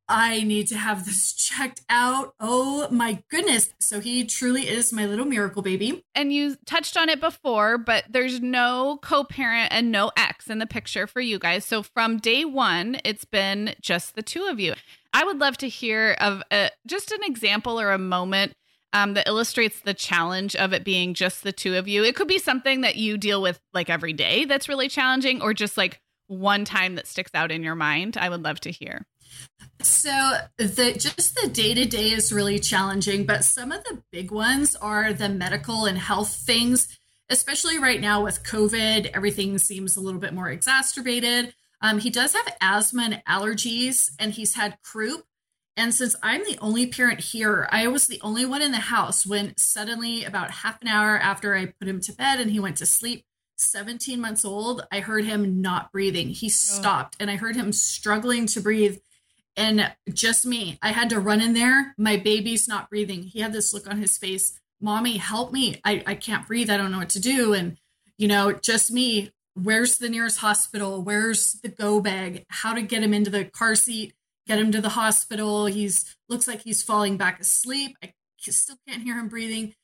I 0.08 0.42
need 0.42 0.68
to 0.68 0.76
have 0.76 1.04
this 1.04 1.34
checked 1.34 1.82
out. 1.90 2.34
Oh 2.40 2.88
my 2.90 3.22
goodness. 3.30 3.74
So 3.78 4.00
he 4.00 4.24
truly 4.24 4.66
is 4.68 4.92
my 4.92 5.06
little 5.06 5.26
miracle 5.26 5.62
baby. 5.62 6.04
And 6.14 6.32
you 6.32 6.56
touched 6.64 6.96
on 6.96 7.08
it 7.08 7.20
before, 7.20 7.76
but 7.76 8.04
there's 8.08 8.40
no 8.40 8.98
co 9.02 9.24
parent 9.24 9.72
and 9.72 9.92
no 9.92 10.10
ex 10.16 10.48
in 10.48 10.58
the 10.58 10.66
picture 10.66 11.06
for 11.06 11.20
you 11.20 11.38
guys. 11.38 11.64
So 11.64 11.82
from 11.82 12.18
day 12.18 12.44
one, 12.44 12.98
it's 13.04 13.26
been 13.26 13.74
just 13.82 14.14
the 14.14 14.22
two 14.22 14.46
of 14.46 14.58
you. 14.58 14.74
I 15.12 15.24
would 15.24 15.38
love 15.38 15.56
to 15.58 15.68
hear 15.68 16.16
of 16.20 16.42
a, 16.50 16.70
just 16.86 17.12
an 17.12 17.20
example 17.24 17.80
or 17.80 17.92
a 17.92 17.98
moment 17.98 18.54
um, 18.92 19.14
that 19.14 19.28
illustrates 19.28 19.80
the 19.80 19.94
challenge 19.94 20.56
of 20.56 20.72
it 20.72 20.84
being 20.84 21.14
just 21.14 21.42
the 21.42 21.52
two 21.52 21.76
of 21.76 21.88
you. 21.88 22.04
It 22.04 22.16
could 22.16 22.28
be 22.28 22.38
something 22.38 22.80
that 22.82 22.96
you 22.96 23.18
deal 23.18 23.42
with 23.42 23.60
like 23.72 23.90
every 23.90 24.12
day 24.12 24.44
that's 24.44 24.68
really 24.68 24.88
challenging, 24.88 25.42
or 25.42 25.54
just 25.54 25.76
like 25.76 26.00
one 26.26 26.64
time 26.64 26.94
that 26.96 27.06
sticks 27.06 27.30
out 27.34 27.50
in 27.50 27.62
your 27.62 27.74
mind. 27.74 28.16
I 28.16 28.28
would 28.28 28.42
love 28.42 28.60
to 28.60 28.70
hear. 28.70 29.06
So 29.80 30.38
the 30.56 30.94
just 30.98 31.34
the 31.40 31.48
day 31.48 31.74
to 31.74 31.84
day 31.84 32.10
is 32.10 32.32
really 32.32 32.58
challenging, 32.58 33.26
but 33.26 33.44
some 33.44 33.72
of 33.72 33.84
the 33.84 34.02
big 34.10 34.30
ones 34.30 34.74
are 34.76 35.12
the 35.12 35.28
medical 35.28 35.84
and 35.84 35.98
health 35.98 36.34
things. 36.34 36.88
Especially 37.30 37.78
right 37.78 38.00
now 38.00 38.24
with 38.24 38.42
COVID, 38.42 39.10
everything 39.12 39.58
seems 39.58 39.96
a 39.96 40.00
little 40.00 40.20
bit 40.20 40.32
more 40.32 40.48
exacerbated. 40.48 41.54
Um, 41.82 41.98
he 41.98 42.08
does 42.08 42.32
have 42.32 42.56
asthma 42.60 43.02
and 43.02 43.22
allergies, 43.28 44.10
and 44.18 44.32
he's 44.32 44.54
had 44.54 44.78
croup, 44.82 45.24
and 45.78 45.94
since 45.94 46.14
I'm 46.22 46.42
the 46.44 46.58
only 46.60 46.86
parent 46.86 47.20
here, 47.20 47.68
I 47.72 47.86
was 47.86 48.06
the 48.06 48.20
only 48.22 48.44
one 48.44 48.60
in 48.60 48.72
the 48.72 48.78
house 48.78 49.26
when 49.26 49.56
suddenly, 49.56 50.24
about 50.24 50.50
half 50.50 50.82
an 50.82 50.88
hour 50.88 51.18
after 51.18 51.54
I 51.54 51.66
put 51.66 51.88
him 51.88 52.00
to 52.02 52.12
bed 52.12 52.40
and 52.40 52.50
he 52.50 52.60
went 52.60 52.76
to 52.78 52.86
sleep, 52.86 53.24
17 53.56 54.20
months 54.20 54.44
old, 54.44 54.86
I 54.92 55.00
heard 55.00 55.24
him 55.24 55.60
not 55.60 55.90
breathing. 55.90 56.28
He 56.28 56.46
oh. 56.46 56.50
stopped 56.50 57.16
and 57.18 57.30
I 57.30 57.36
heard 57.36 57.56
him 57.56 57.72
struggling 57.72 58.46
to 58.48 58.60
breathe. 58.60 58.98
And 59.56 59.92
just 60.12 60.44
me, 60.44 60.78
I 60.82 60.92
had 60.92 61.10
to 61.10 61.18
run 61.20 61.40
in 61.40 61.54
there. 61.54 61.94
My 61.96 62.16
baby's 62.16 62.68
not 62.68 62.90
breathing. 62.90 63.22
He 63.22 63.40
had 63.40 63.52
this 63.52 63.72
look 63.72 63.88
on 63.88 63.98
his 63.98 64.18
face 64.18 64.58
Mommy, 64.80 65.16
help 65.16 65.52
me. 65.52 65.80
I, 65.84 66.02
I 66.06 66.14
can't 66.14 66.46
breathe. 66.46 66.70
I 66.70 66.76
don't 66.76 66.92
know 66.92 66.98
what 66.98 67.10
to 67.10 67.20
do. 67.20 67.52
And, 67.52 67.78
you 68.16 68.28
know, 68.28 68.52
just 68.52 68.90
me. 68.90 69.32
Where's 69.54 69.98
the 69.98 70.08
nearest 70.08 70.38
hospital? 70.38 71.02
Where's 71.02 71.54
the 71.54 71.68
go 71.68 72.00
bag? 72.00 72.46
How 72.48 72.74
to 72.74 72.82
get 72.82 73.02
him 73.02 73.12
into 73.12 73.30
the 73.30 73.44
car 73.44 73.74
seat? 73.74 74.14
Get 74.48 74.58
him 74.58 74.72
to 74.72 74.80
the 74.80 74.88
hospital. 74.90 75.66
He's 75.66 76.16
looks 76.28 76.48
like 76.48 76.62
he's 76.62 76.82
falling 76.82 77.16
back 77.16 77.40
asleep. 77.40 77.96
I 78.02 78.12
still 78.40 78.76
can't 78.88 79.02
hear 79.02 79.18
him 79.18 79.28
breathing. 79.28 79.74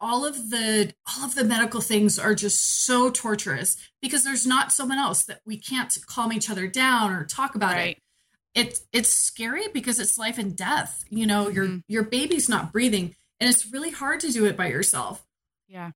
All 0.00 0.24
of 0.24 0.50
the 0.50 0.92
all 1.08 1.24
of 1.24 1.34
the 1.34 1.44
medical 1.44 1.80
things 1.80 2.18
are 2.18 2.34
just 2.34 2.84
so 2.84 3.10
torturous 3.10 3.76
because 4.02 4.22
there's 4.22 4.46
not 4.46 4.72
someone 4.72 4.98
else 4.98 5.24
that 5.24 5.40
we 5.46 5.56
can't 5.58 5.96
calm 6.06 6.32
each 6.32 6.50
other 6.50 6.68
down 6.68 7.12
or 7.12 7.24
talk 7.24 7.54
about 7.54 7.74
right. 7.74 7.96
it. 7.96 8.02
It's 8.54 8.86
it's 8.92 9.08
scary 9.08 9.68
because 9.72 9.98
it's 9.98 10.18
life 10.18 10.38
and 10.38 10.54
death. 10.54 11.04
You 11.08 11.26
know, 11.26 11.46
mm-hmm. 11.46 11.54
your 11.54 11.80
your 11.88 12.02
baby's 12.04 12.48
not 12.48 12.72
breathing 12.72 13.14
and 13.40 13.48
it's 13.48 13.72
really 13.72 13.90
hard 13.90 14.20
to 14.20 14.32
do 14.32 14.44
it 14.44 14.56
by 14.56 14.68
yourself. 14.68 15.26
Yeah. 15.68 15.90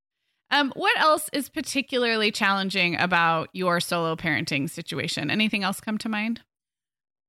Um, 0.51 0.73
what 0.77 0.99
else 0.99 1.29
is 1.33 1.49
particularly 1.49 2.31
challenging 2.31 2.99
about 2.99 3.51
your 3.53 3.81
solo 3.81 4.17
parenting 4.17 4.71
situation? 4.71 5.31
Anything 5.31 5.63
else 5.63 5.81
come 5.81 5.99
to 5.99 6.09
mind? 6.09 6.41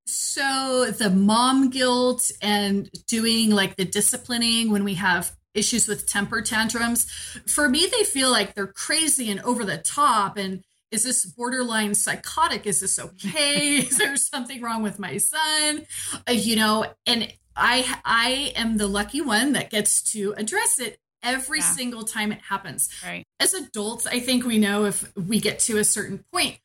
So 0.10 0.91
the 0.91 1.10
mom 1.10 1.70
guilt 1.70 2.32
and 2.41 2.89
doing 3.07 3.51
like 3.51 3.76
the 3.76 3.86
disciplining 3.86 4.72
when 4.72 4.84
we 4.84 4.95
have 4.95 5.36
issues 5.53 5.88
with 5.88 6.07
temper 6.07 6.41
tantrums, 6.41 7.05
for 7.47 7.70
me, 7.70 7.86
they 7.86 8.03
feel 8.03 8.32
like 8.32 8.55
they're 8.55 8.68
crazy 8.68 9.30
and 9.30 9.39
over 9.41 9.64
the 9.64 9.78
top. 9.78 10.38
And, 10.38 10.64
is 10.91 11.03
this 11.03 11.26
borderline 11.26 11.93
psychotic? 11.93 12.66
Is 12.66 12.80
this 12.80 12.97
okay? 12.97 13.78
is 13.78 13.97
there 13.97 14.16
something 14.18 14.62
wrong 14.62 14.82
with 14.82 14.97
my 14.97 15.18
son? 15.18 15.86
Uh, 16.28 16.32
you 16.32 16.55
know, 16.55 16.86
and 17.05 17.32
I 17.55 17.99
I 18.03 18.53
am 18.55 18.78
the 18.78 18.88
lucky 18.88 19.22
one 19.22 19.53
that 19.53 19.70
gets 19.70 20.01
to 20.14 20.34
address 20.38 20.80
it 20.80 20.99
every 21.22 21.60
yeah. 21.60 21.72
single 21.72 22.03
time 22.03 22.32
it 22.32 22.41
happens. 22.41 22.89
Right. 23.05 23.24
As 23.39 23.53
adults, 23.53 24.07
I 24.07 24.20
think 24.20 24.45
we 24.45 24.57
know 24.57 24.86
if 24.86 25.16
we 25.16 25.39
get 25.39 25.60
to 25.60 25.78
a 25.78 25.84
certain 25.84 26.24
point, 26.34 26.57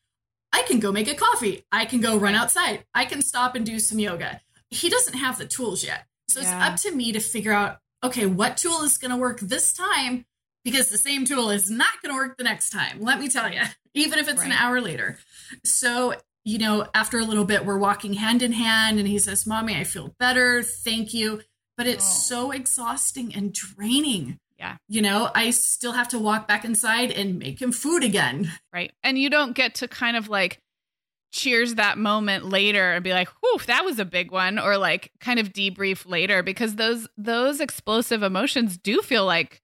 I 0.55 0.61
can 0.61 0.79
go 0.79 0.89
make 0.89 1.09
a 1.09 1.15
coffee. 1.15 1.65
I 1.69 1.83
can 1.83 1.99
go 1.99 2.15
run 2.15 2.33
outside. 2.33 2.85
I 2.93 3.03
can 3.03 3.21
stop 3.21 3.55
and 3.55 3.65
do 3.65 3.77
some 3.77 3.99
yoga. 3.99 4.39
He 4.69 4.89
doesn't 4.89 5.15
have 5.17 5.37
the 5.37 5.45
tools 5.45 5.83
yet. 5.83 6.05
So 6.29 6.39
yeah. 6.39 6.45
it's 6.45 6.85
up 6.85 6.91
to 6.91 6.95
me 6.95 7.11
to 7.11 7.19
figure 7.19 7.51
out 7.51 7.79
okay, 8.03 8.25
what 8.25 8.55
tool 8.55 8.83
is 8.83 8.97
going 8.97 9.11
to 9.11 9.17
work 9.17 9.39
this 9.39 9.73
time 9.73 10.25
because 10.63 10.89
the 10.89 10.97
same 10.97 11.25
tool 11.25 11.49
is 11.49 11.69
not 11.69 12.01
going 12.01 12.13
to 12.13 12.17
work 12.17 12.37
the 12.37 12.43
next 12.43 12.69
time. 12.69 13.01
Let 13.01 13.19
me 13.19 13.27
tell 13.27 13.51
you, 13.51 13.61
even 13.93 14.19
if 14.19 14.29
it's 14.29 14.39
right. 14.39 14.51
an 14.51 14.53
hour 14.53 14.79
later. 14.79 15.17
So, 15.65 16.13
you 16.45 16.57
know, 16.57 16.85
after 16.93 17.19
a 17.19 17.25
little 17.25 17.45
bit, 17.45 17.65
we're 17.65 17.77
walking 17.77 18.13
hand 18.13 18.43
in 18.43 18.53
hand, 18.53 18.99
and 18.99 19.07
he 19.07 19.19
says, 19.19 19.47
Mommy, 19.47 19.75
I 19.75 19.83
feel 19.83 20.15
better. 20.19 20.63
Thank 20.63 21.13
you. 21.13 21.41
But 21.77 21.87
it's 21.87 22.05
oh. 22.05 22.19
so 22.35 22.51
exhausting 22.51 23.35
and 23.35 23.51
draining. 23.51 24.39
Yeah. 24.57 24.77
You 24.87 25.01
know, 25.01 25.29
I 25.35 25.51
still 25.51 25.91
have 25.91 26.07
to 26.09 26.19
walk 26.19 26.47
back 26.47 26.63
inside 26.63 27.11
and 27.11 27.37
make 27.39 27.61
him 27.61 27.71
food 27.71 28.03
again. 28.03 28.51
Right. 28.73 28.93
And 29.03 29.17
you 29.17 29.29
don't 29.29 29.53
get 29.53 29.75
to 29.75 29.87
kind 29.87 30.15
of 30.15 30.29
like 30.29 30.61
cheers 31.31 31.75
that 31.75 31.97
moment 31.97 32.45
later 32.45 32.93
and 32.93 33.03
be 33.03 33.11
like, 33.11 33.27
whew, 33.41 33.59
that 33.67 33.83
was 33.83 33.99
a 33.99 34.05
big 34.05 34.31
one, 34.31 34.57
or 34.57 34.77
like 34.77 35.11
kind 35.19 35.39
of 35.39 35.51
debrief 35.51 36.09
later 36.09 36.41
because 36.41 36.75
those 36.75 37.07
those 37.17 37.59
explosive 37.59 38.23
emotions 38.23 38.77
do 38.77 39.01
feel 39.01 39.25
like 39.25 39.61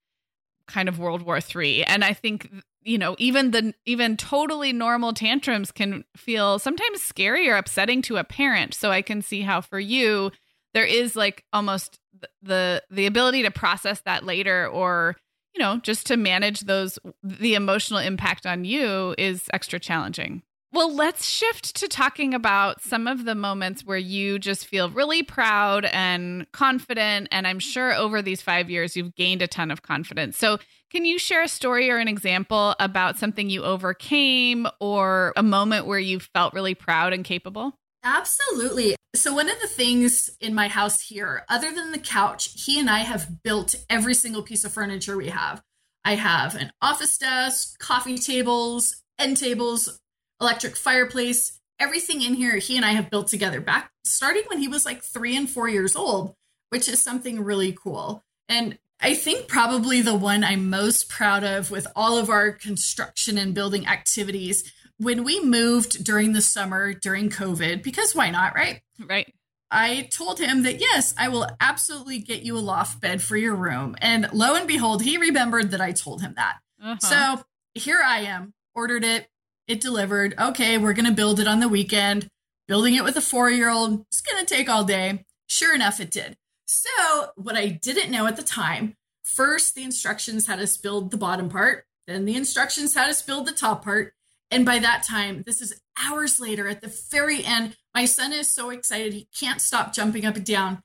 kind 0.68 0.88
of 0.88 0.98
World 0.98 1.22
War 1.22 1.40
Three. 1.40 1.82
And 1.84 2.04
I 2.04 2.12
think 2.12 2.50
you 2.82 2.98
know 2.98 3.16
even 3.18 3.52
the 3.52 3.72
even 3.86 4.18
totally 4.18 4.72
normal 4.72 5.14
tantrums 5.14 5.72
can 5.72 6.04
feel 6.16 6.58
sometimes 6.58 7.00
scary 7.00 7.48
or 7.48 7.56
upsetting 7.56 8.02
to 8.02 8.18
a 8.18 8.24
parent. 8.24 8.74
So 8.74 8.90
I 8.90 9.00
can 9.00 9.22
see 9.22 9.40
how 9.40 9.62
for 9.62 9.80
you 9.80 10.30
there 10.74 10.84
is 10.84 11.16
like 11.16 11.44
almost 11.52 11.98
the 12.42 12.82
the 12.90 13.06
ability 13.06 13.42
to 13.42 13.50
process 13.50 14.00
that 14.02 14.24
later 14.24 14.66
or 14.68 15.16
you 15.54 15.62
know 15.62 15.78
just 15.78 16.06
to 16.06 16.16
manage 16.16 16.60
those 16.60 16.98
the 17.22 17.54
emotional 17.54 17.98
impact 17.98 18.46
on 18.46 18.64
you 18.64 19.14
is 19.18 19.48
extra 19.52 19.78
challenging 19.78 20.42
well, 20.74 20.94
let's 20.94 21.26
shift 21.26 21.76
to 21.76 21.88
talking 21.88 22.32
about 22.32 22.80
some 22.80 23.06
of 23.06 23.26
the 23.26 23.34
moments 23.34 23.84
where 23.84 23.98
you 23.98 24.38
just 24.38 24.66
feel 24.66 24.88
really 24.88 25.22
proud 25.22 25.84
and 25.84 26.50
confident. 26.52 27.28
And 27.30 27.46
I'm 27.46 27.58
sure 27.58 27.92
over 27.92 28.22
these 28.22 28.40
five 28.40 28.70
years, 28.70 28.96
you've 28.96 29.14
gained 29.14 29.42
a 29.42 29.46
ton 29.46 29.70
of 29.70 29.82
confidence. 29.82 30.38
So, 30.38 30.58
can 30.90 31.04
you 31.04 31.18
share 31.18 31.42
a 31.42 31.48
story 31.48 31.90
or 31.90 31.98
an 31.98 32.08
example 32.08 32.74
about 32.80 33.18
something 33.18 33.50
you 33.50 33.64
overcame 33.64 34.66
or 34.80 35.34
a 35.36 35.42
moment 35.42 35.86
where 35.86 35.98
you 35.98 36.20
felt 36.20 36.54
really 36.54 36.74
proud 36.74 37.12
and 37.12 37.24
capable? 37.24 37.78
Absolutely. 38.04 38.96
So, 39.14 39.34
one 39.34 39.50
of 39.50 39.60
the 39.60 39.68
things 39.68 40.30
in 40.40 40.54
my 40.54 40.68
house 40.68 41.00
here, 41.00 41.44
other 41.48 41.70
than 41.70 41.92
the 41.92 41.98
couch, 41.98 42.50
he 42.54 42.80
and 42.80 42.88
I 42.88 43.00
have 43.00 43.42
built 43.42 43.74
every 43.90 44.14
single 44.14 44.42
piece 44.42 44.64
of 44.64 44.72
furniture 44.72 45.16
we 45.16 45.28
have. 45.28 45.62
I 46.04 46.16
have 46.16 46.56
an 46.56 46.72
office 46.80 47.16
desk, 47.18 47.78
coffee 47.78 48.18
tables, 48.18 49.02
end 49.18 49.36
tables, 49.36 50.00
electric 50.40 50.76
fireplace, 50.76 51.60
everything 51.78 52.22
in 52.22 52.34
here 52.34 52.56
he 52.56 52.76
and 52.76 52.84
I 52.84 52.92
have 52.92 53.10
built 53.10 53.28
together 53.28 53.60
back 53.60 53.90
starting 54.04 54.44
when 54.48 54.58
he 54.58 54.68
was 54.68 54.84
like 54.84 55.02
three 55.02 55.36
and 55.36 55.48
four 55.48 55.68
years 55.68 55.96
old, 55.96 56.34
which 56.70 56.88
is 56.88 57.00
something 57.02 57.42
really 57.42 57.72
cool. 57.72 58.22
And 58.48 58.78
I 59.00 59.14
think 59.14 59.48
probably 59.48 60.00
the 60.00 60.14
one 60.14 60.44
I'm 60.44 60.70
most 60.70 61.08
proud 61.08 61.42
of 61.44 61.70
with 61.70 61.86
all 61.96 62.18
of 62.18 62.30
our 62.30 62.52
construction 62.52 63.36
and 63.36 63.54
building 63.54 63.86
activities 63.86 64.72
when 65.02 65.24
we 65.24 65.40
moved 65.40 66.04
during 66.04 66.32
the 66.32 66.42
summer 66.42 66.92
during 66.92 67.28
COVID, 67.28 67.82
because 67.82 68.14
why 68.14 68.30
not, 68.30 68.54
right? 68.54 68.80
Right. 68.98 69.32
I 69.70 70.08
told 70.12 70.38
him 70.38 70.64
that 70.64 70.80
yes, 70.80 71.14
I 71.18 71.28
will 71.28 71.46
absolutely 71.60 72.18
get 72.18 72.42
you 72.42 72.56
a 72.56 72.60
loft 72.60 73.00
bed 73.00 73.22
for 73.22 73.36
your 73.36 73.54
room. 73.54 73.96
And 74.00 74.28
lo 74.32 74.54
and 74.54 74.68
behold, 74.68 75.02
he 75.02 75.16
remembered 75.16 75.70
that 75.70 75.80
I 75.80 75.92
told 75.92 76.20
him 76.20 76.34
that. 76.36 76.58
Uh-huh. 76.82 76.98
So 76.98 77.44
here 77.74 78.00
I 78.04 78.20
am, 78.20 78.52
ordered 78.74 79.02
it, 79.02 79.28
it 79.66 79.80
delivered. 79.80 80.34
Okay, 80.38 80.76
we're 80.78 80.92
going 80.92 81.06
to 81.06 81.12
build 81.12 81.40
it 81.40 81.48
on 81.48 81.60
the 81.60 81.68
weekend. 81.68 82.28
Building 82.68 82.94
it 82.94 83.04
with 83.04 83.16
a 83.16 83.22
four 83.22 83.50
year 83.50 83.70
old, 83.70 84.04
it's 84.08 84.20
going 84.20 84.44
to 84.44 84.54
take 84.54 84.68
all 84.68 84.84
day. 84.84 85.24
Sure 85.46 85.74
enough, 85.74 86.00
it 86.00 86.10
did. 86.10 86.36
So, 86.66 87.30
what 87.36 87.56
I 87.56 87.68
didn't 87.68 88.10
know 88.10 88.26
at 88.26 88.36
the 88.36 88.42
time 88.42 88.94
first, 89.24 89.74
the 89.74 89.82
instructions 89.82 90.46
had 90.46 90.60
us 90.60 90.76
build 90.76 91.10
the 91.10 91.16
bottom 91.16 91.48
part, 91.48 91.84
then 92.06 92.24
the 92.24 92.36
instructions 92.36 92.94
had 92.94 93.08
us 93.08 93.22
build 93.22 93.46
the 93.46 93.52
top 93.52 93.84
part. 93.84 94.14
And 94.52 94.66
by 94.66 94.78
that 94.80 95.02
time, 95.02 95.42
this 95.46 95.62
is 95.62 95.80
hours 95.98 96.38
later 96.38 96.68
at 96.68 96.82
the 96.82 96.94
very 97.10 97.42
end, 97.42 97.74
my 97.94 98.04
son 98.04 98.32
is 98.32 98.48
so 98.48 98.68
excited 98.68 99.14
he 99.14 99.26
can't 99.34 99.62
stop 99.62 99.94
jumping 99.94 100.26
up 100.26 100.36
and 100.36 100.44
down. 100.44 100.82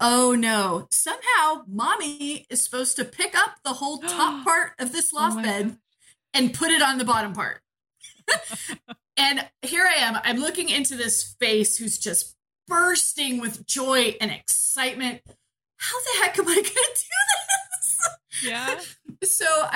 Oh 0.00 0.34
no, 0.34 0.88
somehow 0.90 1.64
mommy 1.68 2.46
is 2.48 2.64
supposed 2.64 2.96
to 2.96 3.04
pick 3.04 3.38
up 3.38 3.56
the 3.64 3.74
whole 3.74 3.98
top 4.08 4.44
part 4.44 4.72
of 4.78 4.92
this 4.92 5.12
oh 5.12 5.18
loft 5.18 5.40
oh 5.40 5.42
bed 5.42 5.68
God. 5.68 5.78
and 6.32 6.54
put 6.54 6.70
it 6.70 6.80
on 6.82 6.96
the 6.96 7.04
bottom 7.04 7.34
part 7.34 7.60
and 9.16 9.46
here 9.60 9.86
I 9.86 10.00
am. 10.00 10.18
I'm 10.24 10.38
looking 10.38 10.68
into 10.68 10.96
this 10.96 11.34
face 11.38 11.76
who's 11.76 11.98
just 11.98 12.34
bursting 12.66 13.40
with 13.40 13.66
joy 13.66 14.16
and 14.20 14.30
excitement. 14.30 15.20
How 15.76 15.98
the 16.00 16.22
heck 16.22 16.38
am 16.38 16.48
I 16.48 16.54
going 16.54 16.64
to 16.64 16.72
do 16.72 16.82
this? 17.74 18.08
Yeah. 18.44 18.80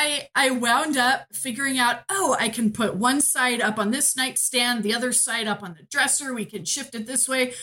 I 0.06 0.28
I 0.34 0.50
wound 0.50 0.96
up 0.96 1.26
figuring 1.34 1.78
out, 1.78 2.00
oh, 2.08 2.36
I 2.38 2.48
can 2.48 2.72
put 2.72 2.94
one 2.94 3.20
side 3.20 3.60
up 3.60 3.78
on 3.78 3.90
this 3.90 4.16
nightstand, 4.16 4.82
the 4.82 4.94
other 4.94 5.12
side 5.12 5.48
up 5.48 5.62
on 5.62 5.74
the 5.74 5.82
dresser. 5.82 6.32
We 6.32 6.44
can 6.44 6.64
shift 6.64 6.94
it 6.94 7.06
this 7.06 7.28
way. 7.28 7.54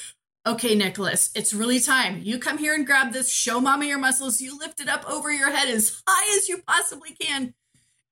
Okay, 0.46 0.76
Nicholas, 0.76 1.32
it's 1.36 1.54
really 1.54 1.80
time. 1.80 2.20
You 2.22 2.38
come 2.38 2.58
here 2.58 2.74
and 2.74 2.86
grab 2.86 3.14
this, 3.14 3.32
show 3.32 3.62
mama 3.62 3.86
your 3.86 3.98
muscles. 3.98 4.42
You 4.42 4.60
lift 4.60 4.82
it 4.82 4.90
up 4.90 5.10
over 5.10 5.32
your 5.32 5.52
head 5.52 5.70
as 5.70 6.04
high 6.06 6.38
as 6.38 6.50
you 6.50 6.62
possibly 6.68 7.12
can. 7.12 7.54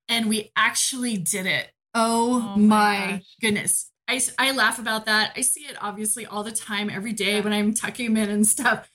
And 0.08 0.30
we 0.30 0.52
actually 0.56 1.18
did 1.18 1.46
it. 1.46 1.70
Oh, 1.94 2.54
oh 2.56 2.58
my, 2.58 2.68
my 2.68 3.22
goodness. 3.42 3.92
I, 4.08 4.22
I 4.40 4.54
laugh 4.54 4.80
about 4.80 5.08
that. 5.08 5.34
I 5.36 5.42
see 5.42 5.62
it 5.62 5.76
obviously 5.82 6.26
all 6.26 6.44
the 6.44 6.54
time, 6.54 6.90
every 6.90 7.12
day 7.12 7.36
yeah. 7.36 7.42
when 7.42 7.52
I'm 7.52 7.74
tucking 7.74 8.06
him 8.06 8.18
in 8.18 8.30
and 8.30 8.48
stuff. 8.48 8.90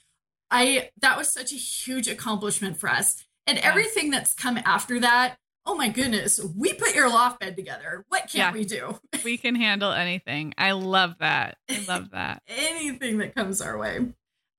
I 0.51 0.91
that 1.03 1.19
was 1.19 1.31
such 1.31 1.53
a 1.53 1.57
huge 1.57 2.09
accomplishment 2.09 2.79
for 2.79 2.89
us. 2.89 3.26
And 3.47 3.59
yeah. 3.59 3.69
everything 3.69 4.11
that's 4.11 4.35
come 4.35 4.59
after 4.65 5.01
that, 5.01 5.37
oh 5.67 5.75
my 5.75 5.89
goodness, 5.89 6.41
we 6.57 6.73
put 6.73 6.95
your 6.95 7.09
loft 7.09 7.41
bed 7.41 7.57
together. 7.57 8.05
What 8.09 8.23
can't 8.23 8.35
yeah. 8.35 8.53
we 8.53 8.65
do? 8.65 8.99
we 9.25 9.37
can 9.37 9.55
handle 9.55 9.93
anything. 9.93 10.55
I 10.57 10.73
love 10.73 11.17
that. 11.21 11.59
I 11.69 11.85
love 11.87 12.11
that. 12.13 12.43
anything 12.49 13.19
that 13.19 13.35
comes 13.35 13.61
our 13.61 13.77
way. 13.77 14.07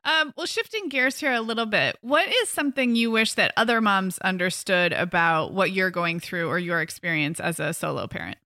Um, 0.04 0.34
well, 0.38 0.46
shifting 0.46 0.88
gears 0.88 1.20
here 1.20 1.34
a 1.34 1.42
little 1.42 1.66
bit, 1.66 1.98
what 2.02 2.30
is 2.30 2.48
something 2.48 2.96
you 2.96 3.12
wish 3.12 3.34
that 3.34 3.54
other 3.58 3.82
moms 3.82 4.18
understood 4.20 4.94
about 4.94 5.54
what 5.54 5.72
you're 5.72 5.92
going 5.92 6.22
through 6.22 6.48
or 6.48 6.58
your 6.58 6.82
experience 6.82 7.42
as 7.42 7.60
a 7.60 7.74
solo 7.74 8.08
parent? 8.08 8.38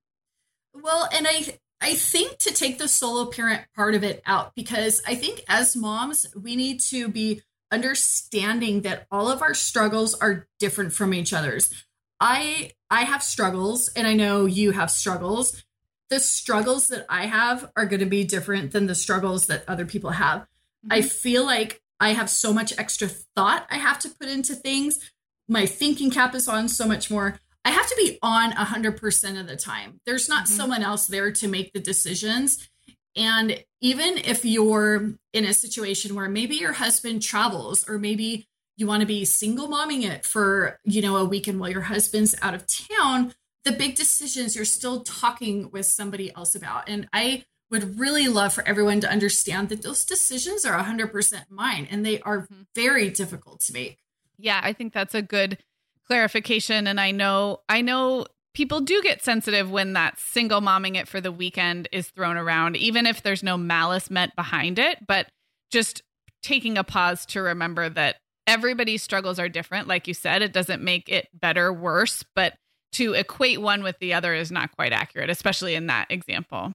Well, 0.74 1.08
and 1.14 1.28
I 1.28 1.58
I 1.80 1.94
think 1.96 2.38
to 2.40 2.54
take 2.54 2.78
the 2.78 2.88
solo 2.88 3.26
parent 3.26 3.62
part 3.76 3.96
of 3.96 4.04
it 4.04 4.22
out 4.26 4.54
because 4.56 5.02
I 5.06 5.16
think 5.16 5.44
as 5.48 5.76
moms, 5.76 6.28
we 6.40 6.56
need 6.56 6.80
to 6.82 7.10
be 7.10 7.42
understanding 7.72 8.82
that 8.82 9.08
all 9.12 9.30
of 9.30 9.42
our 9.42 9.54
struggles 9.54 10.14
are 10.16 10.48
different 10.60 10.94
from 10.94 11.14
each 11.14 11.34
other's. 11.34 11.72
I 12.20 12.72
I 12.90 13.04
have 13.04 13.24
struggles 13.24 13.90
and 13.96 14.06
I 14.06 14.14
know 14.14 14.46
you 14.46 14.72
have 14.72 14.92
struggles. 14.92 15.64
The 16.10 16.20
struggles 16.20 16.90
that 16.90 17.06
I 17.10 17.26
have 17.26 17.72
are 17.76 17.86
going 17.86 18.02
to 18.02 18.06
be 18.06 18.26
different 18.26 18.72
than 18.72 18.88
the 18.88 18.96
struggles 18.96 19.48
that 19.48 19.64
other 19.68 19.86
people 19.86 20.12
have. 20.12 20.42
Mm-hmm. 20.42 20.92
I 20.92 21.02
feel 21.02 21.46
like 21.46 21.82
I 22.00 22.14
have 22.14 22.30
so 22.30 22.52
much 22.52 22.78
extra 22.78 23.08
thought 23.08 23.66
I 23.70 23.78
have 23.78 24.00
to 24.00 24.10
put 24.10 24.28
into 24.28 24.56
things. 24.56 25.00
My 25.48 25.66
thinking 25.66 26.12
cap 26.12 26.36
is 26.36 26.48
on 26.48 26.68
so 26.68 26.88
much 26.88 27.10
more. 27.10 27.40
I 27.64 27.70
have 27.72 27.88
to 27.88 27.96
be 27.96 28.18
on 28.24 28.52
100% 28.52 29.40
of 29.40 29.48
the 29.48 29.56
time. 29.56 30.02
There's 30.06 30.28
not 30.28 30.46
mm-hmm. 30.46 30.54
someone 30.54 30.84
else 30.84 31.08
there 31.08 31.32
to 31.32 31.48
make 31.48 31.74
the 31.74 31.80
decisions. 31.80 32.70
And 33.16 33.64
even 33.82 34.18
if 34.18 34.46
you're 34.46 35.14
in 35.34 35.46
a 35.46 35.54
situation 35.54 36.16
where 36.16 36.30
maybe 36.30 36.56
your 36.56 36.74
husband 36.74 37.22
travels 37.22 37.88
or 37.88 37.98
maybe 37.98 38.48
you 38.78 38.88
want 38.88 39.02
to 39.02 39.08
be 39.08 39.26
single 39.26 39.68
momming 39.68 40.04
it 40.04 40.26
for, 40.26 40.80
you 40.84 41.02
know, 41.02 41.18
a 41.18 41.26
weekend 41.26 41.60
while 41.60 41.70
your 41.70 41.82
husband's 41.82 42.36
out 42.42 42.54
of 42.54 42.66
town, 42.68 43.34
the 43.64 43.72
big 43.72 43.96
decisions 43.96 44.56
you're 44.56 44.66
still 44.66 45.02
talking 45.02 45.70
with 45.72 45.86
somebody 45.86 46.34
else 46.36 46.56
about. 46.56 46.90
And 46.90 47.08
I 47.14 47.44
would 47.70 48.00
really 48.00 48.28
love 48.28 48.54
for 48.54 48.68
everyone 48.68 49.00
to 49.02 49.10
understand 49.10 49.70
that 49.70 49.82
those 49.82 50.04
decisions 50.04 50.66
are 50.66 50.78
100% 50.78 51.44
mine 51.50 51.88
and 51.90 52.06
they 52.06 52.20
are 52.22 52.42
mm-hmm. 52.42 52.62
very 52.76 53.10
difficult 53.10 53.62
to 53.62 53.74
make. 53.74 54.00
Yeah, 54.38 54.60
I 54.64 54.74
think 54.74 54.94
that's 54.94 55.16
a 55.16 55.22
good 55.22 55.58
clarification 56.06 56.88
and 56.88 57.00
I 57.00 57.12
know 57.12 57.62
I 57.70 57.82
know 57.82 58.26
people 58.54 58.82
do 58.82 59.02
get 59.02 59.24
sensitive 59.24 59.72
when 59.72 59.94
that 59.94 60.20
single 60.20 60.62
momming 60.62 60.96
it 60.96 61.08
for 61.08 61.22
the 61.22 61.32
weekend 61.32 61.88
is 61.92 62.10
thrown 62.10 62.38
around 62.38 62.76
even 62.76 63.06
if 63.06 63.24
there's 63.24 63.44
no 63.44 63.58
malice 63.58 64.10
meant 64.10 64.36
behind 64.36 64.80
it, 64.80 64.98
but 65.08 65.28
just 65.72 66.02
taking 66.44 66.78
a 66.78 66.84
pause 66.84 67.26
to 67.28 67.42
remember 67.42 67.88
that 67.90 68.18
everybody's 68.48 69.04
struggles 69.04 69.40
are 69.40 69.50
different 69.50 69.88
like 69.88 70.08
you 70.08 70.14
said, 70.14 70.42
it 70.42 70.54
doesn't 70.54 70.84
make 70.84 71.08
it 71.10 71.28
better 71.34 71.72
worse, 71.72 72.24
but 72.36 72.54
to 72.94 73.14
equate 73.14 73.62
one 73.62 73.84
with 73.84 73.98
the 74.00 74.14
other 74.14 74.34
is 74.34 74.52
not 74.52 74.76
quite 74.76 74.92
accurate, 74.92 75.30
especially 75.30 75.76
in 75.76 75.88
that 75.88 76.08
example. 76.10 76.74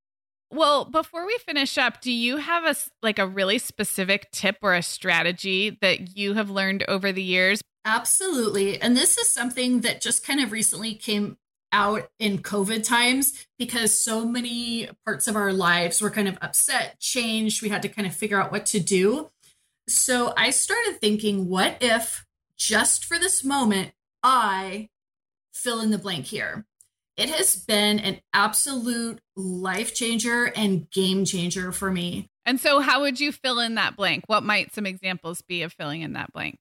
Well, 0.51 0.85
before 0.85 1.27
we 1.27 1.37
finish 1.39 1.77
up, 1.77 2.01
do 2.01 2.13
you 2.13 2.37
have 2.37 2.65
a 2.65 2.77
like 3.03 3.19
a 3.19 3.27
really 3.27 3.59
specific 3.59 4.31
tip 4.31 4.57
or 4.63 4.75
a 4.75 4.83
strategy 4.83 5.77
that 5.81 6.17
you 6.17 6.35
have 6.35 6.51
learned 6.51 6.85
over 6.89 7.13
the 7.13 7.23
years? 7.23 7.61
Absolutely. 7.85 8.81
And 8.81 8.97
this 8.97 9.19
is 9.19 9.31
something 9.31 9.81
that 9.81 10.01
just 10.01 10.25
kind 10.25 10.41
of 10.41 10.53
recently 10.53 10.95
came 10.95 11.37
out 11.73 12.09
in 12.19 12.39
COVID 12.39 12.85
times 12.85 13.47
because 13.59 13.99
so 13.99 14.25
many 14.25 14.89
parts 15.05 15.29
of 15.29 15.37
our 15.37 15.53
lives 15.53 16.01
were 16.01 16.11
kind 16.11 16.29
of 16.29 16.39
upset, 16.41 16.99
changed. 17.01 17.63
We 17.63 17.69
had 17.69 17.83
to 17.83 17.89
kind 17.89 18.07
of 18.07 18.15
figure 18.15 18.41
out 18.41 18.53
what 18.53 18.67
to 18.67 18.81
do. 18.81 19.31
So 19.89 20.33
I 20.37 20.51
started 20.51 21.01
thinking, 21.01 21.49
what 21.49 21.77
if 21.81 22.27
just 22.57 23.05
for 23.05 23.19
this 23.19 23.45
moment, 23.45 23.93
I 24.23 24.89
fill 25.53 25.81
in 25.81 25.91
the 25.91 25.99
blank 25.99 26.27
here? 26.27 26.67
It 27.17 27.31
has 27.31 27.57
been 27.57 27.99
an 27.99 28.21
absolute 28.33 29.21
life 29.37 29.95
changer 29.95 30.45
and 30.45 30.91
game 30.91 31.25
changer 31.25 31.73
for 31.73 31.91
me. 31.91 32.29
And 32.45 32.61
so, 32.61 32.81
how 32.81 33.01
would 33.01 33.19
you 33.19 33.33
fill 33.33 33.59
in 33.59 33.75
that 33.77 33.97
blank? 33.97 34.25
What 34.27 34.43
might 34.43 34.75
some 34.75 34.87
examples 34.87 35.43
be 35.43 35.63
of 35.63 35.73
filling 35.73 36.03
in 36.03 36.13
that 36.13 36.33
blank? 36.33 36.59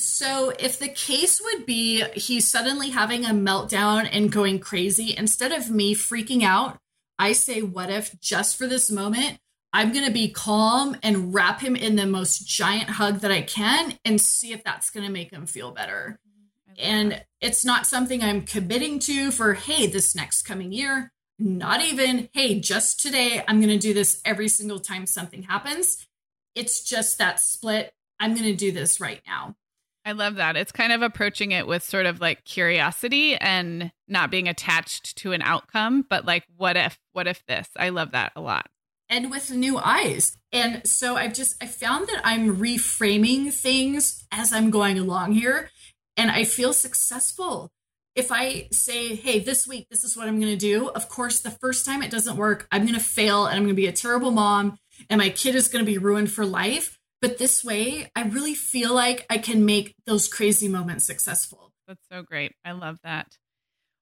So, 0.00 0.54
if 0.58 0.78
the 0.78 0.88
case 0.88 1.42
would 1.42 1.66
be 1.66 2.02
he's 2.14 2.48
suddenly 2.48 2.88
having 2.88 3.26
a 3.26 3.34
meltdown 3.34 4.08
and 4.10 4.32
going 4.32 4.58
crazy, 4.58 5.14
instead 5.14 5.52
of 5.52 5.70
me 5.70 5.94
freaking 5.94 6.42
out, 6.42 6.78
I 7.18 7.32
say, 7.32 7.60
What 7.60 7.90
if 7.90 8.18
just 8.18 8.56
for 8.56 8.66
this 8.66 8.90
moment, 8.90 9.40
I'm 9.74 9.92
going 9.92 10.06
to 10.06 10.10
be 10.10 10.30
calm 10.30 10.96
and 11.02 11.34
wrap 11.34 11.60
him 11.60 11.76
in 11.76 11.96
the 11.96 12.06
most 12.06 12.46
giant 12.46 12.88
hug 12.88 13.20
that 13.20 13.30
I 13.30 13.42
can 13.42 13.98
and 14.02 14.18
see 14.18 14.54
if 14.54 14.64
that's 14.64 14.88
going 14.88 15.04
to 15.04 15.12
make 15.12 15.30
him 15.30 15.44
feel 15.44 15.70
better. 15.70 16.18
Mm-hmm. 16.26 16.74
And 16.78 17.12
that. 17.12 17.26
it's 17.42 17.66
not 17.66 17.86
something 17.86 18.22
I'm 18.22 18.46
committing 18.46 19.00
to 19.00 19.30
for, 19.30 19.52
hey, 19.52 19.86
this 19.86 20.16
next 20.16 20.42
coming 20.44 20.72
year. 20.72 21.12
Not 21.38 21.82
even, 21.82 22.30
hey, 22.32 22.58
just 22.58 23.00
today, 23.00 23.44
I'm 23.46 23.60
going 23.60 23.68
to 23.68 23.78
do 23.78 23.92
this 23.92 24.22
every 24.24 24.48
single 24.48 24.80
time 24.80 25.04
something 25.04 25.42
happens. 25.42 26.06
It's 26.54 26.82
just 26.82 27.18
that 27.18 27.38
split. 27.38 27.92
I'm 28.18 28.34
going 28.34 28.46
to 28.46 28.56
do 28.56 28.72
this 28.72 28.98
right 28.98 29.20
now. 29.26 29.56
I 30.04 30.12
love 30.12 30.36
that. 30.36 30.56
It's 30.56 30.72
kind 30.72 30.92
of 30.92 31.02
approaching 31.02 31.52
it 31.52 31.66
with 31.66 31.82
sort 31.82 32.06
of 32.06 32.20
like 32.20 32.44
curiosity 32.44 33.36
and 33.36 33.92
not 34.08 34.30
being 34.30 34.48
attached 34.48 35.16
to 35.18 35.32
an 35.32 35.42
outcome, 35.42 36.06
but 36.08 36.24
like, 36.24 36.44
what 36.56 36.76
if, 36.76 36.98
what 37.12 37.26
if 37.26 37.44
this? 37.46 37.68
I 37.76 37.90
love 37.90 38.12
that 38.12 38.32
a 38.34 38.40
lot. 38.40 38.66
And 39.08 39.30
with 39.30 39.50
new 39.50 39.76
eyes. 39.76 40.38
And 40.52 40.86
so 40.86 41.16
I've 41.16 41.34
just, 41.34 41.62
I 41.62 41.66
found 41.66 42.08
that 42.08 42.22
I'm 42.24 42.56
reframing 42.56 43.52
things 43.52 44.26
as 44.32 44.52
I'm 44.52 44.70
going 44.70 44.98
along 44.98 45.32
here 45.32 45.70
and 46.16 46.30
I 46.30 46.44
feel 46.44 46.72
successful. 46.72 47.70
If 48.14 48.32
I 48.32 48.68
say, 48.72 49.14
hey, 49.14 49.38
this 49.38 49.66
week, 49.66 49.86
this 49.90 50.04
is 50.04 50.16
what 50.16 50.28
I'm 50.28 50.40
going 50.40 50.52
to 50.52 50.56
do, 50.56 50.88
of 50.88 51.08
course, 51.08 51.40
the 51.40 51.50
first 51.50 51.84
time 51.84 52.02
it 52.02 52.10
doesn't 52.10 52.36
work, 52.36 52.66
I'm 52.72 52.82
going 52.82 52.98
to 52.98 53.04
fail 53.04 53.46
and 53.46 53.56
I'm 53.56 53.62
going 53.64 53.74
to 53.74 53.82
be 53.82 53.86
a 53.86 53.92
terrible 53.92 54.30
mom 54.30 54.78
and 55.08 55.18
my 55.18 55.30
kid 55.30 55.54
is 55.54 55.68
going 55.68 55.84
to 55.84 55.90
be 55.90 55.98
ruined 55.98 56.30
for 56.30 56.46
life. 56.46 56.98
But 57.20 57.38
this 57.38 57.64
way, 57.64 58.10
I 58.16 58.22
really 58.22 58.54
feel 58.54 58.94
like 58.94 59.26
I 59.28 59.38
can 59.38 59.64
make 59.64 59.94
those 60.06 60.26
crazy 60.26 60.68
moments 60.68 61.04
successful. 61.04 61.72
That's 61.86 62.06
so 62.10 62.22
great. 62.22 62.52
I 62.64 62.72
love 62.72 62.98
that. 63.04 63.36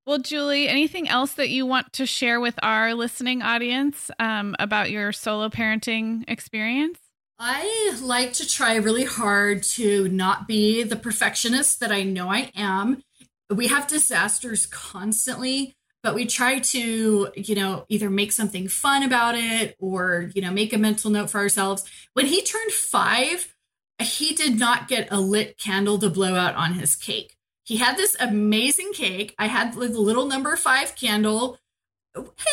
Well, 0.07 0.19
Julie, 0.19 0.69
anything 0.69 1.09
else 1.09 1.33
that 1.35 1.51
you 1.51 1.66
want 1.66 1.93
to 1.95 2.07
share 2.07 2.41
with 2.41 2.55
our 2.62 2.95
listening 2.95 3.43
audience 3.43 4.11
um, 4.19 4.57
about 4.59 4.91
your 4.91 5.12
solo 5.12 5.51
parenting 5.51 6.25
experience? 6.29 6.99
I 7.39 7.97
like 8.03 8.33
to 8.35 8.49
try 8.49 8.77
really 8.77 9.05
hard 9.05 9.62
to 9.64 10.09
not 10.09 10.49
be 10.49 10.83
the 10.83 10.97
perfectionist 10.97 11.81
that 11.81 11.93
I 11.93 12.05
know 12.05 12.31
I 12.31 12.51
am. 12.57 13.03
We 13.51 13.69
have 13.69 13.87
disasters 13.87 14.66
constantly, 14.66 15.75
but 16.09 16.15
we 16.15 16.25
try 16.25 16.59
to, 16.59 17.31
you 17.37 17.55
know, 17.55 17.85
either 17.91 18.09
make 18.09 18.33
something 18.33 18.67
fun 18.67 19.03
about 19.03 19.35
it 19.35 19.77
or, 19.79 20.31
you 20.35 20.41
know, 20.41 20.51
make 20.51 20.73
a 20.73 20.79
mental 20.79 21.11
note 21.11 21.29
for 21.29 21.37
ourselves. 21.37 21.85
When 22.15 22.25
he 22.25 22.41
turned 22.41 22.73
five, 22.73 23.55
he 24.01 24.33
did 24.33 24.59
not 24.59 24.89
get 24.89 25.09
a 25.11 25.21
lit 25.21 25.59
candle 25.59 25.99
to 25.99 26.09
blow 26.09 26.35
out 26.35 26.55
on 26.55 26.73
his 26.73 26.97
cake. 26.97 27.37
He 27.63 27.77
had 27.77 27.99
this 27.99 28.17
amazing 28.19 28.93
cake. 28.95 29.35
I 29.39 29.49
had 29.49 29.75
the 29.75 29.81
little 29.81 30.25
number 30.25 30.57
five 30.57 30.97
candle. 30.97 31.59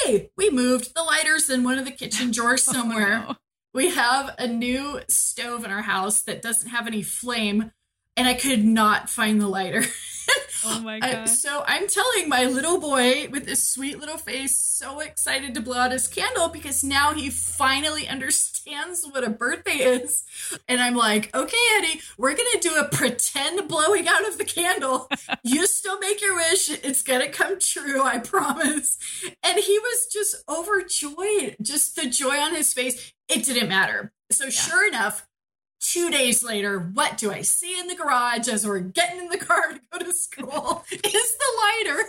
Hey, 0.04 0.32
we 0.36 0.50
moved 0.50 0.94
the 0.94 1.04
lighters 1.04 1.50
in 1.50 1.64
one 1.64 1.80
of 1.80 1.86
the 1.86 1.92
kitchen 1.92 2.32
drawers 2.34 2.68
oh, 2.68 2.74
somewhere. 2.74 3.24
oh, 3.26 3.32
no 3.32 3.36
we 3.74 3.90
have 3.90 4.36
a 4.38 4.48
new 4.48 5.00
stove 5.08 5.64
in 5.64 5.72
our 5.72 5.82
house 5.82 6.24
that 6.24 6.42
doesn't 6.42 6.72
have 6.72 6.88
any 6.88 7.04
flame 7.04 7.72
and 8.18 8.28
I 8.28 8.34
could 8.34 8.66
not 8.66 9.10
find 9.10 9.40
the 9.40 9.48
lighter. 9.48 9.84
oh 10.66 10.82
my 10.84 11.00
god. 11.00 11.14
Uh, 11.14 11.28
so 11.28 11.64
I'm 11.68 11.88
telling 11.88 12.30
my 12.30 12.46
little 12.46 12.80
boy 12.80 13.28
with 13.30 13.46
this 13.46 13.66
sweet 13.66 14.00
little 14.00 14.18
face 14.18 14.58
so 14.58 15.00
excited 15.00 15.54
to 15.56 15.62
blow 15.62 15.78
out 15.78 15.92
his 15.92 16.08
candle 16.08 16.50
because 16.50 16.84
now 16.84 17.14
he 17.14 17.30
finally 17.30 18.08
understands 18.08 19.06
what 19.10 19.24
a 19.24 19.30
birthday 19.30 19.78
is. 19.78 20.24
And 20.68 20.82
I'm 20.82 20.96
like, 20.96 21.36
"Okay, 21.36 21.58
Eddie, 21.78 22.02
we're 22.18 22.36
going 22.36 22.50
to 22.54 22.70
do 22.70 22.76
a 22.76 22.88
pretend 22.88 23.68
blowing 23.68 24.08
out 24.08 24.28
of 24.28 24.38
the 24.38 24.46
candle. 24.46 25.10
you 25.44 25.68
still 25.68 26.00
make 26.00 26.22
your 26.22 26.36
wish. 26.36 26.70
It's 26.70 27.02
going 27.02 27.22
to 27.22 27.30
come 27.30 27.60
true, 27.60 28.04
I 28.04 28.20
promise." 28.20 28.98
And 29.44 29.60
he 29.60 29.80
was 29.80 30.08
just 30.12 30.44
overjoyed, 30.50 31.58
just 31.62 31.96
the 31.96 32.10
joy 32.10 32.38
on 32.38 32.56
his 32.56 32.74
face. 32.74 33.14
It 33.28 33.46
didn't 33.46 33.70
matter. 33.70 34.12
So 34.32 34.46
yeah. 34.46 34.50
sure 34.52 34.88
enough, 34.88 35.28
two 35.92 36.10
days 36.10 36.44
later, 36.44 36.80
what 36.80 37.18
do 37.18 37.32
I 37.32 37.42
see 37.42 37.80
in 37.80 37.88
the 37.88 37.96
garage 37.96 38.48
as 38.48 38.66
we're 38.66 38.80
getting 38.80 39.20
in 39.20 39.30
the 39.30 39.38
car 39.38 39.74
to 39.74 39.80
go 39.92 40.00
to 40.00 40.14
school? 40.14 40.84
is 40.92 41.02
the 41.02 41.52
lighter. 41.62 42.04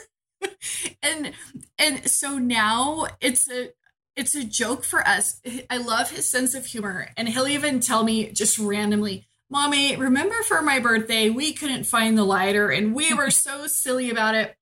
and 1.02 1.32
and 1.78 2.10
so 2.10 2.38
now 2.38 3.06
it's 3.20 3.50
a 3.50 3.70
it's 4.16 4.34
a 4.34 4.44
joke 4.44 4.84
for 4.84 5.06
us. 5.06 5.40
I 5.68 5.76
love 5.76 6.10
his 6.10 6.28
sense 6.28 6.54
of 6.54 6.64
humor. 6.64 7.10
And 7.16 7.28
he'll 7.28 7.48
even 7.48 7.80
tell 7.80 8.02
me 8.02 8.32
just 8.32 8.58
randomly, 8.58 9.26
Mommy, 9.50 9.94
remember 9.94 10.42
for 10.42 10.62
my 10.62 10.78
birthday, 10.78 11.28
we 11.28 11.52
couldn't 11.52 11.84
find 11.84 12.16
the 12.16 12.24
lighter 12.24 12.70
and 12.70 12.94
we 12.94 13.12
were 13.12 13.30
so 13.30 13.66
silly 13.66 14.10
about 14.10 14.34
it. 14.34 14.56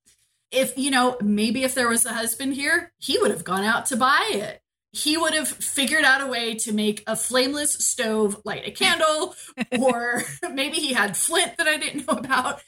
If, 0.51 0.77
you 0.77 0.91
know, 0.91 1.17
maybe 1.23 1.63
if 1.63 1.75
there 1.75 1.89
was 1.89 2.05
a 2.05 2.13
husband 2.13 2.55
here, 2.55 2.93
he 2.99 3.19
would 3.19 3.31
have 3.31 3.45
gone 3.45 3.65
out 3.65 3.87
to 3.87 3.97
buy 3.97 4.31
it 4.33 4.61
he 4.95 5.17
would 5.17 5.35
have 5.35 5.49
figured 5.49 6.05
out 6.05 6.21
a 6.21 6.27
way 6.27 6.55
to 6.55 6.73
make 6.73 7.03
a 7.07 7.17
flameless 7.17 7.73
stove 7.73 8.41
light 8.45 8.67
a 8.67 8.71
candle, 8.71 9.35
or 9.79 10.23
maybe 10.53 10.77
he 10.77 10.93
had 10.93 11.17
flint 11.17 11.57
that 11.59 11.67
I 11.67 11.77
didn't 11.77 12.07
know 12.07 12.15
about. 12.15 12.63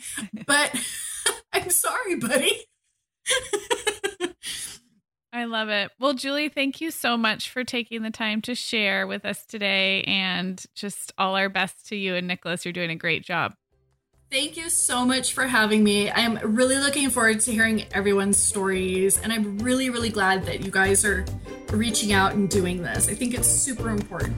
But 0.46 0.74
I'm 1.52 1.70
sorry, 1.70 2.16
buddy. 2.16 2.52
I 5.32 5.44
love 5.44 5.68
it. 5.68 5.90
Well, 6.00 6.14
Julie, 6.14 6.48
thank 6.48 6.80
you 6.80 6.90
so 6.90 7.16
much 7.16 7.50
for 7.50 7.62
taking 7.62 8.02
the 8.02 8.10
time 8.10 8.40
to 8.42 8.54
share 8.54 9.06
with 9.06 9.24
us 9.24 9.44
today 9.44 10.02
and 10.02 10.62
just 10.74 11.12
all 11.18 11.36
our 11.36 11.48
best 11.48 11.88
to 11.88 11.96
you 11.96 12.14
and 12.14 12.26
Nicholas. 12.26 12.64
You're 12.64 12.72
doing 12.72 12.90
a 12.90 12.96
great 12.96 13.22
job. 13.22 13.54
Thank 14.28 14.56
you 14.56 14.70
so 14.70 15.04
much 15.04 15.34
for 15.34 15.44
having 15.44 15.84
me. 15.84 16.10
I'm 16.10 16.38
really 16.38 16.78
looking 16.78 17.10
forward 17.10 17.38
to 17.40 17.52
hearing 17.52 17.84
everyone's 17.92 18.36
stories, 18.36 19.18
and 19.20 19.32
I'm 19.32 19.58
really, 19.58 19.88
really 19.88 20.08
glad 20.08 20.46
that 20.46 20.64
you 20.64 20.70
guys 20.72 21.04
are 21.04 21.24
reaching 21.70 22.12
out 22.12 22.34
and 22.34 22.50
doing 22.50 22.82
this. 22.82 23.08
I 23.08 23.14
think 23.14 23.34
it's 23.34 23.46
super 23.46 23.88
important. 23.88 24.34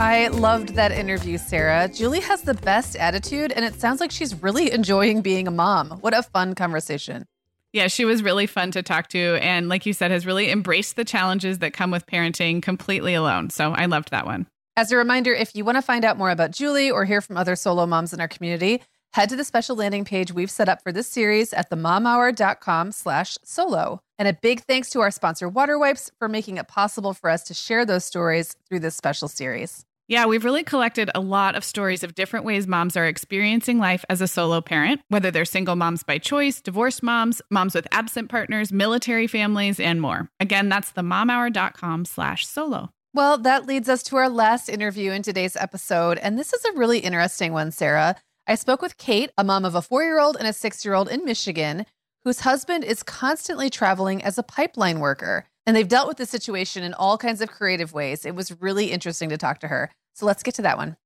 I 0.00 0.28
loved 0.28 0.70
that 0.70 0.90
interview, 0.90 1.38
Sarah. 1.38 1.88
Julie 1.88 2.20
has 2.20 2.42
the 2.42 2.54
best 2.54 2.96
attitude, 2.96 3.52
and 3.52 3.64
it 3.64 3.80
sounds 3.80 4.00
like 4.00 4.10
she's 4.10 4.42
really 4.42 4.72
enjoying 4.72 5.22
being 5.22 5.46
a 5.46 5.52
mom. 5.52 5.90
What 6.00 6.12
a 6.12 6.24
fun 6.24 6.56
conversation. 6.56 7.24
Yeah, 7.72 7.86
she 7.86 8.04
was 8.04 8.20
really 8.20 8.48
fun 8.48 8.72
to 8.72 8.82
talk 8.82 9.08
to. 9.10 9.38
And 9.40 9.68
like 9.68 9.86
you 9.86 9.92
said, 9.92 10.10
has 10.10 10.26
really 10.26 10.50
embraced 10.50 10.96
the 10.96 11.04
challenges 11.04 11.60
that 11.60 11.72
come 11.72 11.92
with 11.92 12.04
parenting 12.06 12.62
completely 12.62 13.14
alone. 13.14 13.50
So 13.50 13.72
I 13.72 13.86
loved 13.86 14.10
that 14.10 14.26
one. 14.26 14.46
As 14.78 14.92
a 14.92 14.96
reminder, 14.98 15.32
if 15.32 15.56
you 15.56 15.64
want 15.64 15.76
to 15.76 15.82
find 15.82 16.04
out 16.04 16.18
more 16.18 16.28
about 16.28 16.50
Julie 16.50 16.90
or 16.90 17.06
hear 17.06 17.22
from 17.22 17.38
other 17.38 17.56
solo 17.56 17.86
moms 17.86 18.12
in 18.12 18.20
our 18.20 18.28
community, 18.28 18.82
head 19.14 19.30
to 19.30 19.36
the 19.36 19.42
special 19.42 19.74
landing 19.74 20.04
page 20.04 20.34
we've 20.34 20.50
set 20.50 20.68
up 20.68 20.82
for 20.82 20.92
this 20.92 21.06
series 21.06 21.54
at 21.54 21.70
themomhour.com 21.70 22.92
slash 22.92 23.38
solo. 23.42 24.02
And 24.18 24.28
a 24.28 24.34
big 24.34 24.60
thanks 24.64 24.90
to 24.90 25.00
our 25.00 25.10
sponsor, 25.10 25.48
Water 25.48 25.78
Wipes, 25.78 26.10
for 26.18 26.28
making 26.28 26.58
it 26.58 26.68
possible 26.68 27.14
for 27.14 27.30
us 27.30 27.42
to 27.44 27.54
share 27.54 27.86
those 27.86 28.04
stories 28.04 28.54
through 28.68 28.80
this 28.80 28.94
special 28.94 29.28
series. 29.28 29.86
Yeah, 30.08 30.26
we've 30.26 30.44
really 30.44 30.62
collected 30.62 31.10
a 31.14 31.20
lot 31.20 31.56
of 31.56 31.64
stories 31.64 32.04
of 32.04 32.14
different 32.14 32.44
ways 32.44 32.66
moms 32.66 32.98
are 32.98 33.06
experiencing 33.06 33.78
life 33.78 34.04
as 34.10 34.20
a 34.20 34.28
solo 34.28 34.60
parent, 34.60 35.00
whether 35.08 35.30
they're 35.30 35.46
single 35.46 35.74
moms 35.74 36.02
by 36.02 36.18
choice, 36.18 36.60
divorced 36.60 37.02
moms, 37.02 37.40
moms 37.50 37.74
with 37.74 37.88
absent 37.92 38.28
partners, 38.28 38.70
military 38.70 39.26
families, 39.26 39.80
and 39.80 40.02
more. 40.02 40.28
Again, 40.38 40.68
that's 40.68 40.92
themomhour.com 40.92 42.04
slash 42.04 42.46
solo. 42.46 42.90
Well, 43.16 43.38
that 43.38 43.64
leads 43.64 43.88
us 43.88 44.02
to 44.04 44.16
our 44.16 44.28
last 44.28 44.68
interview 44.68 45.10
in 45.10 45.22
today's 45.22 45.56
episode. 45.56 46.18
And 46.18 46.38
this 46.38 46.52
is 46.52 46.62
a 46.66 46.72
really 46.72 46.98
interesting 46.98 47.54
one, 47.54 47.72
Sarah. 47.72 48.14
I 48.46 48.56
spoke 48.56 48.82
with 48.82 48.98
Kate, 48.98 49.30
a 49.38 49.42
mom 49.42 49.64
of 49.64 49.74
a 49.74 49.80
four 49.80 50.04
year 50.04 50.20
old 50.20 50.36
and 50.36 50.46
a 50.46 50.52
six 50.52 50.84
year 50.84 50.92
old 50.92 51.08
in 51.08 51.24
Michigan, 51.24 51.86
whose 52.24 52.40
husband 52.40 52.84
is 52.84 53.02
constantly 53.02 53.70
traveling 53.70 54.22
as 54.22 54.36
a 54.36 54.42
pipeline 54.42 55.00
worker. 55.00 55.46
And 55.64 55.74
they've 55.74 55.88
dealt 55.88 56.08
with 56.08 56.18
the 56.18 56.26
situation 56.26 56.82
in 56.82 56.92
all 56.92 57.16
kinds 57.16 57.40
of 57.40 57.48
creative 57.48 57.94
ways. 57.94 58.26
It 58.26 58.34
was 58.34 58.60
really 58.60 58.92
interesting 58.92 59.30
to 59.30 59.38
talk 59.38 59.60
to 59.60 59.68
her. 59.68 59.90
So 60.12 60.26
let's 60.26 60.42
get 60.42 60.54
to 60.56 60.62
that 60.62 60.76
one. 60.76 60.98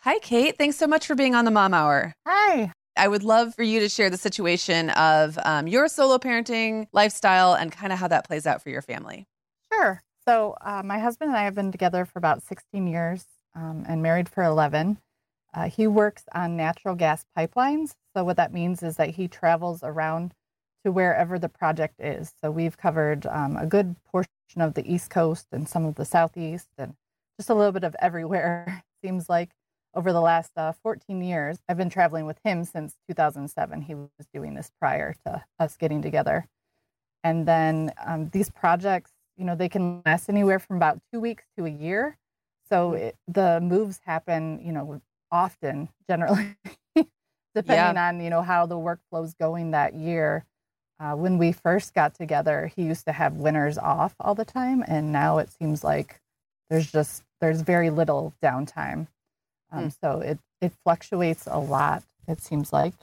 Hi, 0.00 0.18
Kate. 0.18 0.58
Thanks 0.58 0.76
so 0.76 0.86
much 0.86 1.06
for 1.06 1.14
being 1.14 1.34
on 1.34 1.46
the 1.46 1.50
Mom 1.50 1.72
Hour. 1.72 2.12
Hi. 2.26 2.70
I 2.98 3.08
would 3.08 3.22
love 3.22 3.54
for 3.54 3.62
you 3.62 3.80
to 3.80 3.88
share 3.88 4.10
the 4.10 4.18
situation 4.18 4.90
of 4.90 5.38
um, 5.42 5.68
your 5.68 5.88
solo 5.88 6.18
parenting 6.18 6.86
lifestyle 6.92 7.54
and 7.54 7.72
kind 7.72 7.94
of 7.94 7.98
how 7.98 8.08
that 8.08 8.26
plays 8.26 8.46
out 8.46 8.62
for 8.62 8.68
your 8.68 8.82
family. 8.82 9.24
Sure. 9.72 10.02
So, 10.28 10.56
uh, 10.60 10.82
my 10.84 10.98
husband 10.98 11.30
and 11.30 11.38
I 11.38 11.44
have 11.44 11.54
been 11.54 11.70
together 11.70 12.04
for 12.04 12.18
about 12.18 12.42
16 12.42 12.88
years 12.88 13.26
um, 13.54 13.84
and 13.88 14.02
married 14.02 14.28
for 14.28 14.42
11. 14.42 14.98
Uh, 15.54 15.68
he 15.68 15.86
works 15.86 16.24
on 16.34 16.56
natural 16.56 16.96
gas 16.96 17.24
pipelines. 17.38 17.94
So, 18.14 18.24
what 18.24 18.36
that 18.36 18.52
means 18.52 18.82
is 18.82 18.96
that 18.96 19.10
he 19.10 19.28
travels 19.28 19.84
around 19.84 20.34
to 20.84 20.90
wherever 20.90 21.38
the 21.38 21.48
project 21.48 22.00
is. 22.00 22.32
So, 22.42 22.50
we've 22.50 22.76
covered 22.76 23.24
um, 23.26 23.56
a 23.56 23.66
good 23.66 23.94
portion 24.04 24.30
of 24.58 24.74
the 24.74 24.92
East 24.92 25.10
Coast 25.10 25.46
and 25.52 25.68
some 25.68 25.86
of 25.86 25.94
the 25.94 26.04
Southeast 26.04 26.70
and 26.76 26.96
just 27.38 27.50
a 27.50 27.54
little 27.54 27.72
bit 27.72 27.84
of 27.84 27.94
everywhere, 28.00 28.82
seems 29.04 29.28
like 29.28 29.50
over 29.94 30.12
the 30.12 30.20
last 30.20 30.50
uh, 30.56 30.72
14 30.82 31.22
years. 31.22 31.58
I've 31.68 31.76
been 31.76 31.90
traveling 31.90 32.26
with 32.26 32.38
him 32.42 32.64
since 32.64 32.96
2007. 33.08 33.82
He 33.82 33.94
was 33.94 34.10
doing 34.34 34.54
this 34.54 34.72
prior 34.80 35.14
to 35.24 35.44
us 35.60 35.76
getting 35.76 36.02
together. 36.02 36.46
And 37.22 37.46
then 37.46 37.92
um, 38.04 38.28
these 38.30 38.50
projects, 38.50 39.12
you 39.36 39.44
know, 39.44 39.54
they 39.54 39.68
can 39.68 40.02
last 40.04 40.28
anywhere 40.28 40.58
from 40.58 40.76
about 40.76 41.00
two 41.12 41.20
weeks 41.20 41.44
to 41.56 41.66
a 41.66 41.70
year. 41.70 42.16
So 42.68 42.94
it, 42.94 43.16
the 43.28 43.60
moves 43.60 44.00
happen, 44.04 44.60
you 44.64 44.72
know, 44.72 45.00
often, 45.30 45.88
generally, 46.08 46.56
depending 47.54 47.96
yeah. 47.96 48.08
on, 48.08 48.20
you 48.20 48.30
know, 48.30 48.42
how 48.42 48.66
the 48.66 48.76
workflow's 48.76 49.34
going 49.34 49.72
that 49.72 49.94
year. 49.94 50.44
Uh, 50.98 51.12
when 51.12 51.36
we 51.36 51.52
first 51.52 51.94
got 51.94 52.14
together, 52.14 52.70
he 52.74 52.82
used 52.82 53.04
to 53.06 53.12
have 53.12 53.34
winters 53.34 53.76
off 53.76 54.14
all 54.18 54.34
the 54.34 54.44
time. 54.44 54.82
And 54.86 55.12
now 55.12 55.38
it 55.38 55.50
seems 55.50 55.84
like 55.84 56.20
there's 56.70 56.90
just, 56.90 57.22
there's 57.40 57.60
very 57.60 57.90
little 57.90 58.32
downtime. 58.42 59.06
Um, 59.70 59.88
mm. 59.88 59.96
So 60.00 60.20
it, 60.20 60.38
it 60.60 60.72
fluctuates 60.82 61.46
a 61.46 61.58
lot, 61.58 62.02
it 62.26 62.40
seems 62.40 62.72
like. 62.72 62.94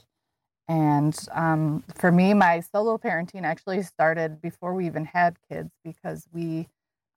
And 0.68 1.16
um, 1.32 1.84
for 1.94 2.10
me, 2.10 2.32
my 2.32 2.60
solo 2.60 2.96
parenting 2.96 3.42
actually 3.42 3.82
started 3.82 4.40
before 4.40 4.74
we 4.74 4.86
even 4.86 5.04
had 5.04 5.36
kids 5.48 5.70
because 5.84 6.26
we, 6.32 6.68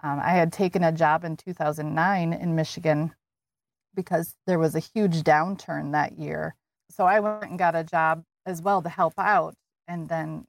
um, 0.03 0.19
I 0.21 0.31
had 0.31 0.51
taken 0.51 0.83
a 0.83 0.91
job 0.91 1.23
in 1.23 1.37
2009 1.37 2.33
in 2.33 2.55
Michigan 2.55 3.13
because 3.95 4.35
there 4.45 4.59
was 4.59 4.75
a 4.75 4.79
huge 4.79 5.23
downturn 5.23 5.93
that 5.93 6.19
year. 6.19 6.55
So 6.89 7.05
I 7.05 7.19
went 7.19 7.43
and 7.43 7.57
got 7.57 7.75
a 7.75 7.83
job 7.83 8.23
as 8.45 8.61
well 8.61 8.81
to 8.81 8.89
help 8.89 9.13
out 9.17 9.55
and 9.87 10.09
then 10.09 10.45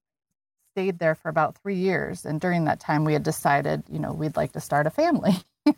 stayed 0.74 0.99
there 0.99 1.14
for 1.14 1.28
about 1.28 1.57
three 1.57 1.76
years. 1.76 2.24
And 2.24 2.40
during 2.40 2.64
that 2.64 2.80
time, 2.80 3.05
we 3.05 3.12
had 3.12 3.22
decided, 3.22 3.84
you 3.90 3.99
know, 3.99 4.12
we'd 4.12 4.36
like 4.36 4.53
to 4.53 4.61
start 4.61 4.86
a 4.86 4.90
family. 4.90 5.36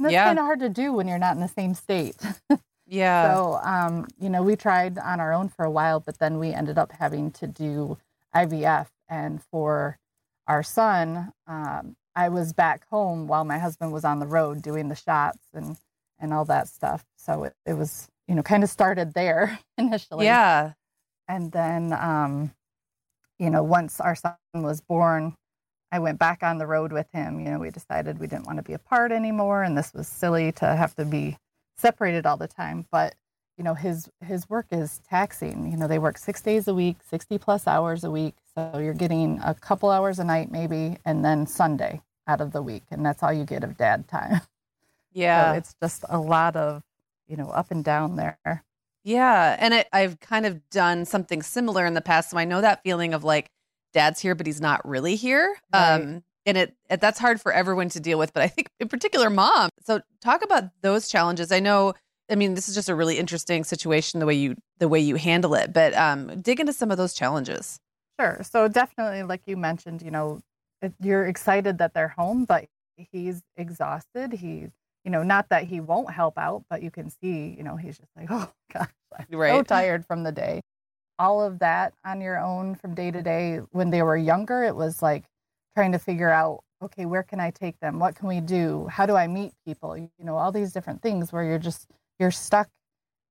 And 0.00 0.06
that's 0.06 0.14
yeah. 0.14 0.24
kind 0.24 0.38
of 0.38 0.46
hard 0.46 0.60
to 0.60 0.70
do 0.70 0.94
when 0.94 1.06
you're 1.06 1.18
not 1.18 1.34
in 1.34 1.42
the 1.42 1.48
same 1.48 1.74
state. 1.74 2.16
yeah. 2.90 3.32
So, 3.32 3.60
um, 3.62 4.06
you 4.20 4.28
know, 4.28 4.42
we 4.42 4.56
tried 4.56 4.98
on 4.98 5.20
our 5.20 5.32
own 5.32 5.48
for 5.48 5.64
a 5.64 5.70
while, 5.70 6.00
but 6.00 6.18
then 6.18 6.38
we 6.38 6.52
ended 6.52 6.76
up 6.76 6.92
having 6.92 7.30
to 7.32 7.46
do 7.46 7.96
IVF. 8.34 8.88
And 9.08 9.42
for 9.42 9.98
our 10.46 10.62
son, 10.62 11.32
um, 11.46 11.96
I 12.16 12.28
was 12.28 12.52
back 12.52 12.86
home 12.88 13.28
while 13.28 13.44
my 13.44 13.58
husband 13.58 13.92
was 13.92 14.04
on 14.04 14.18
the 14.18 14.26
road 14.26 14.60
doing 14.60 14.88
the 14.88 14.96
shots 14.96 15.38
and, 15.54 15.76
and 16.18 16.34
all 16.34 16.44
that 16.46 16.68
stuff. 16.68 17.04
So 17.16 17.44
it, 17.44 17.54
it 17.64 17.74
was, 17.74 18.08
you 18.26 18.34
know, 18.34 18.42
kind 18.42 18.64
of 18.64 18.70
started 18.70 19.14
there 19.14 19.58
initially. 19.78 20.26
Yeah. 20.26 20.72
And 21.28 21.52
then, 21.52 21.92
um, 21.92 22.52
you 23.38 23.50
know, 23.50 23.62
once 23.62 24.00
our 24.00 24.16
son 24.16 24.34
was 24.52 24.80
born, 24.80 25.36
I 25.92 26.00
went 26.00 26.18
back 26.18 26.42
on 26.42 26.58
the 26.58 26.66
road 26.66 26.92
with 26.92 27.06
him. 27.12 27.40
You 27.40 27.52
know, 27.52 27.58
we 27.58 27.70
decided 27.70 28.18
we 28.18 28.26
didn't 28.26 28.46
want 28.46 28.58
to 28.58 28.62
be 28.62 28.74
apart 28.74 29.12
anymore, 29.12 29.62
and 29.62 29.76
this 29.76 29.92
was 29.92 30.06
silly 30.06 30.52
to 30.52 30.76
have 30.76 30.94
to 30.96 31.04
be 31.04 31.36
separated 31.80 32.26
all 32.26 32.36
the 32.36 32.48
time. 32.48 32.86
But 32.90 33.14
you 33.56 33.64
know, 33.64 33.74
his 33.74 34.08
his 34.24 34.48
work 34.48 34.66
is 34.70 35.00
taxing. 35.08 35.70
You 35.70 35.76
know, 35.76 35.86
they 35.86 35.98
work 35.98 36.16
six 36.16 36.40
days 36.40 36.68
a 36.68 36.74
week, 36.74 36.98
sixty 37.02 37.38
plus 37.38 37.66
hours 37.66 38.04
a 38.04 38.10
week. 38.10 38.34
So 38.54 38.78
you're 38.78 38.94
getting 38.94 39.38
a 39.44 39.54
couple 39.54 39.90
hours 39.90 40.18
a 40.18 40.24
night, 40.24 40.50
maybe, 40.50 40.96
and 41.04 41.24
then 41.24 41.46
Sunday 41.46 42.00
out 42.26 42.40
of 42.40 42.52
the 42.52 42.62
week, 42.62 42.84
and 42.90 43.04
that's 43.04 43.22
all 43.22 43.32
you 43.32 43.44
get 43.44 43.64
of 43.64 43.76
dad 43.76 44.08
time. 44.08 44.40
Yeah, 45.12 45.54
so 45.54 45.58
it's 45.58 45.74
just 45.82 46.04
a 46.08 46.20
lot 46.20 46.54
of 46.54 46.84
you 47.26 47.36
know 47.36 47.48
up 47.48 47.72
and 47.72 47.82
down 47.84 48.14
there. 48.14 48.64
Yeah, 49.02 49.56
and 49.58 49.74
it, 49.74 49.88
I've 49.92 50.20
kind 50.20 50.46
of 50.46 50.70
done 50.70 51.04
something 51.04 51.42
similar 51.42 51.84
in 51.84 51.94
the 51.94 52.00
past, 52.00 52.30
so 52.30 52.38
I 52.38 52.44
know 52.44 52.60
that 52.60 52.84
feeling 52.84 53.12
of 53.12 53.24
like 53.24 53.50
dad's 53.92 54.20
here, 54.20 54.36
but 54.36 54.46
he's 54.46 54.60
not 54.60 54.86
really 54.88 55.16
here. 55.16 55.56
Right. 55.72 55.94
Um, 55.94 56.22
and 56.46 56.56
it, 56.56 56.74
that's 56.88 57.18
hard 57.18 57.40
for 57.40 57.52
everyone 57.52 57.88
to 57.90 58.00
deal 58.00 58.18
with, 58.18 58.32
but 58.32 58.42
I 58.42 58.48
think 58.48 58.68
in 58.78 58.88
particular 58.88 59.30
mom. 59.30 59.70
So 59.84 60.00
talk 60.22 60.42
about 60.42 60.64
those 60.82 61.08
challenges. 61.08 61.52
I 61.52 61.60
know 61.60 61.94
I 62.30 62.36
mean, 62.36 62.54
this 62.54 62.68
is 62.68 62.76
just 62.76 62.88
a 62.88 62.94
really 62.94 63.18
interesting 63.18 63.64
situation 63.64 64.20
the 64.20 64.26
way 64.26 64.34
you 64.34 64.54
the 64.78 64.88
way 64.88 65.00
you 65.00 65.16
handle 65.16 65.54
it, 65.54 65.72
but 65.72 65.94
um, 65.94 66.40
dig 66.40 66.60
into 66.60 66.72
some 66.72 66.90
of 66.90 66.96
those 66.96 67.12
challenges. 67.12 67.80
Sure. 68.20 68.40
So 68.48 68.68
definitely, 68.68 69.24
like 69.24 69.42
you 69.46 69.56
mentioned, 69.56 70.00
you 70.00 70.12
know, 70.12 70.40
you're 71.00 71.26
excited 71.26 71.78
that 71.78 71.92
they're 71.92 72.08
home, 72.08 72.44
but 72.44 72.66
he's 72.96 73.42
exhausted. 73.56 74.32
He, 74.32 74.68
you 75.04 75.10
know, 75.10 75.24
not 75.24 75.48
that 75.48 75.64
he 75.64 75.80
won't 75.80 76.12
help 76.12 76.38
out, 76.38 76.62
but 76.70 76.82
you 76.82 76.90
can 76.90 77.10
see, 77.10 77.54
you 77.56 77.64
know, 77.64 77.76
he's 77.76 77.98
just 77.98 78.10
like, 78.16 78.28
oh 78.30 78.50
gosh, 78.72 78.90
I'm 79.18 79.36
right. 79.36 79.56
so 79.56 79.62
tired 79.64 80.06
from 80.06 80.22
the 80.22 80.32
day 80.32 80.60
all 81.18 81.42
of 81.42 81.58
that 81.58 81.92
on 82.02 82.18
your 82.22 82.38
own 82.38 82.74
from 82.74 82.94
day 82.94 83.10
to 83.10 83.20
day. 83.20 83.58
When 83.72 83.90
they 83.90 84.02
were 84.02 84.16
younger, 84.16 84.64
it 84.64 84.74
was 84.74 85.02
like 85.02 85.24
trying 85.74 85.92
to 85.92 85.98
figure 85.98 86.30
out, 86.30 86.62
okay, 86.82 87.06
where 87.06 87.22
can 87.22 87.40
I 87.40 87.50
take 87.50 87.78
them? 87.80 87.98
What 87.98 88.14
can 88.14 88.28
we 88.28 88.40
do? 88.40 88.86
How 88.90 89.06
do 89.06 89.14
I 89.16 89.26
meet 89.26 89.52
people? 89.66 89.96
You 89.96 90.10
know, 90.18 90.36
all 90.36 90.52
these 90.52 90.72
different 90.72 91.02
things 91.02 91.32
where 91.32 91.44
you're 91.44 91.58
just 91.58 91.88
you're 92.18 92.30
stuck 92.30 92.68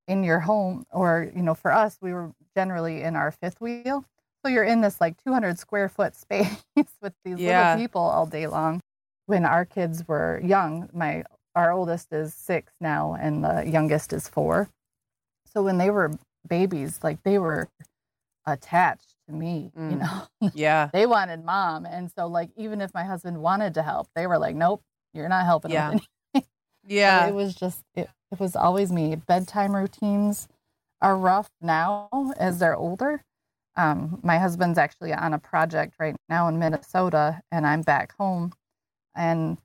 in 0.07 0.23
your 0.23 0.39
home 0.39 0.85
or, 0.91 1.31
you 1.35 1.43
know, 1.43 1.53
for 1.53 1.71
us, 1.71 1.97
we 2.01 2.13
were 2.13 2.31
generally 2.55 3.03
in 3.03 3.15
our 3.15 3.31
fifth 3.31 3.61
wheel. 3.61 4.03
So 4.43 4.51
you're 4.51 4.63
in 4.63 4.81
this 4.81 4.99
like 4.99 5.21
200 5.23 5.59
square 5.59 5.89
foot 5.89 6.15
space 6.15 6.63
with 7.01 7.13
these 7.23 7.39
yeah. 7.39 7.71
little 7.71 7.85
people 7.85 8.01
all 8.01 8.25
day 8.25 8.47
long. 8.47 8.81
When 9.27 9.45
our 9.45 9.65
kids 9.65 10.07
were 10.07 10.41
young, 10.43 10.89
my 10.91 11.23
our 11.55 11.71
oldest 11.71 12.11
is 12.13 12.33
6 12.33 12.73
now 12.79 13.17
and 13.19 13.43
the 13.43 13.63
youngest 13.67 14.13
is 14.13 14.27
4. 14.27 14.69
So 15.45 15.63
when 15.63 15.77
they 15.77 15.89
were 15.89 16.17
babies 16.47 16.99
like 17.03 17.21
they 17.23 17.37
were 17.37 17.67
attached 18.45 19.15
to 19.30 19.36
me 19.36 19.71
mm. 19.77 19.91
you 19.91 19.97
know 19.97 20.51
yeah. 20.53 20.89
they 20.91 21.05
wanted 21.05 21.45
mom. 21.45 21.86
And 21.86 22.11
so 22.11 22.27
like 22.27 22.49
even 22.57 22.82
if 22.82 22.93
my 22.93 23.03
husband 23.03 23.41
wanted 23.41 23.73
to 23.75 23.84
help 23.84 24.07
they 24.15 24.27
were 24.27 24.38
like 24.38 24.55
nope 24.55 24.84
you're 25.13 25.30
not 25.30 25.45
helping 25.45 25.71
yeah. 25.71 25.97
yeah. 26.88 27.23
so 27.23 27.30
it 27.30 27.36
was 27.36 27.55
just 27.55 27.84
it, 27.95 28.09
it 28.32 28.39
was 28.39 28.55
always 28.55 28.91
me. 28.91 29.15
Bedtime 29.15 29.75
routines 29.75 30.47
are 31.01 31.15
rough 31.15 31.49
now 31.61 32.09
as 32.38 32.59
they're 32.59 32.75
older. 32.75 33.23
Um, 33.75 34.19
my 34.23 34.38
husband's 34.38 34.77
actually 34.77 35.13
on 35.13 35.34
a 35.34 35.39
project 35.39 35.95
right 35.99 36.15
now 36.27 36.47
in 36.49 36.59
minnesota 36.59 37.41
and 37.51 37.65
i'm 37.65 37.82
back 37.82 38.13
home. 38.17 38.51
And 39.15 39.57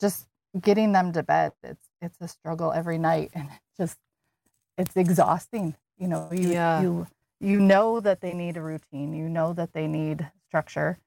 just 0.00 0.26
getting 0.60 0.92
them 0.92 1.12
to 1.12 1.22
bed 1.22 1.52
it's 1.62 1.86
it's 2.02 2.16
a 2.20 2.26
struggle 2.26 2.72
every 2.72 2.98
night 2.98 3.30
and 3.34 3.48
it's 3.50 3.76
just 3.78 3.98
it's 4.78 4.96
exhausting. 4.96 5.76
You 5.98 6.08
know 6.08 6.30
you 6.32 6.52
yeah. 6.52 6.80
you 6.80 7.06
you 7.40 7.58
know 7.58 8.00
that 8.00 8.20
they 8.20 8.32
need 8.32 8.56
a 8.56 8.62
routine 8.62 9.12
you 9.12 9.28
know 9.28 9.52
that 9.52 9.72
they 9.72 9.86
need 9.86 10.30
structure 10.48 10.98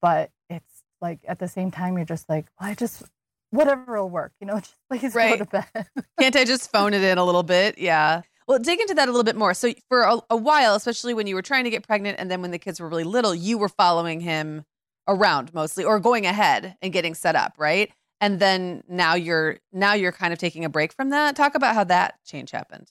but 0.00 0.30
it's 0.48 0.82
like 1.00 1.20
at 1.28 1.38
the 1.38 1.48
same 1.48 1.70
time 1.70 1.96
you're 1.96 2.06
just 2.06 2.28
like 2.28 2.46
well, 2.60 2.70
i 2.70 2.74
just 2.74 3.02
whatever 3.50 4.00
will 4.00 4.08
work 4.08 4.32
you 4.40 4.46
know 4.46 4.58
just 4.58 4.76
please 4.90 5.14
right. 5.14 5.38
go 5.38 5.44
to 5.44 5.50
bed. 5.50 5.86
Can't 6.18 6.36
i 6.36 6.44
just 6.44 6.70
phone 6.70 6.94
it 6.94 7.02
in 7.02 7.18
a 7.18 7.24
little 7.24 7.42
bit? 7.42 7.78
Yeah. 7.78 8.22
Well 8.48 8.58
dig 8.58 8.80
into 8.80 8.94
that 8.94 9.08
a 9.08 9.12
little 9.12 9.24
bit 9.24 9.36
more. 9.36 9.54
So 9.54 9.72
for 9.88 10.02
a, 10.02 10.18
a 10.30 10.36
while 10.36 10.74
especially 10.74 11.14
when 11.14 11.26
you 11.26 11.34
were 11.34 11.42
trying 11.42 11.64
to 11.64 11.70
get 11.70 11.86
pregnant 11.86 12.18
and 12.18 12.30
then 12.30 12.42
when 12.42 12.50
the 12.50 12.58
kids 12.58 12.80
were 12.80 12.88
really 12.88 13.04
little 13.04 13.34
you 13.34 13.58
were 13.58 13.68
following 13.68 14.20
him 14.20 14.64
around 15.08 15.52
mostly 15.52 15.84
or 15.84 15.98
going 16.00 16.26
ahead 16.26 16.76
and 16.82 16.92
getting 16.92 17.14
set 17.14 17.36
up 17.36 17.54
right? 17.58 17.90
And 18.20 18.38
then 18.38 18.82
now 18.88 19.14
you're 19.14 19.58
now 19.72 19.94
you're 19.94 20.12
kind 20.12 20.32
of 20.32 20.38
taking 20.38 20.64
a 20.64 20.68
break 20.68 20.92
from 20.92 21.10
that. 21.10 21.36
Talk 21.36 21.54
about 21.54 21.74
how 21.74 21.84
that 21.84 22.14
change 22.24 22.50
happened. 22.50 22.90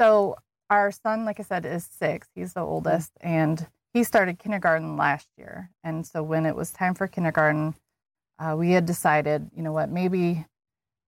So 0.00 0.36
our 0.70 0.90
son, 0.90 1.24
like 1.24 1.40
I 1.40 1.42
said, 1.42 1.66
is 1.66 1.84
six. 1.84 2.28
He's 2.34 2.52
the 2.52 2.60
oldest, 2.60 3.12
and 3.20 3.66
he 3.92 4.04
started 4.04 4.38
kindergarten 4.38 4.96
last 4.96 5.28
year. 5.36 5.70
And 5.82 6.06
so 6.06 6.22
when 6.22 6.46
it 6.46 6.56
was 6.56 6.72
time 6.72 6.94
for 6.94 7.06
kindergarten, 7.06 7.74
uh, 8.38 8.56
we 8.58 8.72
had 8.72 8.86
decided, 8.86 9.50
you 9.56 9.62
know 9.62 9.72
what, 9.72 9.88
maybe 9.88 10.44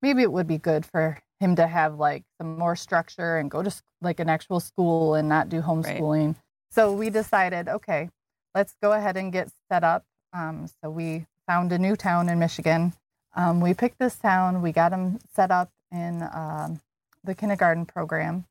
maybe 0.02 0.22
it 0.22 0.32
would 0.32 0.46
be 0.46 0.58
good 0.58 0.86
for 0.86 1.18
him 1.40 1.56
to 1.56 1.66
have 1.66 1.98
like 1.98 2.22
some 2.38 2.58
more 2.58 2.76
structure 2.76 3.38
and 3.38 3.50
go 3.50 3.62
to 3.62 3.74
like 4.00 4.20
an 4.20 4.28
actual 4.28 4.60
school 4.60 5.14
and 5.14 5.28
not 5.28 5.48
do 5.48 5.60
homeschooling. 5.60 6.26
Right. 6.28 6.36
So 6.70 6.92
we 6.92 7.10
decided, 7.10 7.68
okay, 7.68 8.10
let's 8.54 8.74
go 8.82 8.92
ahead 8.92 9.16
and 9.16 9.32
get 9.32 9.50
set 9.70 9.82
up. 9.82 10.04
Um, 10.32 10.68
so 10.80 10.90
we 10.90 11.26
found 11.46 11.72
a 11.72 11.78
new 11.78 11.96
town 11.96 12.28
in 12.28 12.38
Michigan. 12.38 12.92
Um, 13.34 13.60
we 13.60 13.74
picked 13.74 13.98
this 13.98 14.16
town. 14.16 14.62
We 14.62 14.72
got 14.72 14.92
him 14.92 15.18
set 15.34 15.50
up 15.50 15.70
in 15.90 16.22
um, 16.22 16.80
the 17.24 17.34
kindergarten 17.34 17.86
program 17.86 18.44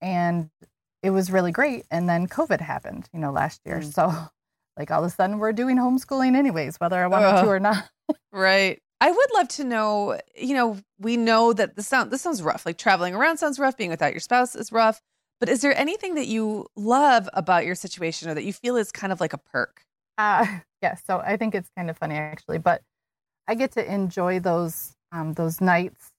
and 0.00 0.50
it 1.02 1.10
was 1.10 1.30
really 1.30 1.52
great. 1.52 1.86
And 1.90 2.08
then 2.08 2.26
COVID 2.26 2.60
happened, 2.60 3.08
you 3.12 3.20
know, 3.20 3.32
last 3.32 3.60
year. 3.64 3.80
Mm. 3.80 3.92
So, 3.92 4.12
like, 4.76 4.90
all 4.90 5.04
of 5.04 5.10
a 5.10 5.14
sudden, 5.14 5.38
we're 5.38 5.52
doing 5.52 5.76
homeschooling 5.76 6.36
anyways, 6.36 6.76
whether 6.78 7.02
I 7.02 7.06
wanted 7.06 7.26
uh, 7.26 7.42
to 7.42 7.48
or 7.48 7.60
not. 7.60 7.88
right. 8.32 8.80
I 9.00 9.10
would 9.10 9.34
love 9.34 9.48
to 9.50 9.64
know, 9.64 10.18
you 10.36 10.54
know, 10.54 10.78
we 10.98 11.16
know 11.16 11.52
that 11.52 11.76
the 11.76 11.82
sound 11.82 12.10
this 12.10 12.22
sounds 12.22 12.42
rough. 12.42 12.66
Like 12.66 12.78
traveling 12.78 13.14
around 13.14 13.38
sounds 13.38 13.58
rough, 13.58 13.76
being 13.76 13.90
without 13.90 14.12
your 14.12 14.20
spouse 14.20 14.56
is 14.56 14.72
rough. 14.72 15.00
But 15.38 15.48
is 15.48 15.60
there 15.60 15.76
anything 15.78 16.16
that 16.16 16.26
you 16.26 16.66
love 16.74 17.28
about 17.32 17.64
your 17.64 17.76
situation 17.76 18.28
or 18.28 18.34
that 18.34 18.42
you 18.42 18.52
feel 18.52 18.76
is 18.76 18.90
kind 18.90 19.12
of 19.12 19.20
like 19.20 19.32
a 19.32 19.38
perk? 19.38 19.82
Uh, 20.16 20.46
yeah, 20.82 20.96
so 21.06 21.20
I 21.20 21.36
think 21.36 21.54
it's 21.54 21.70
kind 21.76 21.90
of 21.90 21.96
funny 21.96 22.16
actually, 22.16 22.58
but 22.58 22.82
I 23.46 23.54
get 23.54 23.72
to 23.72 23.92
enjoy 23.92 24.40
those 24.40 24.96
um, 25.12 25.34
those 25.34 25.60
nights 25.60 26.10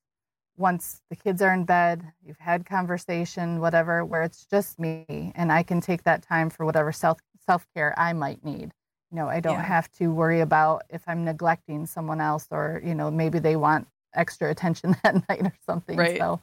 once 0.60 1.02
the 1.10 1.16
kids 1.16 1.42
are 1.42 1.54
in 1.54 1.64
bed, 1.64 2.04
you've 2.24 2.38
had 2.38 2.66
conversation, 2.66 3.60
whatever, 3.60 4.04
where 4.04 4.22
it's 4.24 4.46
just 4.46 4.78
me 4.78 5.32
and 5.34 5.52
I 5.52 5.64
can 5.64 5.80
take 5.80 6.04
that 6.04 6.22
time 6.22 6.50
for 6.50 6.66
whatever 6.66 6.92
self 6.92 7.20
self 7.46 7.66
care 7.74 7.98
I 7.98 8.14
might 8.14 8.44
need. 8.44 8.72
You 9.12 9.16
know, 9.16 9.28
I 9.28 9.40
don't 9.40 9.54
yeah. 9.54 9.64
have 9.64 9.90
to 9.94 10.10
worry 10.12 10.42
about 10.42 10.84
if 10.90 11.02
I'm 11.08 11.24
neglecting 11.24 11.88
someone 11.88 12.22
else 12.22 12.48
or, 12.52 12.82
you 12.86 12.94
know, 12.94 13.10
maybe 13.10 13.40
they 13.40 13.56
want 13.56 13.88
extra 14.14 14.52
attention 14.52 14.96
that 15.04 15.28
night 15.28 15.42
or 15.42 15.54
something. 15.66 15.98
Right. 15.98 16.20
So, 16.20 16.42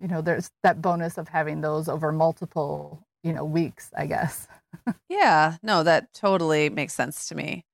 you 0.00 0.08
know, 0.08 0.20
there's 0.20 0.50
that 0.62 0.82
bonus 0.82 1.18
of 1.18 1.28
having 1.28 1.60
those 1.60 1.88
over 1.88 2.10
multiple, 2.10 3.06
you 3.22 3.32
know, 3.32 3.44
weeks, 3.44 3.90
I 3.96 4.06
guess. 4.06 4.48
yeah, 5.08 5.58
no, 5.62 5.82
that 5.82 6.12
totally 6.14 6.70
makes 6.70 6.94
sense 6.94 7.28
to 7.28 7.36
me. 7.36 7.64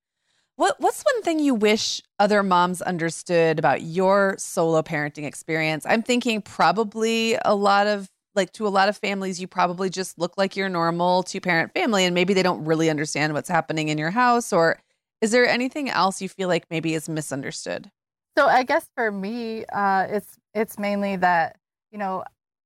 What 0.59 0.75
what's 0.81 1.05
one 1.05 1.23
thing 1.23 1.39
you 1.39 1.55
wish 1.55 2.03
other 2.19 2.43
moms 2.43 2.83
understood 2.83 3.61
about 3.61 3.83
your 3.83 4.35
solo 4.39 4.83
parenting 4.83 5.25
experience? 5.25 5.87
I'm 5.87 6.03
thinking 6.03 6.43
probably 6.43 7.39
a 7.45 7.55
lot 7.55 7.87
of 7.87 8.11
like 8.35 8.51
to 8.55 8.67
a 8.67 8.69
lot 8.69 8.89
of 8.89 8.97
families 8.97 9.41
you 9.41 9.47
probably 9.47 9.89
just 9.89 10.19
look 10.19 10.37
like 10.37 10.57
your 10.57 10.69
normal 10.69 11.23
two 11.23 11.41
parent 11.41 11.73
family 11.75 12.05
and 12.05 12.13
maybe 12.13 12.35
they 12.35 12.43
don't 12.43 12.65
really 12.65 12.91
understand 12.91 13.35
what's 13.35 13.49
happening 13.49 13.87
in 13.89 13.99
your 13.99 14.11
house 14.11 14.53
or 14.53 14.81
is 15.21 15.31
there 15.31 15.47
anything 15.47 15.91
else 15.91 16.21
you 16.21 16.29
feel 16.29 16.49
like 16.49 16.65
maybe 16.71 16.93
is 16.93 17.09
misunderstood? 17.09 17.93
So 18.37 18.49
I 18.49 18.65
guess 18.65 18.91
for 18.97 19.13
me 19.13 19.65
uh 19.67 20.09
it's 20.11 20.39
it's 20.55 20.77
mainly 20.77 21.15
that 21.15 21.57
you 21.93 21.99
know 21.99 22.25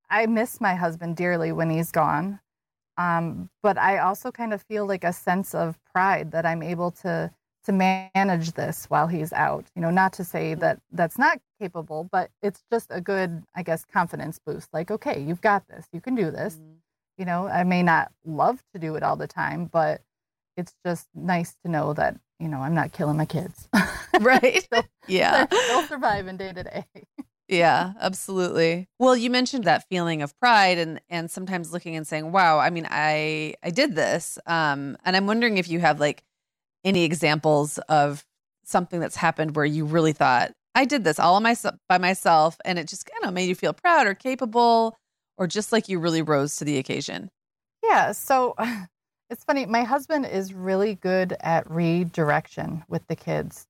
I 0.09 0.25
miss 0.25 0.63
my 0.63 0.77
husband 0.77 1.17
dearly 1.17 1.53
when 1.53 1.69
he's 1.69 1.93
gone. 1.93 2.41
Um, 2.97 3.51
but 3.63 3.77
I 3.77 3.99
also 3.99 4.33
kind 4.33 4.55
of 4.55 4.63
feel 4.63 4.87
like 4.87 5.05
a 5.05 5.13
sense 5.13 5.55
of 5.55 5.79
pride 5.93 6.33
that 6.33 6.47
I'm 6.47 6.63
able 6.63 6.91
to 7.03 7.31
to 7.65 7.73
manage 7.73 8.53
this 8.53 8.87
while 8.87 9.07
he's 9.07 9.33
out. 9.33 9.67
You 9.75 9.83
know, 9.83 9.91
not 9.91 10.13
to 10.15 10.25
say 10.25 10.55
that 10.55 10.81
that's 10.91 11.19
not 11.19 11.41
capable, 11.61 12.09
but 12.11 12.31
it's 12.43 12.63
just 12.73 12.89
a 12.91 13.01
good, 13.01 13.43
I 13.55 13.63
guess, 13.63 13.85
confidence 13.85 14.39
boost. 14.45 14.69
Like, 14.73 14.91
okay, 14.91 15.21
you've 15.21 15.41
got 15.41 15.67
this. 15.69 15.87
You 15.93 16.01
can 16.01 16.15
do 16.15 16.31
this. 16.31 16.55
Mm-hmm. 16.55 16.73
You 17.19 17.25
know, 17.27 17.47
I 17.47 17.65
may 17.65 17.83
not 17.83 18.11
love 18.25 18.63
to 18.73 18.81
do 18.81 18.97
it 18.97 19.03
all 19.03 19.17
the 19.17 19.27
time, 19.27 19.67
but 19.67 20.01
it's 20.57 20.75
just 20.85 21.09
nice 21.15 21.55
to 21.65 21.71
know 21.71 21.93
that, 21.95 22.17
you 22.41 22.49
know, 22.49 22.59
I'm 22.59 22.75
not 22.75 22.93
killing 22.93 23.17
my 23.17 23.27
kids. 23.27 23.69
right. 24.21 24.67
so, 24.73 24.83
yeah. 25.07 25.47
They'll 25.69 25.87
survive 25.87 26.27
in 26.27 26.37
day 26.37 26.53
to 26.53 26.63
day. 26.65 26.85
Yeah, 27.49 27.93
absolutely. 28.01 28.89
Well, 28.99 29.15
you 29.15 29.29
mentioned 29.29 29.65
that 29.65 29.87
feeling 29.91 30.23
of 30.23 30.39
pride 30.41 30.79
and 30.79 31.01
and 31.11 31.31
sometimes 31.31 31.71
looking 31.71 31.97
and 31.97 32.07
saying, 32.07 32.33
"Wow, 32.33 32.59
I 32.59 32.71
mean, 32.71 32.87
I 32.89 33.55
I 33.63 33.69
did 33.69 33.95
this." 33.95 34.39
Um 34.47 34.97
and 35.05 35.15
I'm 35.17 35.27
wondering 35.27 35.59
if 35.59 35.69
you 35.69 35.79
have 35.81 36.01
like 36.01 36.25
any 36.85 37.05
examples 37.05 37.79
of 37.89 38.25
something 38.65 39.01
that's 39.01 39.17
happened 39.17 39.57
where 39.57 39.65
you 39.65 39.85
really 39.85 40.13
thought, 40.13 40.53
I 40.75 40.85
did 40.85 41.05
this 41.05 41.19
all 41.19 41.35
on 41.35 41.43
my, 41.43 41.55
by 41.89 41.99
myself 41.99 42.57
and 42.65 42.79
it 42.79 42.89
just 42.89 43.07
kind 43.07 43.25
of 43.25 43.35
made 43.35 43.49
you 43.49 43.55
feel 43.55 43.73
proud 43.73 44.07
or 44.07 44.15
capable 44.15 44.97
or 45.37 45.47
just 45.47 45.73
like 45.73 45.89
you 45.89 45.99
really 45.99 46.23
rose 46.23 46.57
to 46.57 46.65
the 46.65 46.79
occasion? 46.79 47.31
Yeah. 47.83 48.13
So 48.13 48.55
it's 49.31 49.45
funny. 49.45 49.67
My 49.67 49.83
husband 49.83 50.27
is 50.27 50.55
really 50.55 50.95
good 50.95 51.37
at 51.41 51.71
redirection 51.71 52.85
with 52.89 53.07
the 53.07 53.17
kids. 53.17 53.67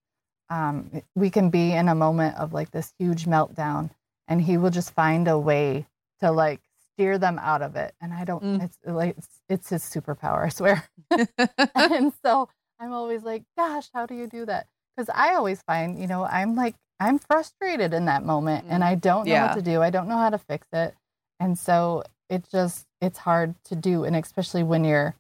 Um, 0.51 1.03
we 1.15 1.31
can 1.31 1.51
be 1.51 1.73
in 1.73 1.89
a 1.89 1.95
moment 1.95 2.37
of 2.37 2.53
like 2.53 2.71
this 2.71 2.93
huge 2.99 3.25
meltdown 3.25 3.91
and 4.29 4.41
he 4.41 4.59
will 4.59 4.71
just 4.71 4.93
find 4.93 5.27
a 5.29 5.39
way 5.39 5.87
to 6.21 6.31
like 6.31 6.61
steer 6.93 7.19
them 7.19 7.39
out 7.39 7.63
of 7.63 7.75
it. 7.75 7.95
And 8.01 8.13
I 8.13 8.25
don't, 8.25 8.43
mm. 8.43 8.63
it's 8.63 8.79
like, 8.85 9.17
it's, 9.17 9.41
it's 9.49 9.71
his 9.71 9.83
superpower, 9.83 10.45
I 10.45 10.49
swear. 10.51 10.85
and 11.75 12.13
so 12.25 12.49
I'm 12.83 12.93
always 12.93 13.23
like, 13.23 13.45
gosh, 13.57 13.89
how 13.95 14.07
do 14.07 14.15
you 14.15 14.27
do 14.27 14.45
that? 14.47 14.67
Because 14.97 15.09
I 15.15 15.35
always 15.35 15.63
find, 15.63 15.99
you 15.99 16.09
know, 16.09 16.25
I'm 16.25 16.57
like, 16.57 16.75
I'm 16.99 17.19
frustrated 17.19 17.95
in 17.95 18.07
that 18.07 18.25
moment 18.25 18.67
and 18.69 18.83
I 18.83 18.97
don't 18.97 19.27
know 19.27 19.33
yeah. 19.33 19.47
what 19.49 19.55
to 19.55 19.63
do. 19.63 19.81
I 19.81 19.91
don't 19.91 20.09
know 20.09 20.19
how 20.19 20.31
to 20.31 20.39
fix 20.39 20.67
it. 20.73 20.95
And 21.39 21.57
so 21.59 22.03
it 22.29 22.45
just, 22.51 22.87
it's 23.01 23.19
hard 23.19 23.55
to 23.65 23.77
do. 23.77 24.05
And 24.05 24.17
especially 24.17 24.65
when 24.65 24.85
you're 24.85 25.15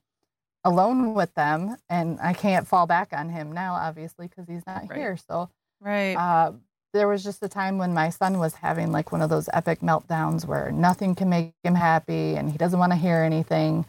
alone 0.64 1.14
with 1.14 1.34
them 1.34 1.76
and 1.88 2.18
I 2.20 2.32
can't 2.32 2.66
fall 2.66 2.86
back 2.86 3.12
on 3.12 3.30
him 3.30 3.52
now, 3.52 3.74
obviously, 3.74 4.26
because 4.26 4.48
he's 4.48 4.66
not 4.66 4.88
right. 4.88 4.98
here. 4.98 5.16
So, 5.16 5.48
right. 5.80 6.14
Uh, 6.14 6.52
there 6.92 7.08
was 7.08 7.24
just 7.24 7.42
a 7.42 7.48
time 7.48 7.78
when 7.78 7.94
my 7.94 8.10
son 8.10 8.38
was 8.38 8.54
having 8.54 8.92
like 8.92 9.12
one 9.12 9.22
of 9.22 9.30
those 9.30 9.48
epic 9.52 9.80
meltdowns 9.80 10.46
where 10.46 10.70
nothing 10.72 11.14
can 11.14 11.28
make 11.28 11.54
him 11.62 11.74
happy 11.74 12.34
and 12.34 12.50
he 12.50 12.58
doesn't 12.58 12.78
want 12.78 12.92
to 12.92 12.96
hear 12.96 13.18
anything. 13.18 13.86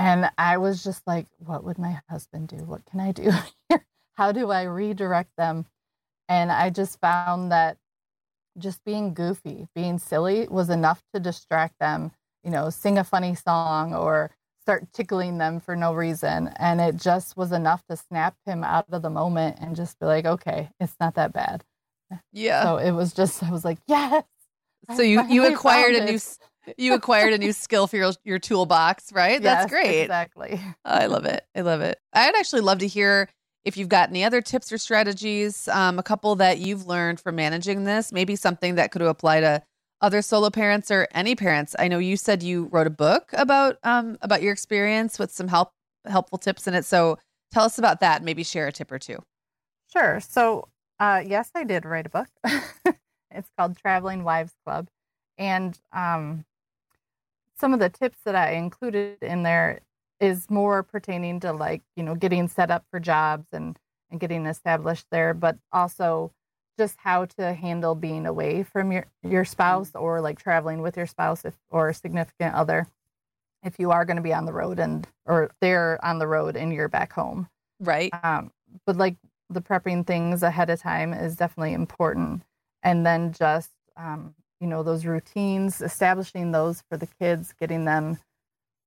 And 0.00 0.30
I 0.38 0.56
was 0.56 0.82
just 0.82 1.06
like, 1.06 1.26
what 1.38 1.62
would 1.62 1.78
my 1.78 2.00
husband 2.08 2.48
do? 2.48 2.56
What 2.56 2.86
can 2.86 3.00
I 3.00 3.12
do 3.12 3.32
here? 3.68 3.84
How 4.14 4.32
do 4.32 4.50
I 4.50 4.62
redirect 4.62 5.30
them? 5.36 5.66
And 6.26 6.50
I 6.50 6.70
just 6.70 6.98
found 7.00 7.52
that 7.52 7.76
just 8.56 8.82
being 8.84 9.12
goofy, 9.12 9.68
being 9.74 9.98
silly 9.98 10.48
was 10.48 10.70
enough 10.70 11.02
to 11.12 11.20
distract 11.20 11.78
them, 11.80 12.12
you 12.42 12.50
know, 12.50 12.70
sing 12.70 12.96
a 12.96 13.04
funny 13.04 13.34
song 13.34 13.94
or 13.94 14.30
start 14.62 14.90
tickling 14.94 15.36
them 15.36 15.60
for 15.60 15.76
no 15.76 15.92
reason. 15.92 16.48
And 16.56 16.80
it 16.80 16.96
just 16.96 17.36
was 17.36 17.52
enough 17.52 17.84
to 17.90 17.96
snap 17.96 18.36
him 18.46 18.64
out 18.64 18.86
of 18.90 19.02
the 19.02 19.10
moment 19.10 19.58
and 19.60 19.76
just 19.76 19.98
be 19.98 20.06
like, 20.06 20.24
okay, 20.24 20.70
it's 20.80 20.96
not 20.98 21.14
that 21.16 21.34
bad. 21.34 21.62
Yeah. 22.32 22.62
So 22.62 22.78
it 22.78 22.92
was 22.92 23.12
just, 23.12 23.42
I 23.42 23.50
was 23.50 23.66
like, 23.66 23.78
yes. 23.86 24.24
So 24.96 25.02
you, 25.02 25.22
you 25.28 25.44
acquired 25.46 25.94
a 25.94 26.04
new 26.06 26.18
you 26.78 26.94
acquired 26.94 27.32
a 27.32 27.38
new 27.38 27.52
skill 27.52 27.86
for 27.86 27.96
your, 27.96 28.12
your 28.24 28.38
toolbox, 28.38 29.12
right? 29.12 29.42
Yes, 29.42 29.42
That's 29.42 29.70
great. 29.70 30.02
Exactly. 30.02 30.60
I 30.84 31.06
love 31.06 31.24
it. 31.24 31.44
I 31.54 31.60
love 31.60 31.80
it. 31.80 31.98
I'd 32.12 32.34
actually 32.36 32.62
love 32.62 32.78
to 32.78 32.86
hear 32.86 33.28
if 33.64 33.76
you've 33.76 33.88
got 33.88 34.08
any 34.08 34.24
other 34.24 34.40
tips 34.40 34.72
or 34.72 34.78
strategies, 34.78 35.68
um, 35.68 35.98
a 35.98 36.02
couple 36.02 36.34
that 36.36 36.58
you've 36.58 36.86
learned 36.86 37.20
from 37.20 37.36
managing 37.36 37.84
this, 37.84 38.12
maybe 38.12 38.36
something 38.36 38.76
that 38.76 38.90
could 38.90 39.02
apply 39.02 39.40
to 39.40 39.62
other 40.00 40.22
solo 40.22 40.50
parents 40.50 40.90
or 40.90 41.06
any 41.12 41.34
parents. 41.34 41.76
I 41.78 41.88
know 41.88 41.98
you 41.98 42.16
said 42.16 42.42
you 42.42 42.68
wrote 42.72 42.86
a 42.86 42.90
book 42.90 43.30
about 43.34 43.76
um, 43.82 44.16
about 44.22 44.42
your 44.42 44.52
experience 44.52 45.18
with 45.18 45.30
some 45.30 45.48
help 45.48 45.72
helpful 46.06 46.38
tips 46.38 46.66
in 46.66 46.74
it. 46.74 46.84
So 46.84 47.18
tell 47.52 47.64
us 47.64 47.78
about 47.78 48.00
that. 48.00 48.22
Maybe 48.22 48.42
share 48.42 48.66
a 48.66 48.72
tip 48.72 48.90
or 48.90 48.98
two. 48.98 49.18
Sure. 49.92 50.20
So 50.20 50.68
uh, 50.98 51.22
yes, 51.26 51.50
I 51.54 51.64
did 51.64 51.84
write 51.84 52.06
a 52.06 52.10
book. 52.10 52.28
it's 53.30 53.50
called 53.58 53.76
Traveling 53.76 54.24
Wives 54.24 54.54
Club, 54.64 54.88
and 55.36 55.78
um, 55.92 56.44
some 57.60 57.74
of 57.74 57.78
the 57.80 57.90
tips 57.90 58.18
that 58.24 58.34
I 58.34 58.52
included 58.52 59.18
in 59.22 59.42
there 59.42 59.80
is 60.18 60.50
more 60.50 60.82
pertaining 60.82 61.40
to 61.40 61.52
like, 61.52 61.82
you 61.96 62.02
know, 62.02 62.14
getting 62.14 62.48
set 62.48 62.70
up 62.70 62.84
for 62.90 62.98
jobs 62.98 63.46
and, 63.52 63.78
and 64.10 64.18
getting 64.18 64.46
established 64.46 65.06
there, 65.10 65.34
but 65.34 65.56
also 65.72 66.32
just 66.78 66.96
how 66.98 67.26
to 67.26 67.52
handle 67.52 67.94
being 67.94 68.26
away 68.26 68.62
from 68.62 68.90
your, 68.90 69.06
your 69.22 69.44
spouse 69.44 69.92
or 69.94 70.20
like 70.20 70.38
traveling 70.38 70.80
with 70.80 70.96
your 70.96 71.06
spouse 71.06 71.44
if, 71.44 71.54
or 71.70 71.92
significant 71.92 72.54
other 72.54 72.86
if 73.62 73.78
you 73.78 73.90
are 73.90 74.06
going 74.06 74.16
to 74.16 74.22
be 74.22 74.32
on 74.32 74.46
the 74.46 74.52
road 74.52 74.78
and 74.78 75.06
or 75.26 75.50
they're 75.60 76.02
on 76.02 76.18
the 76.18 76.26
road 76.26 76.56
and 76.56 76.72
you're 76.72 76.88
back 76.88 77.12
home. 77.12 77.46
Right. 77.78 78.10
Um, 78.22 78.50
but 78.86 78.96
like 78.96 79.16
the 79.50 79.60
prepping 79.60 80.06
things 80.06 80.42
ahead 80.42 80.70
of 80.70 80.80
time 80.80 81.12
is 81.12 81.36
definitely 81.36 81.74
important. 81.74 82.42
And 82.82 83.04
then 83.04 83.32
just 83.32 83.70
um, 83.96 84.34
you 84.60 84.66
know 84.66 84.82
those 84.82 85.04
routines 85.04 85.80
establishing 85.80 86.52
those 86.52 86.82
for 86.88 86.96
the 86.96 87.08
kids 87.20 87.54
getting 87.58 87.84
them 87.84 88.18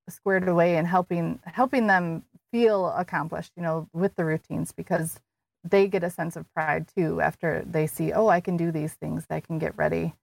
squared 0.09 0.47
away 0.47 0.77
and 0.77 0.87
helping 0.87 1.39
helping 1.45 1.87
them 1.87 2.23
feel 2.51 2.89
accomplished 2.89 3.51
you 3.55 3.63
know 3.63 3.87
with 3.93 4.15
the 4.15 4.25
routines 4.25 4.71
because 4.71 5.19
they 5.63 5.87
get 5.87 6.03
a 6.03 6.09
sense 6.09 6.35
of 6.35 6.51
pride 6.53 6.87
too 6.95 7.21
after 7.21 7.63
they 7.65 7.87
see 7.87 8.11
oh 8.11 8.27
i 8.27 8.39
can 8.39 8.57
do 8.57 8.71
these 8.71 8.93
things 8.93 9.25
i 9.29 9.39
can 9.39 9.57
get 9.57 9.75
ready 9.77 10.13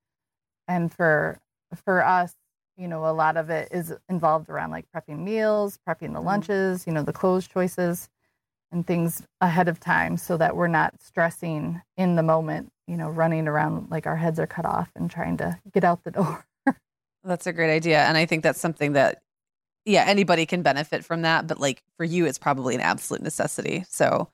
and 0.68 0.92
for 0.92 1.38
for 1.84 2.05
us 2.05 2.34
you 2.76 2.86
know 2.86 3.07
a 3.07 3.12
lot 3.12 3.36
of 3.36 3.51
it 3.51 3.68
is 3.72 3.92
involved 4.09 4.48
around 4.48 4.70
like 4.70 4.84
prepping 4.94 5.20
meals 5.20 5.78
prepping 5.88 6.12
the 6.12 6.18
mm-hmm. 6.18 6.26
lunches 6.26 6.86
you 6.86 6.92
know 6.92 7.03
the 7.03 7.12
clothes 7.12 7.48
choices 7.48 8.09
and 8.72 8.86
things 8.86 9.26
ahead 9.40 9.66
of 9.66 9.80
time 9.80 10.16
so 10.16 10.36
that 10.36 10.55
we're 10.55 10.68
not 10.68 10.94
stressing 11.01 11.80
in 11.96 12.16
the 12.16 12.22
moment 12.22 12.70
you 12.91 12.97
know, 12.97 13.09
running 13.09 13.47
around 13.47 13.88
like 13.91 14.07
our 14.07 14.16
heads 14.16 14.41
are 14.41 14.49
cut 14.49 14.66
off 14.66 14.91
and 14.97 15.09
trying 15.09 15.36
to 15.36 15.57
get 15.72 15.84
out 15.84 16.03
the 16.03 16.11
door. 16.11 16.45
that's 17.24 17.47
a 17.47 17.53
great 17.53 17.72
idea. 17.72 18.01
And 18.01 18.16
I 18.16 18.26
think 18.26 18.43
that's 18.43 18.61
something 18.61 18.95
that, 18.95 19.22
yeah, 19.84 20.05
anybody 20.07 20.45
can 20.45 20.62
benefit 20.62 21.05
from 21.05 21.22
that. 21.22 21.47
But 21.47 21.61
like 21.61 21.84
for 21.97 22.05
you, 22.05 22.26
it's 22.26 22.38
probably 22.38 22.74
an 22.74 22.80
absolute 22.80 23.22
necessity. 23.22 23.84
So, 23.88 24.28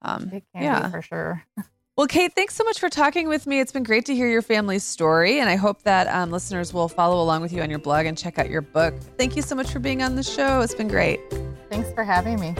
um, 0.00 0.40
yeah, 0.54 0.90
for 0.90 1.02
sure. 1.02 1.44
Well, 1.98 2.06
Kate, 2.06 2.32
thanks 2.32 2.54
so 2.54 2.62
much 2.62 2.78
for 2.78 2.88
talking 2.88 3.28
with 3.28 3.44
me. 3.44 3.58
It's 3.58 3.72
been 3.72 3.82
great 3.82 4.06
to 4.06 4.14
hear 4.14 4.28
your 4.28 4.40
family's 4.40 4.84
story, 4.84 5.40
and 5.40 5.50
I 5.50 5.56
hope 5.56 5.82
that 5.82 6.06
um, 6.06 6.30
listeners 6.30 6.72
will 6.72 6.88
follow 6.88 7.20
along 7.20 7.42
with 7.42 7.52
you 7.52 7.60
on 7.60 7.70
your 7.70 7.80
blog 7.80 8.06
and 8.06 8.16
check 8.16 8.38
out 8.38 8.48
your 8.48 8.62
book. 8.62 8.94
Thank 9.16 9.34
you 9.34 9.42
so 9.42 9.56
much 9.56 9.72
for 9.72 9.80
being 9.80 10.00
on 10.00 10.14
the 10.14 10.22
show. 10.22 10.60
It's 10.60 10.76
been 10.76 10.86
great. 10.86 11.18
Thanks 11.70 11.90
for 11.94 12.04
having 12.04 12.38
me. 12.38 12.54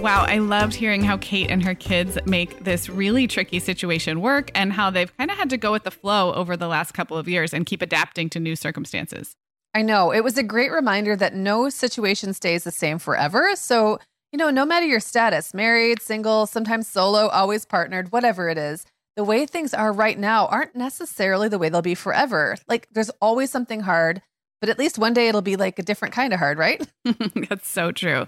Wow, 0.00 0.26
I 0.28 0.38
loved 0.38 0.74
hearing 0.74 1.02
how 1.02 1.16
Kate 1.16 1.50
and 1.50 1.62
her 1.64 1.74
kids 1.74 2.16
make 2.24 2.62
this 2.62 2.88
really 2.88 3.26
tricky 3.26 3.58
situation 3.58 4.20
work 4.20 4.50
and 4.54 4.72
how 4.72 4.90
they've 4.90 5.14
kind 5.16 5.30
of 5.30 5.36
had 5.36 5.50
to 5.50 5.56
go 5.56 5.72
with 5.72 5.82
the 5.82 5.90
flow 5.90 6.32
over 6.34 6.56
the 6.56 6.68
last 6.68 6.92
couple 6.92 7.16
of 7.16 7.28
years 7.28 7.52
and 7.52 7.66
keep 7.66 7.82
adapting 7.82 8.30
to 8.30 8.40
new 8.40 8.54
circumstances. 8.54 9.34
I 9.74 9.82
know. 9.82 10.12
It 10.12 10.22
was 10.22 10.38
a 10.38 10.42
great 10.42 10.70
reminder 10.70 11.16
that 11.16 11.34
no 11.34 11.68
situation 11.68 12.32
stays 12.32 12.64
the 12.64 12.70
same 12.70 12.98
forever. 12.98 13.50
So, 13.54 13.98
you 14.32 14.38
know, 14.38 14.50
no 14.50 14.64
matter 14.64 14.86
your 14.86 15.00
status 15.00 15.52
married, 15.52 16.00
single, 16.00 16.46
sometimes 16.46 16.86
solo, 16.86 17.26
always 17.28 17.64
partnered, 17.64 18.12
whatever 18.12 18.48
it 18.48 18.56
is 18.56 18.86
the 19.18 19.24
way 19.24 19.44
things 19.46 19.74
are 19.74 19.92
right 19.92 20.16
now 20.16 20.46
aren't 20.46 20.76
necessarily 20.76 21.48
the 21.48 21.58
way 21.58 21.68
they'll 21.68 21.82
be 21.82 21.96
forever. 21.96 22.56
Like 22.68 22.86
there's 22.92 23.10
always 23.20 23.50
something 23.50 23.80
hard, 23.80 24.22
but 24.60 24.68
at 24.68 24.78
least 24.78 24.98
one 24.98 25.14
day 25.14 25.28
it'll 25.28 25.42
be 25.42 25.56
like 25.56 25.78
a 25.78 25.82
different 25.82 26.14
kind 26.14 26.32
of 26.32 26.38
hard, 26.38 26.58
right? 26.58 26.86
That's 27.48 27.68
so 27.68 27.92
true. 27.92 28.26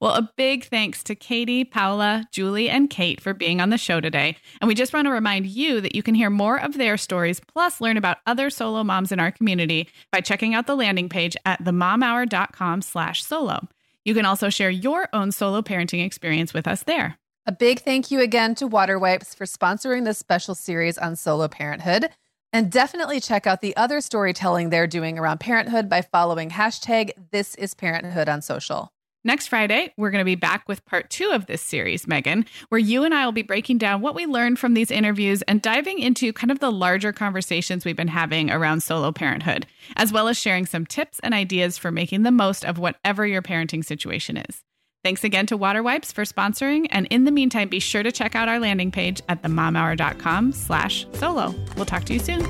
Well, 0.00 0.14
a 0.14 0.30
big 0.36 0.64
thanks 0.64 1.02
to 1.04 1.14
Katie, 1.14 1.64
Paola, 1.64 2.26
Julie, 2.32 2.70
and 2.70 2.88
Kate 2.88 3.20
for 3.20 3.34
being 3.34 3.60
on 3.60 3.70
the 3.70 3.78
show 3.78 4.00
today. 4.00 4.36
And 4.60 4.68
we 4.68 4.74
just 4.74 4.92
want 4.92 5.06
to 5.06 5.12
remind 5.12 5.46
you 5.46 5.80
that 5.80 5.94
you 5.94 6.02
can 6.02 6.14
hear 6.14 6.30
more 6.30 6.60
of 6.60 6.76
their 6.76 6.96
stories, 6.96 7.40
plus 7.40 7.80
learn 7.80 7.96
about 7.96 8.18
other 8.26 8.50
solo 8.50 8.84
moms 8.84 9.12
in 9.12 9.20
our 9.20 9.30
community 9.30 9.88
by 10.10 10.20
checking 10.20 10.54
out 10.54 10.66
the 10.66 10.76
landing 10.76 11.08
page 11.08 11.36
at 11.44 11.62
themomhour.com 11.62 12.82
slash 12.82 13.24
solo. 13.24 13.68
You 14.04 14.14
can 14.14 14.26
also 14.26 14.50
share 14.50 14.70
your 14.70 15.08
own 15.12 15.32
solo 15.32 15.62
parenting 15.62 16.04
experience 16.04 16.52
with 16.52 16.66
us 16.66 16.82
there. 16.82 17.18
A 17.44 17.52
big 17.52 17.80
thank 17.80 18.10
you 18.12 18.20
again 18.20 18.54
to 18.56 18.68
Water 18.68 18.98
Wipes 18.98 19.34
for 19.34 19.46
sponsoring 19.46 20.04
this 20.04 20.18
special 20.18 20.54
series 20.54 20.96
on 20.96 21.16
solo 21.16 21.48
parenthood. 21.48 22.08
And 22.54 22.70
definitely 22.70 23.18
check 23.18 23.46
out 23.46 23.62
the 23.62 23.74
other 23.76 24.02
storytelling 24.02 24.68
they're 24.68 24.86
doing 24.86 25.18
around 25.18 25.38
parenthood 25.38 25.88
by 25.88 26.02
following 26.02 26.50
hashtag 26.50 27.12
This 27.30 27.54
Is 27.54 27.72
Parenthood 27.72 28.28
on 28.28 28.42
social. 28.42 28.92
Next 29.24 29.46
Friday, 29.46 29.94
we're 29.96 30.10
going 30.10 30.20
to 30.20 30.26
be 30.26 30.34
back 30.34 30.68
with 30.68 30.84
part 30.84 31.08
two 31.08 31.30
of 31.30 31.46
this 31.46 31.62
series, 31.62 32.06
Meagan, 32.06 32.44
where 32.68 32.78
you 32.78 33.04
and 33.04 33.14
I 33.14 33.24
will 33.24 33.32
be 33.32 33.42
breaking 33.42 33.78
down 33.78 34.02
what 34.02 34.14
we 34.16 34.26
learned 34.26 34.58
from 34.58 34.74
these 34.74 34.90
interviews 34.90 35.42
and 35.42 35.62
diving 35.62 36.00
into 36.00 36.32
kind 36.32 36.50
of 36.50 36.58
the 36.58 36.72
larger 36.72 37.12
conversations 37.12 37.84
we've 37.84 37.96
been 37.96 38.08
having 38.08 38.50
around 38.50 38.82
solo 38.82 39.12
parenthood, 39.12 39.66
as 39.96 40.12
well 40.12 40.28
as 40.28 40.36
sharing 40.36 40.66
some 40.66 40.84
tips 40.84 41.20
and 41.22 41.32
ideas 41.32 41.78
for 41.78 41.90
making 41.90 42.24
the 42.24 42.32
most 42.32 42.64
of 42.66 42.78
whatever 42.78 43.24
your 43.24 43.42
parenting 43.42 43.84
situation 43.84 44.36
is. 44.36 44.62
Thanks 45.04 45.24
again 45.24 45.46
to 45.46 45.56
Water 45.56 45.82
Wipes 45.82 46.12
for 46.12 46.22
sponsoring. 46.22 46.86
And 46.90 47.06
in 47.10 47.24
the 47.24 47.32
meantime, 47.32 47.68
be 47.68 47.80
sure 47.80 48.04
to 48.04 48.12
check 48.12 48.36
out 48.36 48.48
our 48.48 48.60
landing 48.60 48.92
page 48.92 49.20
at 49.28 49.42
themomhour.com 49.42 50.52
slash 50.52 51.06
solo. 51.14 51.54
We'll 51.76 51.86
talk 51.86 52.04
to 52.04 52.12
you 52.12 52.20
soon. 52.20 52.46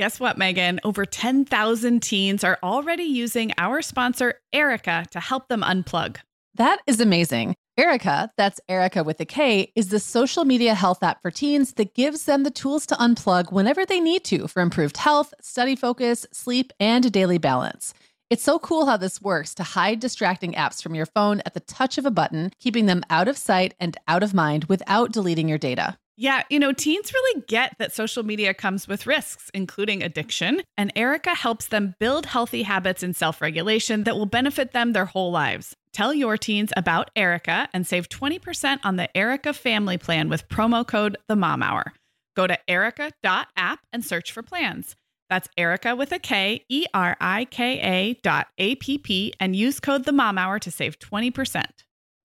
Guess 0.00 0.18
what, 0.18 0.38
Meagan? 0.38 0.80
Over 0.82 1.04
10,000 1.04 2.02
teens 2.02 2.42
are 2.42 2.58
already 2.62 3.04
using 3.04 3.52
our 3.58 3.82
sponsor, 3.82 4.40
Erika, 4.52 5.04
to 5.10 5.20
help 5.20 5.48
them 5.48 5.60
unplug. 5.60 6.16
That 6.54 6.80
is 6.86 7.00
amazing. 7.00 7.54
Erika, 7.76 8.30
that's 8.36 8.60
Erika 8.68 9.04
with 9.04 9.20
a 9.20 9.24
K, 9.24 9.70
is 9.76 9.88
the 9.88 10.00
social 10.00 10.44
media 10.44 10.74
health 10.74 11.02
app 11.02 11.22
for 11.22 11.30
teens 11.30 11.74
that 11.74 11.94
gives 11.94 12.24
them 12.24 12.42
the 12.42 12.50
tools 12.50 12.86
to 12.86 12.94
unplug 12.94 13.52
whenever 13.52 13.86
they 13.86 14.00
need 14.00 14.24
to 14.24 14.48
for 14.48 14.60
improved 14.60 14.96
health, 14.96 15.34
study 15.40 15.76
focus, 15.76 16.26
sleep, 16.32 16.72
and 16.80 17.12
daily 17.12 17.38
balance. 17.38 17.94
It's 18.30 18.44
so 18.44 18.60
cool 18.60 18.86
how 18.86 18.96
this 18.96 19.20
works 19.20 19.56
to 19.56 19.64
hide 19.64 19.98
distracting 19.98 20.52
apps 20.52 20.80
from 20.80 20.94
your 20.94 21.06
phone 21.06 21.40
at 21.44 21.54
the 21.54 21.58
touch 21.58 21.98
of 21.98 22.06
a 22.06 22.12
button, 22.12 22.52
keeping 22.60 22.86
them 22.86 23.02
out 23.10 23.26
of 23.26 23.36
sight 23.36 23.74
and 23.80 23.96
out 24.06 24.22
of 24.22 24.32
mind 24.32 24.66
without 24.66 25.10
deleting 25.10 25.48
your 25.48 25.58
data. 25.58 25.98
Yeah, 26.16 26.44
you 26.48 26.60
know, 26.60 26.72
teens 26.72 27.12
really 27.12 27.42
get 27.48 27.74
that 27.80 27.92
social 27.92 28.22
media 28.22 28.54
comes 28.54 28.86
with 28.86 29.04
risks, 29.04 29.50
including 29.52 30.04
addiction, 30.04 30.60
and 30.76 30.92
Erika 30.94 31.34
helps 31.34 31.66
them 31.66 31.96
build 31.98 32.26
healthy 32.26 32.62
habits 32.62 33.02
and 33.02 33.16
self 33.16 33.40
regulation 33.40 34.04
that 34.04 34.16
will 34.16 34.26
benefit 34.26 34.70
them 34.70 34.92
their 34.92 35.06
whole 35.06 35.32
lives. 35.32 35.74
Tell 35.92 36.14
your 36.14 36.36
teens 36.36 36.70
about 36.76 37.10
Erika 37.16 37.68
and 37.72 37.84
save 37.84 38.08
20% 38.08 38.78
on 38.84 38.94
the 38.94 39.14
Erika 39.16 39.52
family 39.52 39.98
plan 39.98 40.28
with 40.28 40.48
promo 40.48 40.86
code 40.86 41.16
The 41.26 41.34
Mom 41.34 41.64
Hour. 41.64 41.94
Go 42.36 42.46
to 42.46 42.56
erika.app 42.70 43.80
and 43.92 44.04
search 44.04 44.30
for 44.30 44.42
plans. 44.44 44.94
That's 45.30 45.48
Erika 45.56 45.94
with 45.94 46.10
a 46.10 46.18
K, 46.18 46.64
E 46.68 46.86
R 46.92 47.16
I 47.20 47.44
K 47.46 47.80
A 47.80 48.14
dot 48.14 48.48
A 48.58 48.74
P 48.74 48.98
P, 48.98 49.32
and 49.38 49.54
use 49.54 49.78
code 49.78 50.04
the 50.04 50.12
mom 50.12 50.36
hour 50.36 50.58
to 50.58 50.70
save 50.72 50.98
20%. 50.98 51.64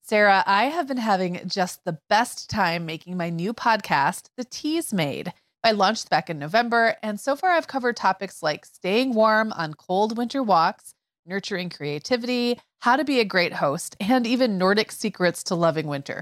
Sarah, 0.01 0.43
I 0.45 0.65
have 0.65 0.87
been 0.87 0.97
having 0.97 1.47
just 1.47 1.85
the 1.85 1.99
best 2.09 2.49
time 2.49 2.85
making 2.85 3.15
my 3.15 3.29
new 3.29 3.53
podcast, 3.53 4.29
The 4.37 4.43
Teas 4.43 4.91
Made. 4.91 5.33
I 5.63 5.71
launched 5.71 6.09
back 6.09 6.29
in 6.29 6.37
November, 6.37 6.95
and 7.01 7.19
so 7.19 7.35
far 7.35 7.51
I've 7.51 7.67
covered 7.67 7.95
topics 7.95 8.43
like 8.43 8.65
staying 8.65 9.13
warm 9.13 9.51
on 9.53 9.75
cold 9.75 10.17
winter 10.17 10.43
walks, 10.43 10.93
nurturing 11.25 11.69
creativity, 11.69 12.59
how 12.81 12.95
to 12.95 13.03
be 13.03 13.19
a 13.19 13.25
great 13.25 13.53
host, 13.53 13.95
and 13.99 14.27
even 14.27 14.57
Nordic 14.57 14.91
secrets 14.91 15.43
to 15.45 15.55
loving 15.55 15.87
winter. 15.87 16.21